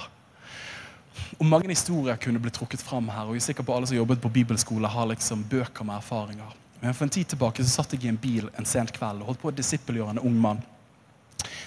Og 1.40 1.46
Mange 1.48 1.72
historier 1.72 2.20
kunne 2.20 2.40
blitt 2.42 2.54
trukket 2.60 2.84
fram 2.84 3.08
her. 3.08 3.24
og 3.24 3.34
jeg 3.34 3.42
er 3.42 3.48
sikker 3.48 3.64
på 3.64 3.74
Alle 3.74 3.88
som 3.88 3.96
jobbet 3.96 4.20
på 4.20 4.28
bibelskole, 4.28 4.88
har 4.88 5.06
liksom 5.06 5.44
bøker 5.48 5.84
med 5.84 5.96
erfaringer. 5.96 6.52
Men 6.82 6.94
For 6.94 7.06
en 7.06 7.14
tid 7.14 7.28
tilbake 7.30 7.62
så 7.62 7.70
satt 7.78 7.92
jeg 7.94 8.04
i 8.04 8.10
en 8.10 8.18
bil 8.18 8.48
en 8.58 8.66
sent 8.66 8.90
kveld 8.96 9.22
og 9.22 9.30
holdt 9.30 9.42
på 9.42 9.50
å 9.52 9.54
disippelgjøre 9.54 10.16
en 10.16 10.24
ung 10.26 10.38
mann. 10.42 10.62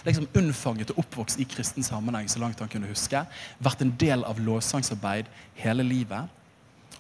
Liksom 0.04 0.28
Unnfanget 0.36 0.92
og 0.92 1.00
oppvokst 1.06 1.40
i 1.40 1.48
kristen 1.50 1.86
sammenheng 1.88 2.28
så 2.30 2.42
langt 2.44 2.60
han 2.60 2.72
kunne 2.72 2.90
huske. 2.90 3.22
Vært 3.64 3.86
en 3.86 3.94
del 4.02 4.26
av 4.28 4.42
lovsangsarbeid 4.44 5.32
hele 5.62 5.88
livet. 5.88 6.28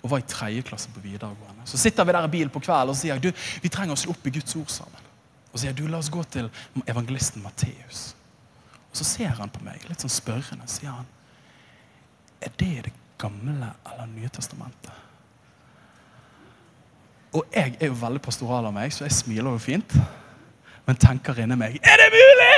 Og 0.02 0.14
var 0.14 0.24
i 0.24 0.28
tredje 0.32 0.64
klasse 0.64 0.92
på 0.96 1.04
videregående. 1.04 1.68
Så 1.68 1.80
sitter 1.82 2.08
vi 2.08 2.16
der 2.16 2.28
i 2.28 2.34
bilen 2.38 2.54
på 2.54 2.64
kveld 2.64 2.94
og 2.94 2.98
sier 2.98 3.20
du, 3.20 3.32
vi 3.62 3.74
trenger 3.74 3.98
å 3.98 4.00
slå 4.00 4.16
opp 4.16 4.28
i 4.30 4.36
Guds 4.38 4.56
ord 4.56 4.72
sammen. 4.72 5.12
Og 5.52 5.60
sier 5.60 5.76
du, 5.76 5.86
la 5.88 6.00
oss 6.00 6.12
gå 6.14 6.24
til 6.32 6.48
evangelisten 6.88 7.44
Matteus. 7.44 8.14
Og 8.92 9.00
så 9.02 9.08
ser 9.08 9.36
han 9.42 9.52
på 9.52 9.64
meg 9.66 9.84
litt 9.90 10.04
sånn 10.04 10.14
spørrende. 10.14 10.68
sier 10.72 10.96
han, 10.96 11.08
Er 12.40 12.52
det 12.56 12.68
i 12.68 12.84
det 12.88 12.94
gamle 13.20 13.74
eller 13.84 14.08
nye 14.08 14.30
testamentet? 14.30 15.05
Og 17.36 17.44
jeg 17.52 17.76
er 17.82 17.90
jo 17.92 17.98
veldig 18.00 18.22
pastoral 18.24 18.70
av 18.70 18.74
meg, 18.76 18.94
så 18.96 19.04
jeg 19.04 19.12
smiler 19.12 19.52
jo 19.52 19.60
fint. 19.60 19.96
Men 20.86 21.00
tenker 21.02 21.42
inni 21.42 21.58
meg 21.60 21.80
Er 21.82 22.00
det 22.00 22.10
mulig?! 22.14 22.58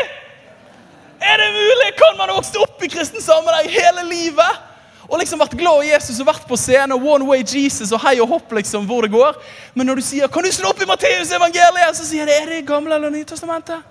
Er 1.23 1.41
det 1.41 1.47
mulig?! 1.55 1.91
Kan 1.97 2.17
man 2.19 2.33
vokse 2.35 2.59
opp 2.61 2.83
i 2.85 2.89
kristen 2.91 3.23
sammenheng 3.23 3.69
hele 3.73 4.03
livet? 4.09 4.65
Og 5.07 5.21
liksom 5.21 5.39
vært 5.39 5.55
glad 5.57 5.85
i 5.85 5.93
Jesus 5.93 6.19
og 6.19 6.27
vært 6.27 6.45
på 6.49 6.57
scenen 6.59 6.93
og 6.97 7.05
One 7.07 7.25
Way 7.29 7.45
Jesus 7.47 7.93
og 7.95 8.01
hei 8.03 8.17
og 8.19 8.27
hopp 8.27 8.51
liksom 8.57 8.85
hvor 8.89 9.05
det 9.07 9.13
går. 9.13 9.39
Men 9.73 9.87
når 9.87 9.95
du 9.95 10.01
sier 10.01 10.27
'Kan 10.27 10.43
du 10.43 10.51
slå 10.51 10.69
opp 10.69 10.81
i 10.81 10.85
Matteus 10.85 11.31
evangeliet?' 11.31 11.95
så 11.95 12.05
sier 12.05 12.27
jeg 12.27 12.41
'Er 12.41 12.49
det 12.49 12.67
gamle 12.67 12.95
eller 12.95 13.09
nye 13.09 13.23
testamentet?' 13.23 13.83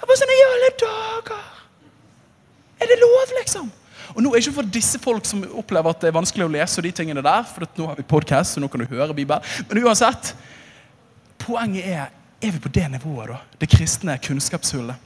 Jeg 0.00 0.08
bare 0.08 0.16
sånn, 0.20 0.34
I 0.34 0.46
alle 0.52 0.70
dager! 0.80 1.44
Er 2.80 2.86
det 2.86 2.98
lov, 3.00 3.28
liksom? 3.38 3.72
Og 4.14 4.22
nå 4.22 4.30
er 4.30 4.38
det 4.38 4.46
ikke 4.46 4.58
for 4.60 4.74
disse 4.76 4.98
folk 5.02 5.26
som 5.26 5.42
opplever 5.58 5.90
at 5.90 6.02
det 6.02 6.10
er 6.10 6.18
vanskelig 6.18 6.46
å 6.46 6.52
lese 6.52 6.78
og 6.80 6.86
de 6.86 6.92
tingene 6.94 7.22
der, 7.24 7.46
for 7.50 7.66
at 7.66 7.78
nå 7.78 7.88
har 7.90 7.98
vi 7.98 8.06
podcast, 8.06 8.54
så 8.54 8.62
nå 8.62 8.70
kan 8.70 8.84
du 8.84 8.90
høre 8.90 9.14
Bibelen. 9.16 9.42
Men 9.68 9.82
uansett, 9.84 10.34
poenget 11.42 11.88
er 11.88 12.12
er 12.44 12.52
vi 12.52 12.60
på 12.60 12.68
det 12.68 12.88
nivået, 12.90 13.28
da? 13.28 13.36
Det 13.60 13.68
kristne 13.72 14.18
kunnskapshullet. 14.20 14.96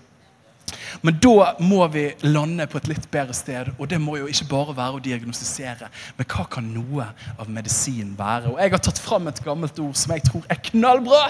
Men 1.03 1.17
da 1.23 1.53
må 1.61 1.87
vi 1.93 2.05
lande 2.27 2.67
på 2.69 2.81
et 2.81 2.89
litt 2.91 3.07
bedre 3.11 3.35
sted. 3.37 3.71
Og 3.79 3.89
det 3.89 4.01
må 4.03 4.17
jo 4.19 4.29
ikke 4.29 4.49
bare 4.51 4.77
være 4.77 4.99
å 4.99 5.03
diagnostisere, 5.05 5.89
men 6.19 6.29
hva 6.29 6.47
kan 6.51 6.67
noe 6.75 7.07
av 7.39 7.51
medisin 7.53 8.15
være? 8.19 8.53
Og 8.53 8.59
Jeg 8.61 8.75
har 8.75 8.83
tatt 8.85 9.01
fram 9.03 9.31
et 9.31 9.43
gammelt 9.45 9.79
ord 9.79 9.97
som 9.97 10.15
jeg 10.17 10.27
tror 10.29 10.49
er 10.51 10.61
knallbra. 10.71 11.23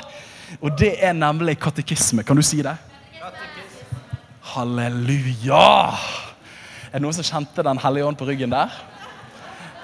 Og 0.62 0.72
det 0.80 0.94
er 1.04 1.12
nemlig 1.12 1.58
katekisme. 1.60 2.24
Kan 2.24 2.40
du 2.40 2.42
si 2.42 2.62
det? 2.64 2.76
Halleluja! 4.54 6.27
Er 6.88 6.96
det 6.96 7.04
noen 7.04 7.16
som 7.16 7.26
kjente 7.26 7.64
Den 7.66 7.80
hellige 7.82 8.08
ånd 8.08 8.18
på 8.18 8.28
ryggen 8.28 8.54
der? 8.54 8.72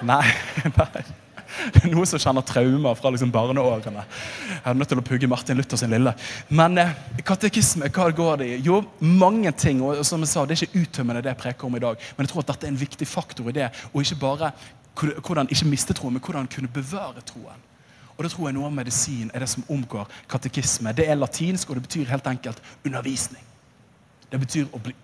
Nei. 0.05 0.25
Det 1.55 1.85
er 1.85 1.91
noen 1.93 2.09
som 2.09 2.19
kjenner 2.19 2.43
traumer 2.47 2.97
fra 2.99 3.13
liksom 3.15 3.31
barneårene. 3.31 4.03
Jeg 4.51 4.63
er 4.67 4.79
nødt 4.79 4.91
til 4.91 4.99
å 4.99 5.05
pugge 5.07 5.29
Martin 5.31 5.59
Luther 5.59 5.79
sin 5.79 5.93
lille. 5.93 6.11
Men 6.51 6.81
eh, 6.83 6.95
katekisme, 7.27 7.91
hva 7.95 8.09
går 8.11 8.41
det 8.41 8.49
i? 8.51 8.57
Jo, 8.67 8.81
mange 8.99 9.53
ting. 9.53 9.83
og 9.85 10.03
som 10.07 10.25
jeg 10.25 10.33
sa, 10.33 10.45
Det 10.45 10.57
er 10.57 10.65
ikke 10.65 10.83
uttømmende 10.83 11.23
det 11.23 11.31
jeg 11.31 11.41
preker 11.45 11.69
om 11.69 11.77
i 11.79 11.85
dag. 11.85 12.01
Men 12.17 12.27
jeg 12.27 12.33
tror 12.33 12.43
at 12.43 12.51
dette 12.51 12.67
er 12.67 12.75
en 12.75 12.81
viktig 12.81 13.09
faktor 13.09 13.53
i 13.53 13.55
det. 13.55 13.69
Og 13.93 14.03
ikke 14.03 14.21
bare 14.25 14.51
hvordan 14.99 15.51
ikke 15.51 15.71
miste 15.71 15.95
troen, 15.95 16.17
men 16.17 16.23
hvordan 16.23 16.51
kunne 16.51 16.75
bevare 16.75 17.23
troen. 17.27 17.63
Og 18.15 18.23
da 18.23 18.31
tror 18.31 18.49
jeg 18.49 18.55
noe 18.55 18.69
av 18.69 18.75
medisin 18.75 19.31
er 19.35 19.43
det 19.43 19.51
som 19.51 19.65
omgår 19.71 20.11
katekisme. 20.31 20.93
Det 20.95 21.09
er 21.11 21.19
latinsk, 21.19 21.71
og 21.71 21.79
det 21.79 21.87
betyr 21.89 22.11
helt 22.13 22.27
enkelt 22.31 22.61
undervisning. 22.87 23.43
Det 24.31 24.39
betyr 24.43 24.71
å 24.71 24.83
bli 24.83 24.95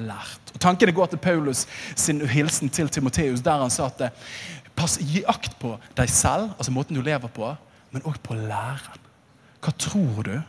opplært. 0.00 0.54
Og 0.54 0.60
Tankene 0.60 0.92
går 0.92 1.06
til 1.06 1.18
Paulus 1.18 1.66
sin 1.96 2.20
hilsen 2.28 2.70
til 2.70 2.88
Timoteus, 2.88 3.40
der 3.40 3.60
han 3.60 3.70
sa 3.70 3.86
at 3.86 4.12
pass, 4.76 4.98
gi 4.98 5.24
akt 5.28 5.58
på 5.60 5.78
deg 5.96 6.08
selv, 6.08 6.54
altså 6.58 6.72
måten 6.72 6.96
du 6.96 7.02
lever 7.02 7.28
på, 7.28 7.54
men 7.92 8.02
òg 8.02 8.20
på 8.22 8.34
læren. 8.34 9.08
Hva 9.60 9.72
tror 9.76 10.22
du? 10.24 10.40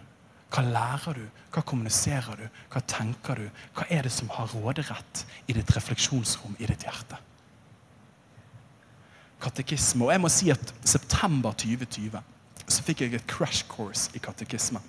Hva 0.52 0.64
lærer 0.64 1.14
du? 1.16 1.26
Hva 1.52 1.64
kommuniserer 1.64 2.38
du? 2.40 2.48
Hva 2.72 2.82
tenker 2.88 3.36
du? 3.36 3.50
Hva 3.76 3.86
er 3.90 4.04
det 4.04 4.12
som 4.12 4.30
har 4.32 4.52
råderett 4.54 5.26
i 5.48 5.54
ditt 5.54 5.76
refleksjonsrom, 5.76 6.56
i 6.60 6.66
ditt 6.66 6.84
hjerte? 6.84 7.20
Katekisme. 9.42 10.06
Og 10.06 10.12
jeg 10.14 10.22
må 10.22 10.30
si 10.30 10.52
at 10.54 10.74
september 10.86 11.52
2020 11.52 12.20
så 12.72 12.84
fikk 12.86 13.02
jeg 13.02 13.18
et 13.18 13.28
crash 13.28 13.66
course 13.68 14.12
i 14.16 14.22
katekisme. 14.22 14.80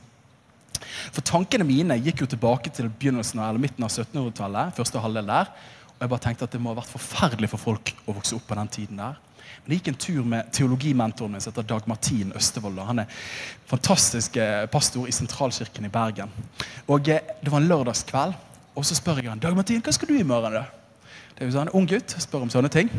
For 1.11 1.24
tankene 1.26 1.66
mine 1.66 1.98
gikk 1.98 2.22
jo 2.22 2.30
tilbake 2.30 2.70
til 2.74 2.90
begynnelsen 2.90 3.40
av, 3.40 3.50
eller 3.50 3.62
midten 3.62 3.84
av 3.86 3.90
1700-tallet. 3.90 4.76
første 4.76 5.03
halvdel 5.03 5.26
der, 5.26 5.53
og 5.92 6.00
jeg 6.00 6.12
bare 6.14 6.24
tenkte 6.26 6.44
at 6.44 6.53
Det 6.53 6.61
må 6.61 6.72
ha 6.72 6.80
vært 6.80 6.92
forferdelig 6.92 7.50
for 7.53 7.59
folk 7.59 7.94
å 8.07 8.16
vokse 8.16 8.36
opp 8.36 8.46
på 8.48 8.59
den 8.59 8.68
tiden. 8.68 8.96
der. 8.96 9.18
Men 9.62 9.72
jeg 9.72 9.80
gikk 9.80 9.88
en 9.92 10.00
tur 10.03 10.24
med 10.26 10.53
teologimentoren 10.53 11.32
min 11.32 11.40
som 11.40 11.53
heter 11.53 11.62
Dag 11.62 11.86
Martin 11.86 12.32
Østevold. 12.34 12.78
Han 12.78 12.98
er 13.05 13.07
fantastisk 13.70 14.36
eh, 14.36 14.66
pastor 14.66 15.07
i 15.07 15.12
Sentralkirken 15.14 15.86
i 15.86 15.92
Bergen. 15.92 16.30
Og 16.88 17.09
eh, 17.09 17.20
Det 17.42 17.53
var 17.53 17.61
en 17.61 17.68
lørdagskveld, 17.68 18.34
og 18.74 18.86
så 18.86 18.94
spør 18.98 19.22
jeg 19.22 19.30
han 19.30 19.38
Dag 19.38 19.55
Martin, 19.57 19.82
hva 19.82 19.92
skal 19.92 20.09
du 20.09 20.16
i 20.18 20.26
morgen. 20.26 20.53
da? 20.59 20.64
Det 21.32 21.44
er 21.44 21.50
jo 21.50 21.55
sånn, 21.55 21.70
Ung 21.78 21.86
gutt 21.88 22.16
spør 22.18 22.44
om 22.46 22.50
sånne 22.50 22.70
ting. 22.72 22.90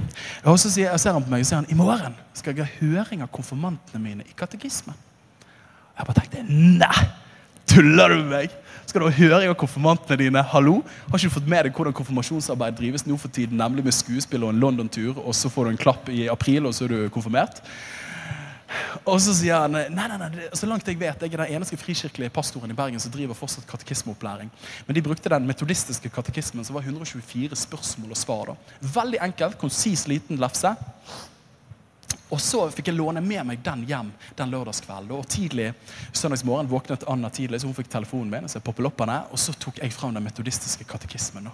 Og 0.46 0.60
så 0.60 0.72
sier, 0.72 0.96
ser 0.98 1.18
han 1.18 1.26
på 1.26 1.34
meg 1.34 1.44
og 1.44 1.50
sier 1.50 1.62
han, 1.62 1.70
i 1.70 1.78
morgen 1.78 2.16
skal 2.34 2.56
jeg 2.56 2.66
ha 2.66 2.80
høring 2.80 3.26
av 3.26 3.32
konfirmantene 3.34 4.02
mine 4.02 4.26
i 4.28 4.38
katekismen. 4.38 4.96
Jeg 5.98 6.08
bare 6.08 6.22
tenkte 6.22 6.46
nei! 6.48 7.23
Tuller 7.68 8.12
du 8.12 8.20
med 8.22 8.30
meg? 8.32 8.60
Skal 8.86 9.06
du 9.06 9.10
høre 9.16 9.40
av 9.48 9.56
konfirmantene 9.58 10.20
dine? 10.20 10.44
Hallo? 10.52 10.82
Har 11.08 11.18
ikke 11.18 11.32
du 11.32 11.36
fått 11.38 11.50
med 11.50 11.66
deg 11.66 11.78
hvordan 11.78 11.96
konfirmasjonsarbeid 11.96 12.76
drives 12.78 13.06
nå 13.08 13.16
for 13.18 13.32
tiden? 13.32 13.58
Nemlig 13.62 13.86
med 13.88 13.96
skuespill 13.96 14.44
og 14.44 14.52
en 14.54 14.60
London-tur, 14.62 15.18
og 15.24 15.34
så 15.38 15.50
får 15.50 15.70
du 15.70 15.74
en 15.74 15.80
klapp 15.82 16.12
i 16.12 16.28
april, 16.30 16.68
og 16.68 16.76
så 16.76 16.86
er 16.86 16.94
du 16.94 17.14
konfirmert? 17.14 17.64
Og 19.06 19.20
så 19.22 19.34
sier 19.38 19.64
han 19.64 19.74
nei, 19.76 19.86
nei, 19.94 20.18
nei, 20.18 20.48
så 20.58 20.68
langt 20.70 20.88
jeg 20.90 20.98
vet, 21.00 21.22
jeg 21.22 21.34
er 21.34 21.44
den 21.44 21.56
eneste 21.58 21.78
frikirkelige 21.78 22.34
pastoren 22.34 22.72
i 22.74 22.78
Bergen 22.78 23.02
som 23.02 23.14
driver 23.14 23.38
fortsatt 23.38 23.68
katekismeopplæring. 23.70 24.50
Men 24.88 24.98
de 24.98 25.04
brukte 25.06 25.32
den 25.32 25.46
metodistiske 25.50 26.10
katekismen, 26.14 26.66
som 26.66 26.78
var 26.78 26.86
124 26.86 27.58
spørsmål 27.66 28.16
og 28.16 28.20
svar. 28.20 28.54
da. 28.54 28.90
Veldig 28.96 29.22
enkelt, 29.30 29.60
konsis, 29.62 30.08
liten 30.10 30.42
lefse. 30.42 30.74
Og 32.34 32.42
så 32.42 32.64
fikk 32.74 32.90
jeg 32.90 32.98
låne 32.98 33.22
med 33.22 33.46
meg 33.46 33.60
den 33.62 33.84
hjem 33.86 34.10
den 34.38 34.50
lørdagskvelden. 34.50 35.12
Og 35.14 35.28
tidlig 35.30 35.70
søndagsmorgen 36.12 36.72
våknet 36.72 37.06
Anna 37.10 37.30
tidlig, 37.30 37.60
så 37.62 37.70
hun 37.70 37.78
fikk 37.78 37.92
telefonen 37.94 38.32
min. 38.32 38.50
så 38.50 38.58
jeg 38.58 38.86
oppene, 38.86 39.24
Og 39.32 39.40
så 39.40 39.54
tok 39.54 39.78
jeg 39.78 39.94
fram 39.94 40.14
den 40.14 40.24
metodistiske 40.24 40.84
katekismen. 40.84 41.52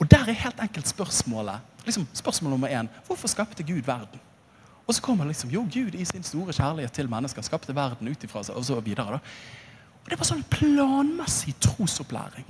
Og 0.00 0.08
der 0.08 0.28
er 0.28 0.32
helt 0.32 0.60
enkelt 0.60 0.88
spørsmålet 0.88 1.60
liksom 1.86 2.06
spørsmål 2.14 2.50
nummer 2.50 2.68
én. 2.68 2.88
Hvorfor 3.06 3.28
skapte 3.28 3.62
Gud 3.62 3.84
verden? 3.86 4.20
Og 4.86 4.94
så 4.94 5.02
kommer 5.02 5.24
liksom, 5.24 5.50
jo, 5.50 5.66
Gud 5.72 5.94
i 5.94 6.04
sin 6.04 6.22
store 6.22 6.52
kjærlighet 6.52 6.92
til 6.92 7.08
mennesker 7.10 7.42
skapte 7.42 7.74
verden 7.74 8.08
ut 8.08 8.24
ifra 8.24 8.42
seg, 8.42 8.56
og 8.56 8.64
så 8.64 8.80
videre. 8.80 9.18
da. 9.18 9.20
Og 10.04 10.10
Det 10.10 10.18
var 10.18 10.28
sånn 10.28 10.44
planmessig 10.50 11.56
trosopplæring. 11.60 12.46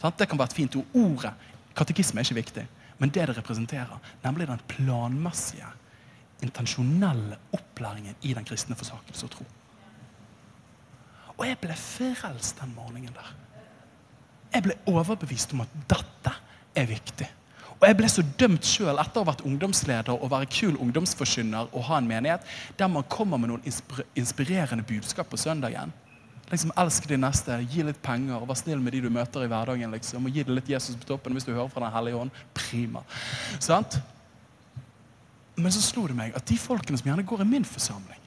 Sånn? 0.00 0.16
Det 0.16 0.28
kan 0.28 0.38
være 0.38 0.52
et 0.52 0.56
fint 0.56 0.76
ord. 0.76 0.86
Ordet 0.94 1.32
katekisme 1.74 2.20
er 2.20 2.24
ikke 2.24 2.40
viktig, 2.40 2.66
men 2.98 3.10
det 3.10 3.26
det 3.26 3.36
representerer, 3.38 3.98
nemlig 4.24 4.46
den 4.46 4.60
planmessige 4.68 5.68
intensjonelle 6.42 7.38
opplæringen 7.54 8.16
i 8.22 8.34
den 8.34 8.46
kristne 8.46 8.76
forsakelse 8.78 9.26
og 9.26 9.34
tro. 9.36 9.46
Og 11.38 11.46
jeg 11.48 11.58
ble 11.62 11.76
frelst 11.78 12.60
den 12.60 12.74
morgenen 12.76 13.14
der. 13.14 13.30
Jeg 14.52 14.66
ble 14.66 14.76
overbevist 14.92 15.54
om 15.56 15.64
at 15.64 15.78
dette 15.90 16.34
er 16.76 16.90
viktig. 16.90 17.28
Og 17.82 17.88
jeg 17.88 17.96
ble 17.98 18.08
så 18.12 18.22
dømt 18.38 18.66
sjøl 18.68 19.00
etter 19.00 19.18
å 19.18 19.24
ha 19.24 19.30
vært 19.32 19.42
ungdomsleder 19.48 20.14
og 20.14 20.30
være 20.30 20.46
kul 20.54 20.76
ungdomsforkynner 20.84 21.72
og 21.72 21.86
ha 21.88 21.98
en 21.98 22.06
menighet 22.06 22.44
der 22.78 22.90
man 22.92 23.08
kommer 23.10 23.40
med 23.42 23.50
noen 23.50 23.64
inspirerende 24.14 24.86
budskap 24.86 25.32
på 25.32 25.40
søndagen. 25.40 25.90
Liksom, 26.52 26.70
Elsk 26.78 27.08
din 27.08 27.22
neste, 27.24 27.56
gi 27.72 27.82
litt 27.82 27.98
penger, 28.04 28.36
og 28.36 28.50
vær 28.50 28.58
snill 28.60 28.80
med 28.84 28.92
de 28.92 29.00
du 29.06 29.08
møter 29.10 29.46
i 29.46 29.48
hverdagen. 29.48 29.90
liksom, 29.96 30.26
og 30.28 30.36
Gi 30.36 30.44
det 30.44 30.56
litt 30.58 30.68
Jesus 30.68 30.98
på 31.00 31.08
toppen 31.08 31.32
hvis 31.32 31.48
du 31.48 31.54
hører 31.54 31.70
fra 31.72 31.86
Den 31.86 31.94
hellige 31.94 32.18
ånd. 32.20 32.42
Prima. 32.54 33.02
Sant? 33.58 33.96
Men 35.56 35.72
så 35.72 35.82
slo 35.84 36.06
det 36.08 36.16
meg 36.16 36.36
at 36.36 36.46
de 36.48 36.56
folkene 36.58 36.98
som 36.98 37.10
gjerne 37.10 37.26
går 37.28 37.44
i 37.44 37.48
min 37.48 37.66
forsamling, 37.68 38.20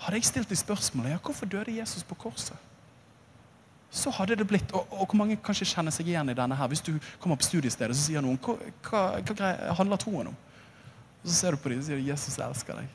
hadde 0.00 0.18
jeg 0.18 0.28
stilt 0.30 0.50
de 0.50 0.56
spørsmålet 0.58 1.14
ja, 1.14 1.20
hvorfor 1.22 1.46
døde 1.46 1.76
Jesus 1.76 2.02
på 2.06 2.16
korset, 2.18 2.56
så 3.90 4.10
hadde 4.14 4.36
det 4.38 4.46
blitt 4.46 4.70
Og, 4.72 4.86
og 4.94 5.08
hvor 5.10 5.18
mange 5.18 5.34
kanskje 5.42 5.66
kjenner 5.66 5.90
seg 5.90 6.06
igjen 6.06 6.30
i 6.30 6.34
denne 6.38 6.54
her? 6.54 6.68
Hvis 6.70 6.82
du 6.86 6.92
kommer 7.18 7.36
på 7.36 7.48
studiestedet, 7.48 7.96
så 7.96 8.04
sier 8.06 8.22
noen 8.22 8.38
hva, 8.38 8.54
hva, 8.86 9.00
hva 9.18 9.48
handler 9.80 9.98
troen 9.98 10.30
om? 10.30 10.36
Og 11.20 11.26
Så 11.26 11.34
ser 11.34 11.56
du 11.56 11.60
på 11.60 11.72
dem 11.72 11.80
og 11.82 11.88
sier 11.88 11.98
Jesus 11.98 12.38
elsker 12.38 12.78
deg. 12.78 12.92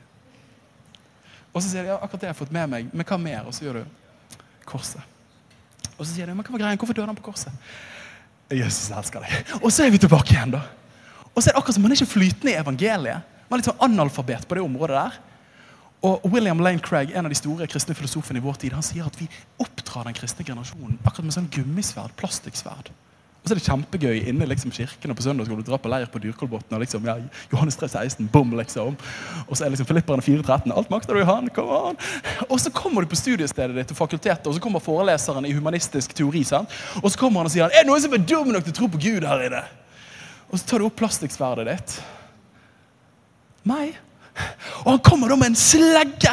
Og 1.52 1.60
så 1.60 1.68
sier 1.68 1.84
de 1.84 1.92
ja, 1.92 1.98
akkurat 2.00 2.24
det 2.24 2.30
jeg 2.30 2.34
har 2.34 2.40
fått 2.40 2.56
med 2.56 2.72
meg. 2.72 2.88
Men 2.96 3.08
hva 3.08 3.20
mer? 3.20 3.44
Og 3.44 3.54
så 3.54 3.66
gjør 3.66 3.82
du 3.82 4.40
korset. 4.64 5.04
Og 5.98 6.02
så 6.02 6.10
sier 6.14 6.26
de 6.28 6.32
men 6.32 6.44
hva 6.44 6.56
var 6.56 6.64
greia? 6.64 6.80
Hvorfor 6.80 6.96
døde 6.96 7.12
han 7.12 7.20
på 7.20 7.28
korset? 7.28 7.68
Jesus 8.56 8.88
elsker 8.88 9.24
deg. 9.24 9.54
Og 9.60 9.68
så 9.74 9.84
er 9.84 9.92
vi 9.92 10.00
tilbake 10.00 10.32
igjen, 10.32 10.56
da. 10.56 10.64
Og 11.34 11.42
så 11.42 11.50
er 11.50 11.52
det 11.52 11.60
akkurat 11.60 11.76
som 11.76 11.84
man 11.84 11.92
er 11.92 12.00
ikke 12.00 12.14
flytende 12.14 12.52
i 12.54 12.60
evangeliet 12.60 13.35
var 13.48 13.60
litt 13.60 13.70
sånn 13.70 13.84
analfabet 13.86 14.46
på 14.48 14.58
det 14.58 14.66
området 14.66 15.00
der. 15.00 15.18
Og 16.06 16.28
William 16.30 16.60
Lane 16.62 16.82
Craig, 16.84 17.10
en 17.14 17.26
av 17.26 17.32
de 17.32 17.38
store 17.38 17.66
kristne 17.70 17.96
filosofene 17.96 18.38
i 18.38 18.44
vår 18.44 18.60
tid, 18.62 18.76
han 18.76 18.84
sier 18.84 19.08
at 19.08 19.16
vi 19.18 19.26
oppdrar 19.62 20.06
den 20.06 20.14
kristne 20.14 20.44
generasjonen 20.46 21.00
akkurat 21.02 21.26
med 21.26 21.34
sånn 21.34 21.50
gummisverd, 21.50 22.14
plastikksverd. 22.20 22.92
Og 23.46 23.50
så 23.50 23.54
er 23.54 23.60
det 23.60 23.66
kjempegøy 23.68 24.16
inne 24.26 24.46
liksom 24.50 24.72
kirken 24.74 25.12
og 25.12 25.18
på 25.20 25.22
søndagsskolen. 25.22 25.62
dra 25.62 25.78
på 25.78 25.90
leir 25.92 26.08
på 26.10 26.18
Dyrkolbotn. 26.18 26.74
Og 26.74 26.80
liksom, 26.82 27.04
ja, 27.06 27.14
Johannes 27.52 27.78
3, 27.78 27.88
16, 27.88 28.26
bom, 28.32 28.50
liksom. 28.58 28.96
Og 29.46 29.52
så 29.54 29.64
er 29.64 29.70
liksom 29.70 29.86
Filipperne 29.86 30.22
4.13. 30.22 30.74
Alt 30.74 30.90
makter 30.90 31.14
du 31.14 31.20
i 31.20 31.28
han, 31.28 31.46
come 31.54 31.78
on. 31.92 32.00
Og 32.48 32.58
så 32.58 32.72
kommer 32.74 33.06
du 33.06 33.12
på 33.12 33.18
studiestedet 33.20 33.76
ditt 33.78 33.94
og 33.94 34.00
fakultetet, 34.00 34.48
og 34.50 34.56
så 34.56 34.64
kommer 34.64 34.82
foreleseren 34.82 35.46
i 35.46 35.54
humanistisk 35.54 36.16
teori. 36.18 36.42
sant? 36.42 36.74
Og 37.04 37.06
så 37.06 37.22
kommer 37.22 37.44
han 37.44 37.46
og 37.46 37.54
sier 37.54 37.70
er 37.70 37.86
det 37.86 37.86
noen 37.86 38.02
som 38.02 38.18
er 38.18 38.26
dum 38.26 38.50
nok 38.50 38.66
til 38.66 38.74
å 38.74 38.78
tro 38.80 38.90
på 38.90 39.02
Gud 39.06 39.30
her 39.30 39.46
inne. 39.46 39.62
Og 40.50 40.58
så 40.58 40.66
tar 40.66 40.82
du 40.82 40.90
opp 40.90 40.98
plastikksverdet 40.98 41.70
ditt 41.70 41.98
meg. 43.68 43.96
Og 44.84 44.94
han 44.94 45.04
kommer 45.04 45.32
da 45.32 45.38
med 45.40 45.52
en 45.52 45.58
slegge 45.58 46.32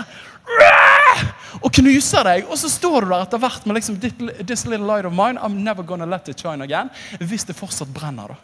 og 1.64 1.70
knuser 1.80 2.28
deg. 2.28 2.48
Og 2.50 2.58
så 2.60 2.72
står 2.72 3.06
du 3.06 3.14
der 3.14 3.26
etter 3.26 3.42
hvert 3.42 3.68
med 3.68 3.80
liksom, 3.80 4.00
This 4.00 4.66
little 4.68 4.88
light 4.88 5.08
of 5.08 5.16
mine, 5.16 5.40
I'm 5.40 5.62
never 5.64 5.84
gonna 5.84 6.08
let 6.10 6.28
it 6.30 6.40
shine 6.40 6.64
again. 6.64 6.92
Hvis 7.20 7.48
det 7.48 7.56
fortsatt 7.58 7.94
brenner, 7.94 8.36
da. 8.36 8.42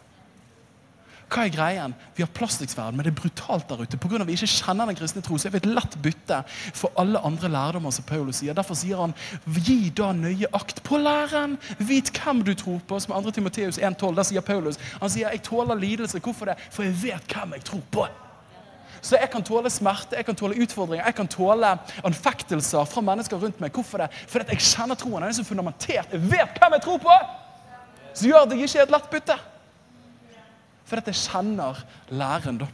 Hva 1.30 1.44
er 1.46 1.52
greien? 1.54 1.92
Vi 2.16 2.24
har 2.24 2.30
plastikksverd, 2.34 2.96
men 2.96 3.06
det 3.06 3.12
er 3.12 3.20
brutalt 3.20 3.68
der 3.70 3.84
ute. 3.84 3.98
Pga. 4.02 4.24
vi 4.26 4.34
ikke 4.34 4.48
kjenner 4.50 4.88
den 4.90 4.96
kristne 4.98 5.22
tro, 5.22 5.36
så 5.38 5.46
er 5.46 5.52
vi 5.54 5.60
et 5.60 5.68
lett 5.70 5.94
bytte 6.02 6.40
for 6.74 6.90
alle 6.98 7.20
andre 7.22 7.48
lærdommer. 7.48 7.94
som 7.94 8.04
Paulus 8.04 8.40
sier. 8.42 8.54
Derfor 8.54 8.74
sier 8.74 8.98
han 8.98 9.14
gi 9.46 9.92
da 9.94 10.10
nøye 10.12 10.50
akt 10.52 10.82
på 10.82 10.98
læren. 10.98 11.56
Vit 11.78 12.10
hvem 12.10 12.42
du 12.42 12.54
tror 12.54 12.80
på. 12.82 12.98
Som 12.98 13.14
2. 13.14 13.30
Timoteus 13.30 13.78
1,12. 13.78 14.16
Der 14.16 14.26
sier 14.26 14.40
Paulus 14.40 14.78
han 15.00 15.10
sier 15.10 15.30
jeg 15.30 15.42
tåler 15.42 15.78
lidelse. 15.78 16.18
Hvorfor 16.18 16.50
det? 16.50 16.58
For 16.70 16.82
jeg 16.82 16.98
vet 16.98 17.36
hvem 17.36 17.54
jeg 17.54 17.64
tror 17.64 17.86
på. 17.90 18.08
Så 19.00 19.16
jeg 19.16 19.30
kan 19.32 19.44
tåle 19.46 19.70
smerte, 19.72 20.16
jeg 20.18 20.26
kan 20.28 20.36
tåle 20.36 20.58
utfordringer, 20.60 21.04
jeg 21.06 21.16
kan 21.16 21.30
tåle 21.30 21.74
anfektelser 22.04 22.88
fra 22.88 23.04
mennesker 23.04 23.40
rundt 23.40 23.62
meg. 23.62 23.72
Hvorfor 23.72 24.04
det? 24.04 24.10
Fordi 24.28 24.56
jeg 24.56 24.66
kjenner 24.66 24.98
troen. 24.98 25.22
Den 25.22 25.30
er 25.30 25.38
så 25.38 25.46
fundamentert. 25.46 26.12
Jeg 26.12 26.26
vet 26.30 26.60
hvem 26.60 26.76
jeg 26.76 26.84
tror 26.86 27.00
på! 27.06 27.16
Så 28.12 28.26
gjør 28.26 28.50
det 28.50 28.58
ikke 28.58 28.82
et 28.82 28.92
lett 28.92 29.08
bytte. 29.12 29.38
Fordi 30.90 31.12
jeg 31.12 31.22
kjenner 31.22 31.80
læren, 32.10 32.60
da. 32.60 32.68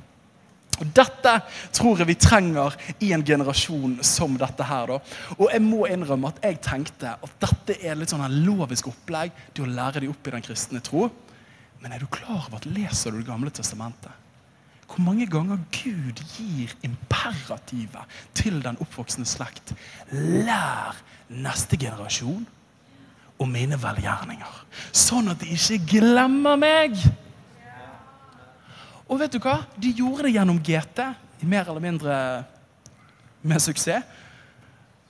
Og 0.77 0.89
Dette 0.93 1.33
tror 1.73 2.01
jeg 2.01 2.09
vi 2.11 2.19
trenger 2.21 2.75
i 3.01 3.13
en 3.17 3.25
generasjon 3.25 3.97
som 4.05 4.37
dette 4.41 4.65
her. 4.67 4.93
da. 4.93 4.99
Og 5.39 5.49
jeg 5.53 5.63
må 5.65 5.87
innrømme 5.89 6.33
at 6.35 6.43
jeg 6.45 6.61
tenkte 6.65 7.15
at 7.17 7.39
dette 7.41 7.79
er 7.81 7.97
litt 7.97 8.13
sånn 8.13 8.25
en 8.25 8.43
lovisk 8.45 8.91
opplegg. 8.93 9.33
til 9.55 9.65
å 9.65 9.73
lære 9.73 10.01
de 10.05 10.11
opp 10.13 10.27
i 10.27 10.35
den 10.37 10.45
kristne 10.45 10.83
tro. 10.85 11.09
Men 11.81 11.93
er 11.93 11.99
du 12.01 12.07
klar 12.07 12.47
over 12.49 12.57
at 12.57 12.67
leser 12.67 13.11
du 13.11 13.19
Det 13.19 13.27
gamle 13.29 13.51
testamentet? 13.51 14.26
Hvor 14.87 15.03
mange 15.03 15.27
ganger 15.27 15.59
Gud 15.75 16.21
gir 16.37 16.73
imperativet 16.87 18.19
til 18.35 18.61
den 18.65 18.79
oppvoksende 18.81 19.29
slekt. 19.29 19.75
Lær 20.13 20.97
neste 21.29 21.77
generasjon 21.77 22.47
om 23.43 23.51
mine 23.53 23.77
velgjerninger. 23.81 24.61
Sånn 24.97 25.29
at 25.33 25.43
de 25.43 25.51
ikke 25.57 25.99
glemmer 25.99 26.57
meg. 26.61 26.97
Og 29.07 29.21
vet 29.21 29.35
du 29.35 29.41
hva? 29.43 29.61
De 29.79 29.93
gjorde 29.95 30.27
det 30.27 30.35
gjennom 30.35 30.63
GT, 30.63 31.03
mer 31.47 31.69
eller 31.69 31.83
mindre 31.83 32.15
med 33.47 33.63
suksess. 33.63 34.07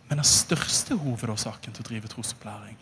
Men 0.07 0.21
den 0.21 0.29
største 0.29 0.95
hovedårsaken 0.99 1.75
til 1.75 1.83
å 1.83 1.89
drive 1.89 2.11
trosopplæring 2.11 2.77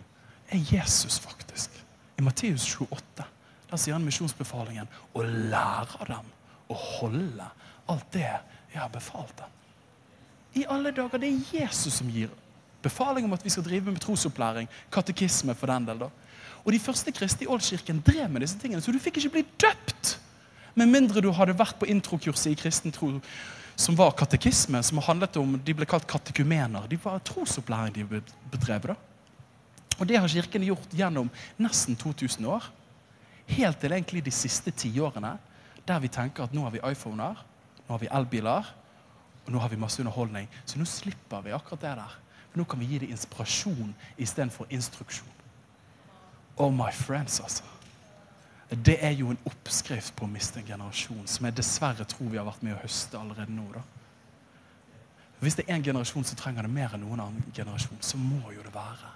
er 0.53 0.61
Jesus, 0.69 1.17
faktisk. 1.23 1.73
I 2.19 2.25
Matteus 2.25 2.67
28 2.77 3.25
der 3.71 3.81
sier 3.81 3.97
han 3.97 4.05
misjonsbefalingen 4.07 4.91
å 5.17 5.23
lære 5.25 6.07
dem 6.11 6.27
å 6.69 6.75
holde 6.75 7.47
alt 7.91 8.07
det 8.13 8.27
jeg 8.27 8.81
har 8.81 8.93
befalt 8.93 9.41
ham. 9.41 9.51
I 10.55 10.67
alle 10.71 10.93
dager, 10.95 11.19
Det 11.19 11.29
er 11.29 11.61
Jesus 11.61 11.95
som 11.99 12.09
gir 12.09 12.31
befaling 12.83 13.25
om 13.25 13.33
at 13.33 13.45
vi 13.45 13.51
skal 13.51 13.65
drive 13.65 13.91
med 13.91 14.01
trosopplæring. 14.01 14.69
Katekisme, 14.91 15.55
for 15.55 15.67
den 15.67 15.87
del. 15.87 15.99
da. 15.99 16.11
Og 16.65 16.73
De 16.73 16.79
første 16.79 17.13
kristne 17.13 17.45
i 17.45 17.51
Ålkirken 17.51 18.03
drev 18.07 18.31
med 18.31 18.41
disse 18.41 18.59
tingene, 18.59 18.81
så 18.83 18.93
du 18.93 18.99
fikk 18.99 19.19
ikke 19.19 19.31
bli 19.31 19.45
døpt 19.61 20.19
med 20.75 20.89
mindre 20.91 21.21
du 21.21 21.31
hadde 21.31 21.57
vært 21.59 21.79
på 21.79 21.87
introkurset 21.87 22.53
i 22.53 22.59
kristen 22.59 22.93
tro 22.93 23.21
som 23.77 23.97
var 23.99 24.15
katekisme, 24.15 24.83
som 24.83 24.99
handlet 25.03 25.37
om 25.37 25.61
De 25.65 25.75
ble 25.75 25.87
kalt 25.87 26.07
katekumener. 26.07 26.87
De 26.89 26.97
var 26.97 27.19
trosopplæring 27.19 27.95
de 27.95 28.23
bedrev. 28.51 28.87
da. 28.87 28.95
Og 29.99 30.07
det 30.07 30.19
har 30.19 30.29
Kirken 30.29 30.63
gjort 30.63 30.95
gjennom 30.95 31.31
nesten 31.59 31.97
2000 31.97 32.47
år. 32.47 32.71
Helt 33.47 33.81
til 33.81 33.93
egentlig 33.93 34.25
de 34.25 34.31
siste 34.31 34.71
tiårene, 34.71 35.39
der 35.89 36.01
vi 36.01 36.09
tenker 36.09 36.45
at 36.45 36.55
nå 36.55 36.65
har 36.65 36.73
vi 36.75 36.83
iPhoner, 36.85 37.45
nå 37.85 37.93
har 37.93 38.01
vi 38.03 38.11
elbiler, 38.13 38.73
og 39.45 39.53
nå 39.53 39.61
har 39.61 39.69
vi 39.69 39.77
masse 39.77 40.01
underholdning. 40.01 40.49
Så 40.65 40.79
nå 40.81 40.87
slipper 40.89 41.45
vi 41.45 41.53
akkurat 41.53 41.83
det 41.85 41.95
der. 42.01 42.19
For 42.51 42.63
nå 42.63 42.65
kan 42.65 42.81
vi 42.81 42.89
gi 42.93 43.03
det 43.03 43.13
inspirasjon 43.13 43.95
istedenfor 44.17 44.67
instruksjon. 44.71 45.41
Oh 46.57 46.73
my 46.73 46.93
friends, 46.93 47.41
altså 47.41 47.65
det 48.71 48.97
er 49.05 49.11
jo 49.11 49.31
en 49.31 49.39
oppskrift 49.47 50.15
på 50.17 50.25
å 50.25 50.31
miste 50.31 50.59
en 50.59 50.67
generasjon, 50.67 51.27
som 51.29 51.47
jeg 51.47 51.57
dessverre 51.59 52.07
tror 52.09 52.31
vi 52.33 52.39
har 52.41 52.47
vært 52.49 52.63
med 52.65 52.75
å 52.75 52.81
høste 52.81 53.19
allerede 53.21 53.53
nå. 53.53 53.67
da. 53.75 53.83
Hvis 55.41 55.59
det 55.59 55.67
er 55.69 55.77
en 55.77 55.85
generasjon 55.85 56.25
som 56.25 56.39
trenger 56.41 56.65
det 56.65 56.73
mer 56.73 56.95
enn 56.97 57.05
noen 57.05 57.21
annen 57.27 57.53
generasjon, 57.55 58.01
så 58.01 58.19
må 58.19 58.55
jo 58.55 58.65
det 58.65 58.73
være 58.75 59.13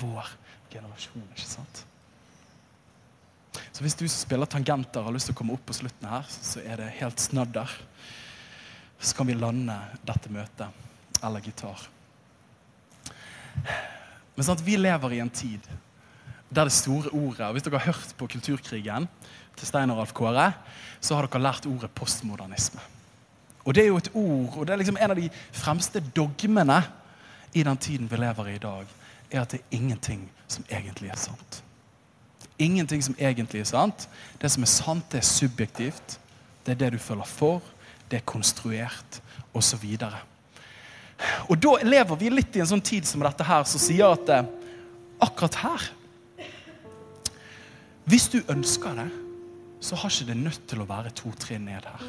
vår 0.00 0.32
generasjon. 0.72 1.28
ikke 1.36 1.48
sant? 1.48 1.84
Så 3.72 3.84
hvis 3.84 3.96
du 3.98 4.04
som 4.06 4.18
spiller 4.20 4.48
tangenter 4.50 5.04
har 5.04 5.14
lyst 5.14 5.30
til 5.30 5.36
å 5.36 5.38
komme 5.38 5.56
opp 5.56 5.64
på 5.68 5.76
slutten 5.76 6.08
her, 6.10 6.26
så 6.28 6.62
er 6.64 6.80
det 6.80 6.94
helt 7.00 7.22
snadder. 7.22 7.72
Så 8.98 9.16
kan 9.16 9.28
vi 9.28 9.36
lande 9.36 9.76
dette 10.06 10.32
møtet. 10.32 10.84
Eller 11.24 11.44
gitar. 11.44 11.86
Men 14.36 14.44
sant, 14.44 14.60
vi 14.64 14.76
lever 14.76 15.16
i 15.16 15.22
en 15.24 15.32
tid 15.32 15.64
der 16.48 16.68
det 16.68 16.76
store 16.76 17.10
ordet 17.10 17.42
og 17.42 17.56
Hvis 17.56 17.64
dere 17.66 17.78
har 17.80 17.92
hørt 17.92 18.12
på 18.18 18.28
Kulturkrigen 18.30 19.08
til 19.56 19.66
Stein 19.66 19.90
og 19.90 19.98
Ralf 19.98 20.12
Kåre, 20.14 20.52
så 21.00 21.16
har 21.16 21.26
dere 21.26 21.42
lært 21.42 21.66
ordet 21.66 21.90
postmodernisme. 21.90 22.80
Og 23.64 23.74
Det 23.74 23.82
er 23.82 23.88
jo 23.88 23.96
et 23.96 24.10
ord, 24.14 24.58
og 24.58 24.66
det 24.66 24.72
er 24.72 24.78
liksom 24.78 24.98
en 25.00 25.10
av 25.10 25.16
de 25.18 25.30
fremste 25.52 26.00
dogmene 26.14 26.82
i 27.52 27.64
den 27.66 27.76
tiden 27.76 28.10
vi 28.10 28.16
lever 28.16 28.48
i 28.48 28.54
i 28.54 28.62
dag, 28.62 28.86
er 29.30 29.40
at 29.40 29.50
det 29.50 29.60
er 29.60 29.76
ingenting 29.76 30.28
som 30.46 30.64
egentlig 30.70 31.10
er 31.10 31.18
sant. 31.18 31.62
Ingenting 32.58 33.02
som 33.04 33.16
egentlig 33.18 33.60
er 33.60 33.68
sant. 33.68 34.06
Det 34.40 34.50
som 34.52 34.64
er 34.64 34.72
sant, 34.72 35.10
det 35.12 35.20
er 35.20 35.28
subjektivt. 35.28 36.18
Det 36.64 36.74
er 36.74 36.80
det 36.84 36.94
du 36.96 36.98
føler 37.02 37.28
for. 37.28 37.60
Det 38.10 38.20
er 38.20 38.28
konstruert, 38.28 39.20
osv. 39.56 39.84
Og, 39.84 40.16
og 41.50 41.60
da 41.62 41.76
lever 41.84 42.20
vi 42.20 42.32
litt 42.32 42.56
i 42.56 42.62
en 42.64 42.70
sånn 42.70 42.84
tid 42.84 43.08
som 43.08 43.24
dette 43.24 43.44
her, 43.44 43.66
som 43.68 43.82
sier 43.82 44.16
at 44.16 44.32
eh, 44.32 44.50
akkurat 45.26 45.62
her 45.64 45.86
hvis 48.06 48.28
du 48.30 48.38
ønsker 48.52 48.94
det, 48.94 49.08
så 49.82 49.96
har 49.98 50.12
ikke 50.12 50.28
det 50.28 50.38
nødt 50.38 50.66
til 50.70 50.82
å 50.82 50.86
være 50.86 51.10
to 51.18 51.32
trinn 51.42 51.64
ned 51.66 51.82
her. 51.82 52.04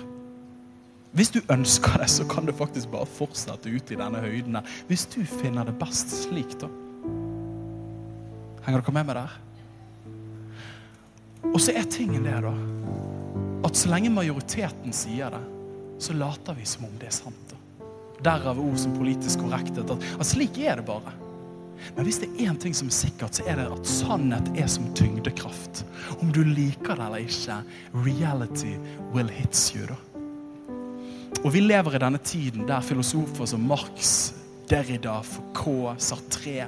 Hvis 1.18 1.32
du 1.34 1.39
ønsker 1.50 1.98
det, 1.98 2.10
så 2.14 2.26
kan 2.30 2.45
du 2.45 2.54
faktisk 2.54 2.91
bare 2.93 3.10
fortsette 3.10 3.72
ut 3.74 3.89
i 3.89 3.98
denne 3.98 4.22
høyden. 4.22 4.60
Hvis 4.86 5.08
du 5.10 5.24
finner 5.26 5.66
det 5.66 5.74
best 5.82 6.14
slik, 6.14 6.54
da. 6.62 6.70
Henger 8.68 8.84
dere 8.84 8.93
med 8.93 9.10
meg 9.10 9.18
der? 9.18 9.34
Og 11.54 11.62
så 11.62 11.74
er 11.76 11.88
tingen 11.91 12.26
det, 12.28 12.39
da, 12.43 12.54
at 13.68 13.78
så 13.78 13.91
lenge 13.91 14.12
majoriteten 14.14 14.93
sier 14.95 15.34
det, 15.34 15.43
så 16.00 16.14
later 16.14 16.58
vi 16.58 16.66
som 16.70 16.86
om 16.86 16.98
det 17.02 17.10
er 17.10 17.16
sant. 17.16 17.54
da. 17.54 17.58
Derav 18.24 18.60
ord 18.60 18.78
som 18.82 18.95
politisk 18.98 19.43
korrekthet. 19.45 19.89
At, 19.89 20.06
at 20.20 20.28
slik 20.28 20.58
er 20.62 20.80
det 20.80 20.86
bare. 20.88 21.14
Men 21.95 22.06
hvis 22.08 22.20
det 22.22 22.30
er 22.30 22.50
én 22.50 22.58
ting 22.60 22.74
som 22.76 22.89
er 22.89 22.98
sikkert, 22.98 23.38
så 23.38 23.45
er 23.50 23.60
det 23.60 23.68
at 23.74 23.89
sannhet 23.89 24.50
er 24.58 24.70
som 24.72 24.88
tyngdekraft. 24.98 25.84
Om 26.22 26.32
du 26.34 26.41
liker 26.45 26.98
det 26.98 27.06
eller 27.06 27.26
ikke, 27.26 27.60
reality 27.93 28.74
will 29.14 29.30
hits 29.30 29.70
you. 29.76 29.86
da. 29.89 29.98
Og 31.43 31.54
vi 31.54 31.62
lever 31.62 31.95
i 31.95 32.02
denne 32.02 32.20
tiden 32.24 32.66
der 32.68 32.82
filosofer 32.82 33.45
som 33.45 33.62
Marx, 33.70 34.34
Derrida, 34.70 35.22
Foucault, 35.22 36.02
Sartre 36.02 36.68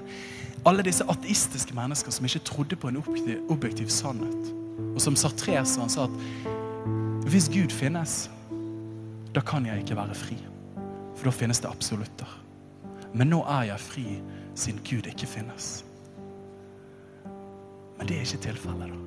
Alle 0.68 0.84
disse 0.84 1.06
ateistiske 1.08 1.76
mennesker 1.76 2.12
som 2.12 2.26
ikke 2.26 2.46
trodde 2.46 2.76
på 2.76 2.90
en 2.92 3.02
objektiv, 3.50 3.90
sannhet. 3.90 4.59
Og 4.94 5.02
som 5.04 5.18
Sartre 5.20 5.60
sa, 5.66 5.86
han 5.86 5.92
sa 5.92 6.08
at 6.08 7.30
hvis 7.30 7.50
Gud 7.54 7.74
finnes, 7.74 8.30
da 9.36 9.42
kan 9.46 9.66
jeg 9.68 9.84
ikke 9.84 9.98
være 10.00 10.16
fri. 10.18 10.38
For 11.16 11.30
da 11.30 11.36
finnes 11.36 11.60
det 11.62 11.70
absolutter. 11.70 12.32
Men 13.14 13.30
nå 13.34 13.44
er 13.50 13.70
jeg 13.72 13.84
fri 13.84 14.06
siden 14.58 14.82
Gud 14.88 15.10
ikke 15.10 15.28
finnes. 15.30 15.84
Men 18.00 18.08
det 18.08 18.18
er 18.18 18.26
ikke 18.26 18.46
tilfellet, 18.48 18.94
da. 18.94 18.98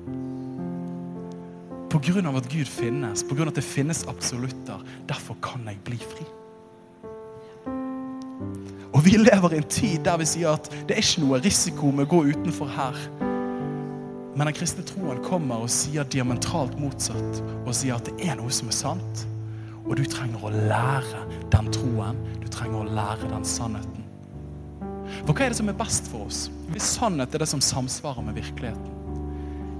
På 1.93 1.99
grunn 2.01 2.25
av 2.25 2.39
at 2.39 2.47
Gud 2.49 2.69
finnes, 2.69 3.21
på 3.21 3.35
grunn 3.37 3.49
av 3.49 3.53
at 3.53 3.59
det 3.59 3.65
finnes 3.65 4.01
absolutter, 4.09 4.81
derfor 5.09 5.37
kan 5.45 5.67
jeg 5.69 5.77
bli 5.85 5.99
fri. 6.01 6.25
Og 8.93 9.01
vi 9.05 9.17
lever 9.17 9.53
i 9.53 9.59
en 9.61 9.69
tid 9.69 10.01
der 10.05 10.17
vi 10.21 10.25
sier 10.29 10.55
at 10.55 10.69
det 10.87 10.95
er 10.95 11.03
ikke 11.03 11.25
noe 11.25 11.41
risiko 11.43 11.91
med 11.93 12.07
å 12.07 12.11
gå 12.13 12.23
utenfor 12.33 12.69
her. 12.73 12.97
Men 14.33 14.49
den 14.49 14.55
kristne 14.57 14.85
troen 14.87 15.21
kommer 15.25 15.61
og 15.61 15.69
sier 15.69 16.07
diametralt 16.09 16.73
motsatt 16.81 17.41
og 17.63 17.73
sier 17.77 17.99
at 17.99 18.07
det 18.09 18.29
er 18.31 18.39
noe 18.39 18.53
som 18.53 18.71
er 18.71 18.77
sant. 18.77 19.25
Og 19.83 19.97
du 19.99 20.05
trenger 20.09 20.41
å 20.41 20.53
lære 20.53 21.25
den 21.53 21.69
troen. 21.75 22.17
Du 22.41 22.47
trenger 22.49 22.81
å 22.81 22.95
lære 22.97 23.29
den 23.29 23.45
sannheten. 23.45 24.01
For 25.27 25.35
hva 25.35 25.45
er 25.45 25.53
det 25.53 25.59
som 25.59 25.69
er 25.69 25.77
best 25.77 26.07
for 26.09 26.25
oss? 26.25 26.47
Hvis 26.71 26.87
sannhet 26.95 27.35
er 27.35 27.43
det 27.43 27.49
som 27.51 27.61
samsvarer 27.61 28.25
med 28.25 28.39
virkeligheten, 28.39 28.99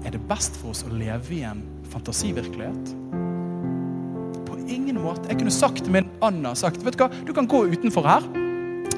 er 0.04 0.12
det 0.14 0.20
best 0.28 0.54
for 0.60 0.74
oss 0.74 0.84
å 0.84 0.92
leve 0.92 1.32
i 1.34 1.40
en 1.48 1.64
fantasivirkelighet? 1.90 2.92
På 4.46 4.58
ingen 4.60 5.00
måte. 5.00 5.26
Jeg 5.32 5.40
kunne 5.40 5.54
sagt 5.54 5.82
til 5.82 5.96
min 5.96 6.10
Anna 6.22 6.52
sagt, 6.58 6.84
vet 6.84 6.94
du 6.94 7.02
hva, 7.02 7.10
du 7.24 7.32
kan 7.34 7.48
gå 7.50 7.64
utenfor 7.72 8.06
her. 8.06 8.28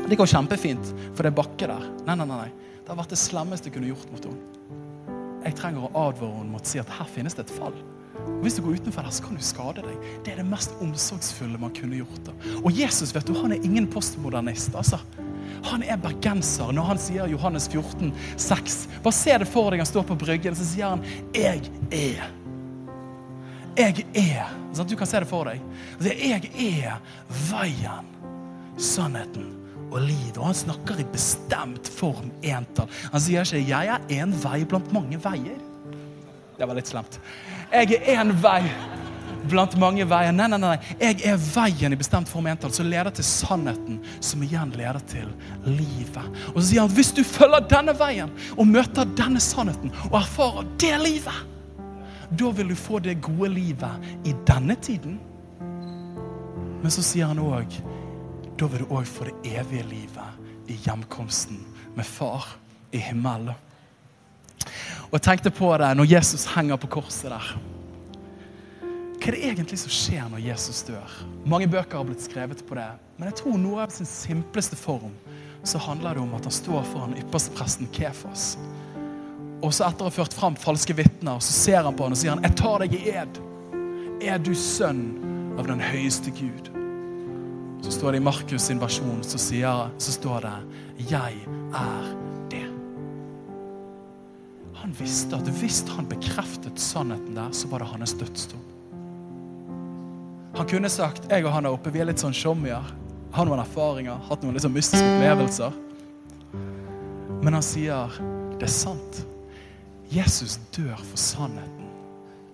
Det 0.07 0.19
går 0.19 0.35
kjempefint, 0.35 0.93
for 1.15 1.23
det 1.23 1.33
er 1.33 1.39
bakke 1.39 1.71
der. 1.71 1.89
Nei, 2.11 2.19
nei, 2.19 2.29
nei. 2.29 2.51
Det 2.83 2.93
har 2.93 3.01
vært 3.01 3.15
det 3.15 3.23
slemmeste 3.23 3.71
jeg 3.71 3.79
kunne 3.79 3.95
gjort 3.95 4.13
mot 4.13 4.29
henne. 4.29 4.56
Jeg 5.47 5.55
trenger 5.61 5.85
å 5.87 6.09
advare 6.09 6.41
henne 6.41 6.51
mot 6.51 6.65
å 6.65 6.69
si 6.69 6.81
at 6.83 6.91
her 6.91 7.07
finnes 7.07 7.37
det 7.39 7.45
et 7.47 7.55
fall. 7.55 7.75
Og 8.27 8.41
Hvis 8.43 8.57
du 8.57 8.63
går 8.65 8.81
utenfor 8.81 9.07
der, 9.07 9.15
så 9.15 9.23
kan 9.23 9.37
du 9.39 9.45
skade 9.45 9.85
deg. 9.85 10.07
Det 10.27 10.33
er 10.33 10.41
det 10.41 10.47
mest 10.49 10.73
omsorgsfulle 10.83 11.61
man 11.63 11.75
kunne 11.77 12.01
gjort. 12.01 12.19
Da. 12.27 12.35
Og 12.65 12.75
Jesus 12.75 13.15
vet 13.15 13.29
du, 13.29 13.35
han 13.39 13.55
er 13.55 13.63
ingen 13.65 13.87
postmodernist. 13.91 14.75
altså. 14.75 14.99
Han 15.71 15.85
er 15.87 16.01
bergenser 16.03 16.73
når 16.75 16.89
han 16.91 17.01
sier 17.01 17.31
Johannes 17.31 17.69
14, 17.71 18.11
6. 18.43 18.79
Bare 19.05 19.15
se 19.15 19.37
det 19.39 19.49
for 19.51 19.71
deg. 19.71 19.85
Han 19.85 19.93
står 19.93 20.09
på 20.11 20.19
bryggen, 20.25 20.59
så 20.59 20.67
sier 20.67 20.97
han 20.97 21.05
'Jeg 21.35 21.71
er'. 21.91 22.31
Jeg 23.77 24.07
er. 24.15 24.51
Sånn, 24.73 24.89
du 24.89 24.97
kan 24.97 25.07
se 25.07 25.21
det 25.21 25.29
for 25.29 25.45
deg. 25.45 25.61
Jeg 26.01 26.51
er 26.57 26.99
veien, 27.29 28.07
sannheten 28.77 29.66
og 29.91 30.01
lide. 30.03 30.37
Og 30.39 30.51
han 30.51 30.59
snakker 30.59 31.01
i 31.01 31.07
bestemt 31.13 31.89
form 31.89 32.31
entall. 32.43 32.91
Han 33.13 33.21
sier 33.21 33.47
ikke 33.47 33.69
'jeg 33.69 33.89
er 33.89 34.23
en 34.23 34.33
vei 34.43 34.65
blant 34.65 34.93
mange 34.93 35.19
veier'. 35.19 35.63
Det 36.59 36.69
var 36.69 36.75
litt 36.75 36.89
slemt. 36.89 37.21
Jeg 37.73 38.01
er 38.07 38.21
en 38.21 38.33
vei 38.43 38.63
blant 39.49 39.77
mange 39.79 40.05
veier. 40.09 40.33
Nei, 40.33 40.47
nei, 40.49 40.59
nei. 40.59 40.77
Jeg 41.01 41.21
er 41.25 41.37
veien 41.37 41.93
i 41.93 41.97
bestemt 41.97 42.29
form 42.29 42.47
entall 42.47 42.73
som 42.73 42.87
leder 42.87 43.11
til 43.11 43.25
sannheten, 43.25 44.01
som 44.21 44.43
igjen 44.43 44.73
leder 44.77 45.01
til 45.11 45.29
livet. 45.65 46.25
Og 46.55 46.63
så 46.63 46.69
sier 46.69 46.81
han 46.81 46.91
at 46.91 46.97
hvis 46.97 47.13
du 47.13 47.23
følger 47.25 47.69
denne 47.71 47.95
veien 47.99 48.33
og 48.57 48.67
møter 48.67 49.05
denne 49.19 49.41
sannheten 49.41 49.93
og 50.11 50.19
erfarer 50.23 50.67
det 50.81 50.97
livet, 51.05 51.45
Da 52.27 52.51
vil 52.51 52.69
du 52.69 52.75
få 52.75 52.99
det 52.99 53.21
gode 53.23 53.49
livet 53.49 54.07
i 54.25 54.33
denne 54.47 54.75
tiden. 54.75 55.21
Men 56.83 56.91
så 56.91 57.03
sier 57.03 57.27
han 57.31 57.39
òg 57.39 57.71
da 58.57 58.69
vil 58.73 58.85
du 58.85 58.93
òg 58.95 59.07
få 59.09 59.29
det 59.29 59.57
evige 59.59 59.85
livet 59.91 60.71
i 60.73 60.79
hjemkomsten 60.87 61.59
med 61.97 62.07
far 62.09 62.57
i 62.95 63.01
himmelen. 63.03 63.53
Og 65.07 65.19
jeg 65.19 65.25
tenkte 65.29 65.53
på 65.55 65.71
det 65.79 65.93
når 65.97 66.09
Jesus 66.11 66.47
henger 66.55 66.81
på 66.81 66.91
korset 66.99 67.31
der. 67.31 67.51
Hva 69.17 69.33
er 69.33 69.35
det 69.35 69.43
egentlig 69.49 69.79
som 69.81 69.93
skjer 69.93 70.29
når 70.31 70.45
Jesus 70.45 70.83
dør? 70.87 71.13
Mange 71.49 71.69
bøker 71.71 71.99
har 71.99 72.07
blitt 72.09 72.25
skrevet 72.25 72.63
på 72.67 72.79
det. 72.79 72.89
Men 73.17 73.31
jeg 73.31 73.39
tror 73.41 73.59
noe 73.61 73.85
av 73.85 73.95
sin 73.95 74.09
simpleste 74.09 74.79
form 74.79 75.15
så 75.67 75.81
handler 75.83 76.15
det 76.15 76.23
om 76.23 76.35
at 76.37 76.47
han 76.47 76.55
står 76.55 76.85
foran 76.93 77.17
ypperstepresten 77.19 77.91
Kefas. 77.95 78.55
Og 79.65 79.73
så 79.75 79.89
etter 79.89 80.07
å 80.07 80.11
ha 80.11 80.15
ført 80.15 80.37
fram 80.37 80.57
falske 80.61 80.95
vitner, 80.95 81.41
så 81.43 81.53
ser 81.57 81.83
han 81.89 81.97
på 81.97 82.07
han 82.07 82.15
og 82.15 82.21
sier 82.21 82.37
han, 82.37 82.45
'Jeg 82.45 82.57
tar 82.61 82.79
deg 82.85 82.95
i 82.95 83.11
ed. 83.11 83.41
Er 84.23 84.39
du 84.39 84.55
sønn 84.55 85.57
av 85.59 85.67
den 85.67 85.81
høyeste 85.81 86.31
Gud?' 86.31 86.76
Så 87.83 87.91
står 87.91 88.13
det 88.13 88.19
i 88.19 88.25
Markus 88.25 88.63
sin 88.63 88.81
versjon, 88.81 89.23
så, 89.23 89.39
sier, 89.39 89.91
så 89.99 90.13
står 90.13 90.41
det 90.41 90.55
'Jeg 91.11 91.35
er 91.75 92.15
det'. 92.51 92.73
Han 94.75 94.95
visste 94.99 95.37
at 95.37 95.49
hvis 95.61 95.85
han 95.89 96.07
bekreftet 96.07 96.81
sannheten 96.81 97.37
der, 97.37 97.53
så 97.53 97.69
var 97.69 97.79
det 97.79 97.87
hans 97.87 98.13
dødsdom. 98.13 98.61
Han 100.57 100.69
kunne 100.69 100.89
sagt 100.89 101.29
'Jeg 101.31 101.45
og 101.45 101.53
han 101.53 101.67
er 101.67 101.71
oppe, 101.71 101.93
vi 101.93 102.01
er 102.01 102.05
litt 102.05 102.21
sånn 102.21 102.33
showmier'. 102.33 102.93
Har 103.33 103.45
noen 103.45 103.61
erfaringer, 103.61 104.17
hatt 104.29 104.43
noen 104.43 104.55
litt 104.55 104.63
sånn 104.63 104.73
mystiske 104.73 105.05
opplevelser. 105.05 105.73
Men 107.43 107.53
han 107.53 107.63
sier 107.63 108.09
det 108.59 108.63
er 108.63 108.73
sant. 108.73 109.27
Jesus 110.11 110.59
dør 110.77 110.97
for 110.97 111.17
sannheten 111.17 111.91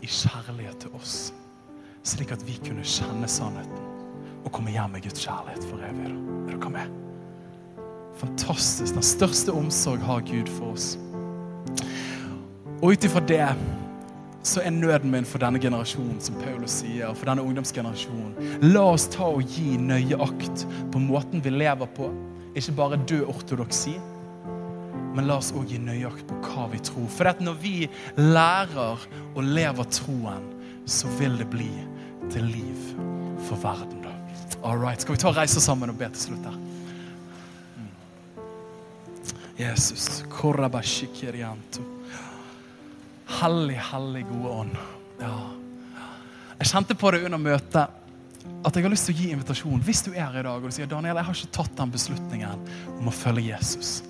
i 0.03 0.07
kjærlighet 0.07 0.81
til 0.81 0.91
oss, 0.99 1.33
slik 2.03 2.33
at 2.33 2.43
vi 2.43 2.57
kunne 2.65 2.83
kjenne 2.83 3.29
sannheten 3.29 3.92
og 4.45 4.53
komme 4.53 4.75
hjem 4.75 4.97
med 4.97 5.05
Guds 5.05 5.25
kjærlighet 5.25 5.65
for 5.71 5.85
evig. 5.89 6.11
Er 6.49 6.57
dere 6.57 6.71
med? 6.71 6.99
Fantastisk. 8.23 8.95
Den 8.95 9.07
største 9.07 9.53
omsorg 9.53 10.03
har 10.07 10.25
Gud 10.27 10.51
for 10.59 10.75
oss. 10.77 10.97
Og 12.83 12.93
ut 12.93 13.05
ifra 13.07 13.23
det 13.23 13.47
så 14.43 14.63
er 14.67 14.75
nøden 14.75 15.11
min 15.11 15.27
for 15.27 15.39
denne 15.39 15.61
generasjonen, 15.63 16.19
som 16.21 16.35
Paulus 16.43 16.81
sier, 16.83 17.13
for 17.15 17.31
denne 17.31 17.45
ungdomsgenerasjonen. 17.47 18.35
La 18.73 18.83
oss 18.91 19.07
ta 19.13 19.29
og 19.31 19.47
gi 19.47 19.77
nøye 19.79 20.19
akt 20.23 20.65
på 20.91 21.03
måten 21.03 21.45
vi 21.45 21.53
lever 21.55 21.91
på. 21.95 22.11
Ikke 22.59 22.75
bare 22.77 22.99
død 23.09 23.29
ortodoksi, 23.31 23.95
men 25.15 25.29
la 25.29 25.39
oss 25.39 25.53
òg 25.55 25.71
gi 25.71 25.79
nøye 25.79 26.11
akt 26.11 26.27
på 26.27 26.41
hva 26.49 26.67
vi 26.73 26.83
tror. 26.83 27.09
For 27.15 27.43
når 27.47 27.59
vi 27.63 27.77
lærer 28.19 29.07
og 29.33 29.43
lever 29.47 29.91
troen, 29.95 30.51
så 30.91 31.11
vil 31.21 31.39
det 31.39 31.47
bli 31.53 31.71
til 32.33 32.51
liv 32.51 32.87
for 33.47 33.63
verden. 33.63 34.02
All 34.63 34.79
right. 34.79 35.01
Skal 35.01 35.17
vi 35.17 35.23
ta 35.23 35.31
og 35.33 35.37
reise 35.37 35.61
sammen 35.63 35.91
og 35.91 35.99
be 35.99 36.09
til 36.15 36.29
slutt 36.29 36.47
her? 36.47 36.61
Jesus. 39.59 40.23
Korabashikirianto. 40.33 41.83
Hellig, 43.41 43.81
hellig, 43.93 44.23
gode 44.29 44.55
ånd. 44.63 44.79
Ja. 45.21 45.35
Jeg 46.59 46.71
kjente 46.71 46.95
på 46.99 47.11
det 47.11 47.25
under 47.27 47.43
møtet 47.43 47.99
at 48.63 48.77
jeg 48.77 48.85
har 48.85 48.93
lyst 48.93 49.09
til 49.09 49.15
å 49.15 49.19
gi 49.19 49.31
invitasjon. 49.35 49.83
Hvis 49.87 50.03
du 50.07 50.13
er 50.13 50.25
her 50.25 50.41
i 50.41 50.47
dag 50.47 50.63
og 50.63 50.71
du 50.71 50.75
sier 50.75 50.91
Daniel, 50.91 51.19
jeg 51.19 51.29
har 51.29 51.39
ikke 51.39 51.57
tatt 51.59 51.77
den 51.79 51.95
beslutningen 51.95 52.67
om 52.99 53.11
å 53.11 53.15
følge 53.15 53.49
Jesus, 53.51 54.03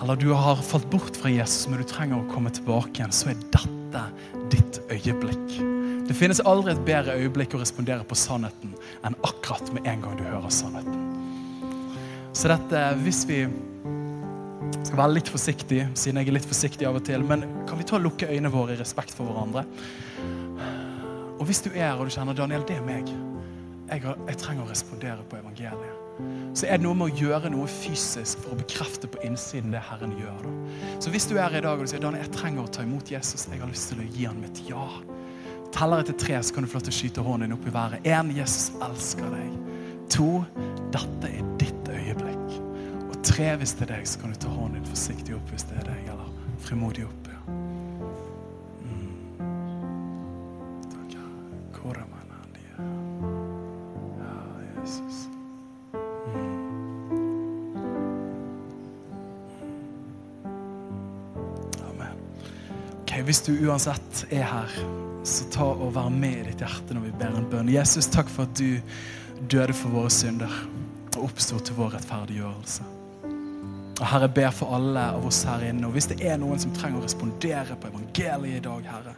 eller 0.00 0.16
du 0.20 0.30
har 0.36 0.60
falt 0.64 0.88
bort 0.92 1.16
fra 1.20 1.32
Jesus, 1.32 1.68
men 1.68 1.80
du 1.80 1.88
trenger 1.88 2.20
å 2.20 2.30
komme 2.32 2.52
tilbake 2.52 2.96
igjen, 2.96 3.12
så 3.14 3.32
er 3.32 3.44
dette 3.52 4.04
ditt 4.52 4.80
øyeblikk. 4.88 5.79
Det 6.10 6.16
finnes 6.18 6.40
aldri 6.42 6.72
et 6.74 6.80
bedre 6.82 7.14
øyeblikk 7.22 7.52
å 7.54 7.60
respondere 7.60 8.02
på 8.02 8.16
sannheten 8.18 8.72
enn 9.06 9.14
akkurat 9.22 9.68
med 9.76 9.84
en 9.86 10.00
gang 10.02 10.16
du 10.18 10.24
hører 10.26 10.50
sannheten. 10.50 11.04
Så 12.34 12.50
dette, 12.50 12.80
hvis 13.04 13.20
vi 13.28 13.44
skal 14.88 14.98
være 14.98 15.14
litt 15.20 15.30
forsiktig, 15.30 15.84
siden 15.94 16.18
jeg 16.18 16.32
er 16.32 16.34
litt 16.34 16.48
forsiktig 16.50 16.88
av 16.88 16.98
og 16.98 17.04
til. 17.06 17.22
Men 17.22 17.44
kan 17.70 17.78
vi 17.78 17.86
ta 17.86 17.94
og 18.00 18.08
lukke 18.08 18.26
øynene 18.26 18.50
våre 18.50 18.74
i 18.74 18.80
respekt 18.80 19.14
for 19.14 19.30
hverandre? 19.30 19.62
Og 21.38 21.46
hvis 21.46 21.62
du 21.62 21.70
er 21.76 21.94
og 21.94 22.10
du 22.10 22.14
kjenner 22.16 22.34
Daniel, 22.34 22.66
det 22.66 22.80
er 22.80 22.82
meg. 22.90 23.14
Jeg, 23.90 24.02
har, 24.02 24.18
jeg 24.26 24.42
trenger 24.42 24.66
å 24.66 24.70
respondere 24.72 25.22
på 25.30 25.38
evangeliet. 25.38 26.26
Så 26.58 26.66
er 26.66 26.82
det 26.82 26.88
noe 26.88 26.98
med 26.98 27.14
å 27.14 27.22
gjøre 27.22 27.54
noe 27.54 27.70
fysisk 27.70 28.42
for 28.42 28.56
å 28.56 28.58
bekrefte 28.58 29.06
på 29.14 29.22
innsiden 29.30 29.70
det 29.78 29.86
Herren 29.86 30.18
gjør. 30.18 30.42
Da. 30.42 30.90
Så 31.06 31.14
hvis 31.14 31.30
du 31.30 31.36
er 31.36 31.46
her 31.46 31.60
i 31.62 31.64
dag 31.68 31.78
og 31.78 31.86
du 31.86 31.94
sier 31.94 32.02
Daniel, 32.02 32.26
jeg 32.26 32.34
trenger 32.34 32.66
å 32.66 32.74
ta 32.74 32.82
imot 32.82 33.14
Jesus, 33.14 33.46
jeg 33.46 33.62
har 33.62 33.70
lyst 33.70 33.92
til 33.94 34.02
å 34.02 34.10
gi 34.10 34.26
han 34.26 34.42
mitt 34.42 34.62
ja. 34.66 34.90
Teller 35.72 36.02
etter 36.02 36.16
tre, 36.18 36.42
så 36.42 36.54
kan 36.54 36.64
du 36.64 36.70
få 36.70 36.80
lov 36.80 36.86
til 36.88 36.92
å 36.92 36.98
skyte 36.98 37.24
hånden 37.24 37.48
din 37.48 37.56
opp 37.56 37.66
i 37.66 37.74
været. 37.74 38.06
Én, 38.08 38.32
Jesus 38.36 38.72
elsker 38.82 39.30
deg. 39.32 39.50
To, 40.10 40.30
dette 40.90 41.30
er 41.30 41.46
ditt 41.60 41.90
øyeblikk. 41.94 42.56
Og 43.06 43.18
tre, 43.26 43.52
hvis 43.60 43.76
det 43.78 43.86
er 43.86 43.94
deg, 43.94 44.08
så 44.10 44.20
kan 44.22 44.34
du 44.34 44.40
ta 44.42 44.50
hånden 44.50 44.80
din 44.80 44.90
forsiktig 44.90 45.36
opp 45.38 45.52
hvis 45.54 45.66
det 45.70 45.78
er 45.80 45.92
deg, 45.92 46.00
eller 46.10 46.28
frimodig 46.66 47.06
opp. 47.06 47.30
Ja. 47.30 47.40
Mm. 48.82 49.12
Takk, 50.90 51.14
Herre. 51.84 52.06
Ja, 54.20 54.34
Jesus. 54.80 55.28
Amen. 61.86 62.16
Ok, 63.02 63.10
Hvis 63.24 63.40
du 63.46 63.54
uansett 63.68 64.26
er 64.30 64.44
her, 64.50 65.09
så 65.24 65.48
ta 65.52 65.66
og 65.74 65.92
vær 65.94 66.08
med 66.12 66.38
i 66.38 66.46
ditt 66.50 66.62
hjerte 66.64 66.96
når 66.96 67.08
vi 67.08 67.16
ber 67.20 67.36
en 67.36 67.48
bønn. 67.50 67.72
Jesus, 67.72 68.08
takk 68.10 68.30
for 68.32 68.48
at 68.48 68.56
du 68.56 68.80
døde 69.50 69.76
for 69.76 69.92
våre 69.92 70.12
synder 70.12 70.54
og 71.16 71.26
oppsto 71.26 71.58
til 71.60 71.76
vår 71.78 71.96
rettferdiggjørelse. 71.98 72.86
Og 74.00 74.06
Herre, 74.08 74.30
ber 74.32 74.52
for 74.56 74.72
alle 74.72 75.02
av 75.12 75.26
oss 75.28 75.42
her 75.44 75.66
inne. 75.68 75.84
Og 75.88 75.92
hvis 75.92 76.08
det 76.08 76.22
er 76.24 76.38
noen 76.40 76.60
som 76.60 76.72
trenger 76.72 77.02
å 77.02 77.04
respondere 77.04 77.76
på 77.76 77.90
evangeliet 77.90 78.62
i 78.62 78.64
dag, 78.64 78.86
Herre, 78.88 79.14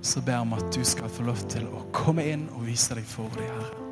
så 0.00 0.22
ber 0.24 0.38
jeg 0.38 0.46
om 0.46 0.54
at 0.56 0.70
du 0.72 0.80
skal 0.86 1.12
få 1.12 1.26
lov 1.26 1.42
til 1.52 1.66
å 1.68 1.84
komme 1.92 2.24
inn 2.24 2.46
og 2.54 2.64
vise 2.70 2.96
deg 2.96 3.04
for 3.08 3.28
dem, 3.36 3.50
Herre. 3.52 3.84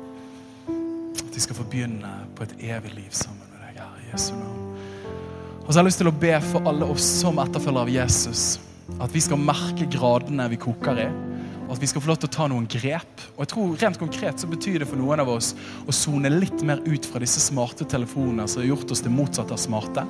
At 1.21 1.29
de 1.35 1.43
skal 1.43 1.59
få 1.59 1.67
begynne 1.69 2.13
på 2.37 2.47
et 2.47 2.57
evig 2.71 2.95
liv 2.95 3.13
sammen 3.13 3.45
med 3.51 3.61
deg, 3.67 3.77
Herre, 3.83 4.01
i 4.01 4.09
Jesu 4.15 4.33
navn. 4.39 4.63
Og 5.67 5.69
så 5.69 5.75
har 5.75 5.83
jeg 5.83 5.89
lyst 5.91 6.01
til 6.01 6.09
å 6.09 6.17
be 6.25 6.33
for 6.47 6.71
alle 6.71 6.87
oss 6.95 7.05
som 7.21 7.41
etterfølgere 7.43 7.85
av 7.85 7.91
Jesus, 7.91 8.43
at 9.03 9.11
vi 9.13 9.21
skal 9.21 9.41
merke 9.41 9.85
gradene 9.91 10.47
vi 10.49 10.61
koker 10.63 11.01
i. 11.03 11.09
Og 11.67 11.75
at 11.75 11.81
vi 11.83 11.89
skal 11.91 12.03
få 12.03 12.11
lov 12.11 12.19
til 12.21 12.29
å 12.29 12.35
ta 12.37 12.47
noen 12.47 12.67
grep. 12.71 13.23
Og 13.35 13.41
jeg 13.43 13.51
tror 13.51 13.75
rent 13.81 13.99
konkret 13.99 14.39
så 14.39 14.47
betyr 14.49 14.81
det 14.81 14.87
for 14.89 14.99
noen 14.99 15.21
av 15.23 15.31
oss 15.33 15.51
å 15.83 15.95
sone 15.95 16.31
litt 16.31 16.63
mer 16.67 16.79
ut 16.87 17.05
fra 17.05 17.21
disse 17.23 17.43
smarte 17.43 17.87
telefonene 17.89 18.47
som 18.47 18.63
har 18.63 18.71
gjort 18.71 18.93
oss 18.95 19.03
det 19.03 19.11
motsatte 19.11 19.55
av 19.55 19.61
smarte. 19.61 20.05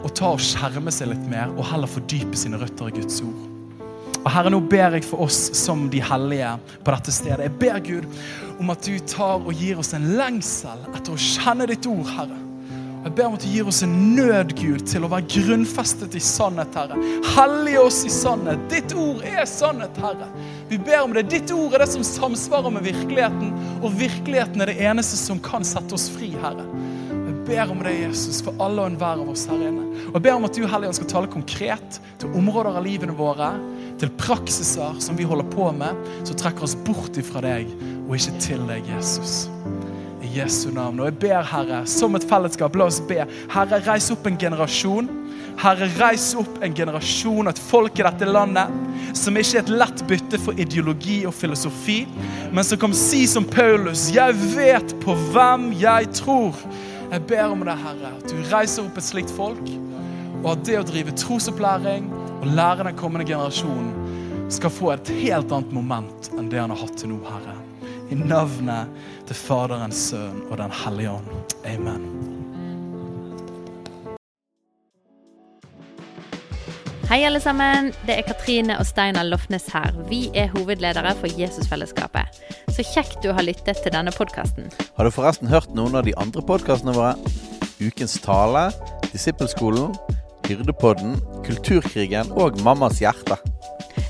Og 0.00 0.08
ta 0.16 0.32
og 0.32 0.42
skjerme 0.42 0.92
seg 0.94 1.12
litt 1.12 1.28
mer, 1.30 1.52
og 1.54 1.68
heller 1.70 1.90
fordype 1.90 2.36
sine 2.38 2.58
røtter 2.60 2.90
i 2.90 2.96
Guds 2.98 3.20
ord. 3.24 3.44
Og 4.18 4.32
Herre, 4.34 4.50
nå 4.50 4.58
ber 4.66 4.96
jeg 4.96 5.06
for 5.06 5.28
oss 5.28 5.38
som 5.56 5.86
de 5.92 6.00
hellige 6.02 6.56
på 6.84 6.92
dette 6.94 7.14
stedet. 7.14 7.46
Jeg 7.46 7.58
ber 7.60 7.78
Gud 7.84 8.18
om 8.58 8.74
at 8.74 8.82
du 8.84 8.98
tar 9.06 9.38
og 9.38 9.54
gir 9.54 9.78
oss 9.78 9.94
en 9.96 10.10
lengsel 10.18 10.82
etter 10.90 11.14
å 11.14 11.22
kjenne 11.28 11.68
ditt 11.70 11.86
ord, 11.88 12.08
Herre. 12.16 12.47
Jeg 13.04 13.14
ber 13.14 13.28
om 13.28 13.36
at 13.36 13.44
du 13.44 13.48
gir 13.52 13.68
oss 13.70 13.82
en 13.86 13.92
nød, 14.16 14.52
Gud, 14.58 14.82
til 14.90 15.04
å 15.06 15.10
være 15.12 15.28
grunnfestet 15.30 16.16
i 16.18 16.22
sannhet, 16.22 16.74
Herre. 16.74 16.98
Hellige 17.36 17.82
oss 17.86 18.00
i 18.08 18.10
sannhet. 18.10 18.64
Ditt 18.72 18.94
ord 18.98 19.22
er 19.26 19.44
sannhet, 19.46 20.00
Herre. 20.02 20.26
Vi 20.68 20.80
ber 20.82 21.04
om 21.04 21.14
det. 21.14 21.28
Ditt 21.30 21.52
ord 21.54 21.76
er 21.76 21.84
det 21.84 21.90
som 21.92 22.06
samsvarer 22.06 22.74
med 22.74 22.88
virkeligheten, 22.88 23.52
og 23.78 23.94
virkeligheten 24.00 24.64
er 24.64 24.72
det 24.72 24.80
eneste 24.90 25.18
som 25.20 25.38
kan 25.42 25.66
sette 25.66 25.94
oss 25.94 26.08
fri, 26.10 26.32
Herre. 26.42 26.66
Jeg 27.14 27.36
ber 27.46 27.72
om 27.72 27.84
det, 27.86 27.94
Jesus, 28.02 28.42
for 28.44 28.58
alle 28.60 28.82
og 28.82 28.90
enhver 28.90 29.22
av 29.22 29.30
oss 29.30 29.46
her 29.48 29.62
inne. 29.70 29.86
Og 30.08 30.18
jeg 30.18 30.26
ber 30.26 30.40
om 30.40 30.48
at 30.50 30.58
du, 30.58 30.66
Hellige 30.68 30.98
skal 30.98 31.12
tale 31.14 31.32
konkret 31.32 32.00
til 32.18 32.34
områder 32.36 32.80
av 32.80 32.84
livene 32.84 33.14
våre, 33.16 33.52
til 33.98 34.10
praksiser 34.18 34.98
som 35.02 35.16
vi 35.18 35.26
holder 35.26 35.46
på 35.54 35.70
med, 35.74 36.02
som 36.26 36.38
trekker 36.38 36.66
oss 36.66 36.76
bort 36.86 37.16
ifra 37.18 37.46
deg, 37.46 37.70
og 38.08 38.18
ikke 38.18 38.42
til 38.42 38.66
deg, 38.68 38.90
Jesus. 38.90 39.46
Jesu 40.34 40.68
navn. 40.74 41.00
Og 41.00 41.08
jeg 41.10 41.18
ber, 41.24 41.40
Herre, 41.46 41.84
som 41.88 42.16
et 42.18 42.26
fellesskap, 42.28 42.76
la 42.76 42.88
oss 42.90 43.00
be. 43.08 43.22
Herre, 43.52 43.80
reis 43.86 44.10
opp 44.14 44.26
en 44.28 44.38
generasjon. 44.40 45.10
Herre, 45.58 45.88
reis 45.98 46.30
opp 46.38 46.60
en 46.62 46.74
generasjon, 46.74 47.50
et 47.50 47.58
folk 47.58 47.98
i 47.98 48.04
dette 48.06 48.28
landet, 48.28 48.70
som 49.18 49.34
ikke 49.36 49.58
er 49.58 49.64
et 49.64 49.72
lett 49.80 50.04
bytte 50.06 50.38
for 50.38 50.60
ideologi 50.60 51.24
og 51.26 51.34
filosofi, 51.34 52.04
men 52.54 52.66
som 52.66 52.78
kan 52.78 52.94
si 52.94 53.24
som 53.26 53.46
Paulus, 53.48 54.06
jeg 54.14 54.36
vet 54.54 54.94
på 55.02 55.16
hvem 55.32 55.72
jeg 55.80 56.12
tror. 56.20 56.54
Jeg 57.08 57.24
ber 57.26 57.50
om 57.50 57.66
det, 57.66 57.74
Herre, 57.82 58.14
at 58.20 58.30
du 58.30 58.38
reiser 58.52 58.86
opp 58.86 59.00
et 59.00 59.08
slikt 59.08 59.34
folk, 59.34 59.74
og 60.44 60.52
at 60.54 60.66
det 60.68 60.78
å 60.78 60.86
drive 60.86 61.16
trosopplæring 61.18 62.06
og 62.38 62.50
lære 62.54 62.86
den 62.86 63.00
kommende 63.00 63.26
generasjonen 63.26 64.52
skal 64.52 64.72
få 64.72 64.92
et 64.94 65.10
helt 65.24 65.50
annet 65.52 65.74
moment 65.74 66.30
enn 66.38 66.52
det 66.52 66.62
han 66.62 66.70
har 66.72 66.86
hatt 66.86 67.00
til 67.02 67.16
nå, 67.16 67.18
Herre. 67.26 67.57
I 68.08 68.16
navnet 68.16 68.88
til 69.28 69.36
Faderens 69.36 69.98
Sønn 70.08 70.40
og 70.48 70.56
Den 70.56 70.72
hellige 70.72 71.10
ånd. 71.12 71.26
Amen. 71.68 72.06
Hei, 77.08 77.22
alle 77.24 77.40
sammen. 77.40 77.90
Det 78.08 78.16
er 78.18 78.24
Katrine 78.24 78.78
og 78.80 78.88
Steinar 78.88 79.28
Lofnes 79.28 79.68
her. 79.72 79.92
Vi 80.08 80.26
er 80.36 80.48
hovedledere 80.56 81.14
for 81.20 81.40
Jesusfellesskapet. 81.40 82.40
Så 82.72 82.84
kjekt 82.84 83.20
du 83.24 83.30
har 83.32 83.44
lyttet 83.44 83.80
til 83.84 83.92
denne 83.92 84.12
podkasten. 84.12 84.72
Har 84.96 85.04
du 85.04 85.12
forresten 85.12 85.48
hørt 85.52 85.72
noen 85.76 85.96
av 85.96 86.08
de 86.08 86.16
andre 86.20 86.44
podkastene 86.44 86.96
våre? 86.96 87.14
Ukens 87.80 88.16
tale, 88.24 88.70
Disippelskolen, 89.12 89.92
Hyrdepodden, 90.48 91.16
Kulturkrigen 91.44 92.32
og 92.32 92.60
Mammas 92.64 93.00
hjerte. 93.04 93.36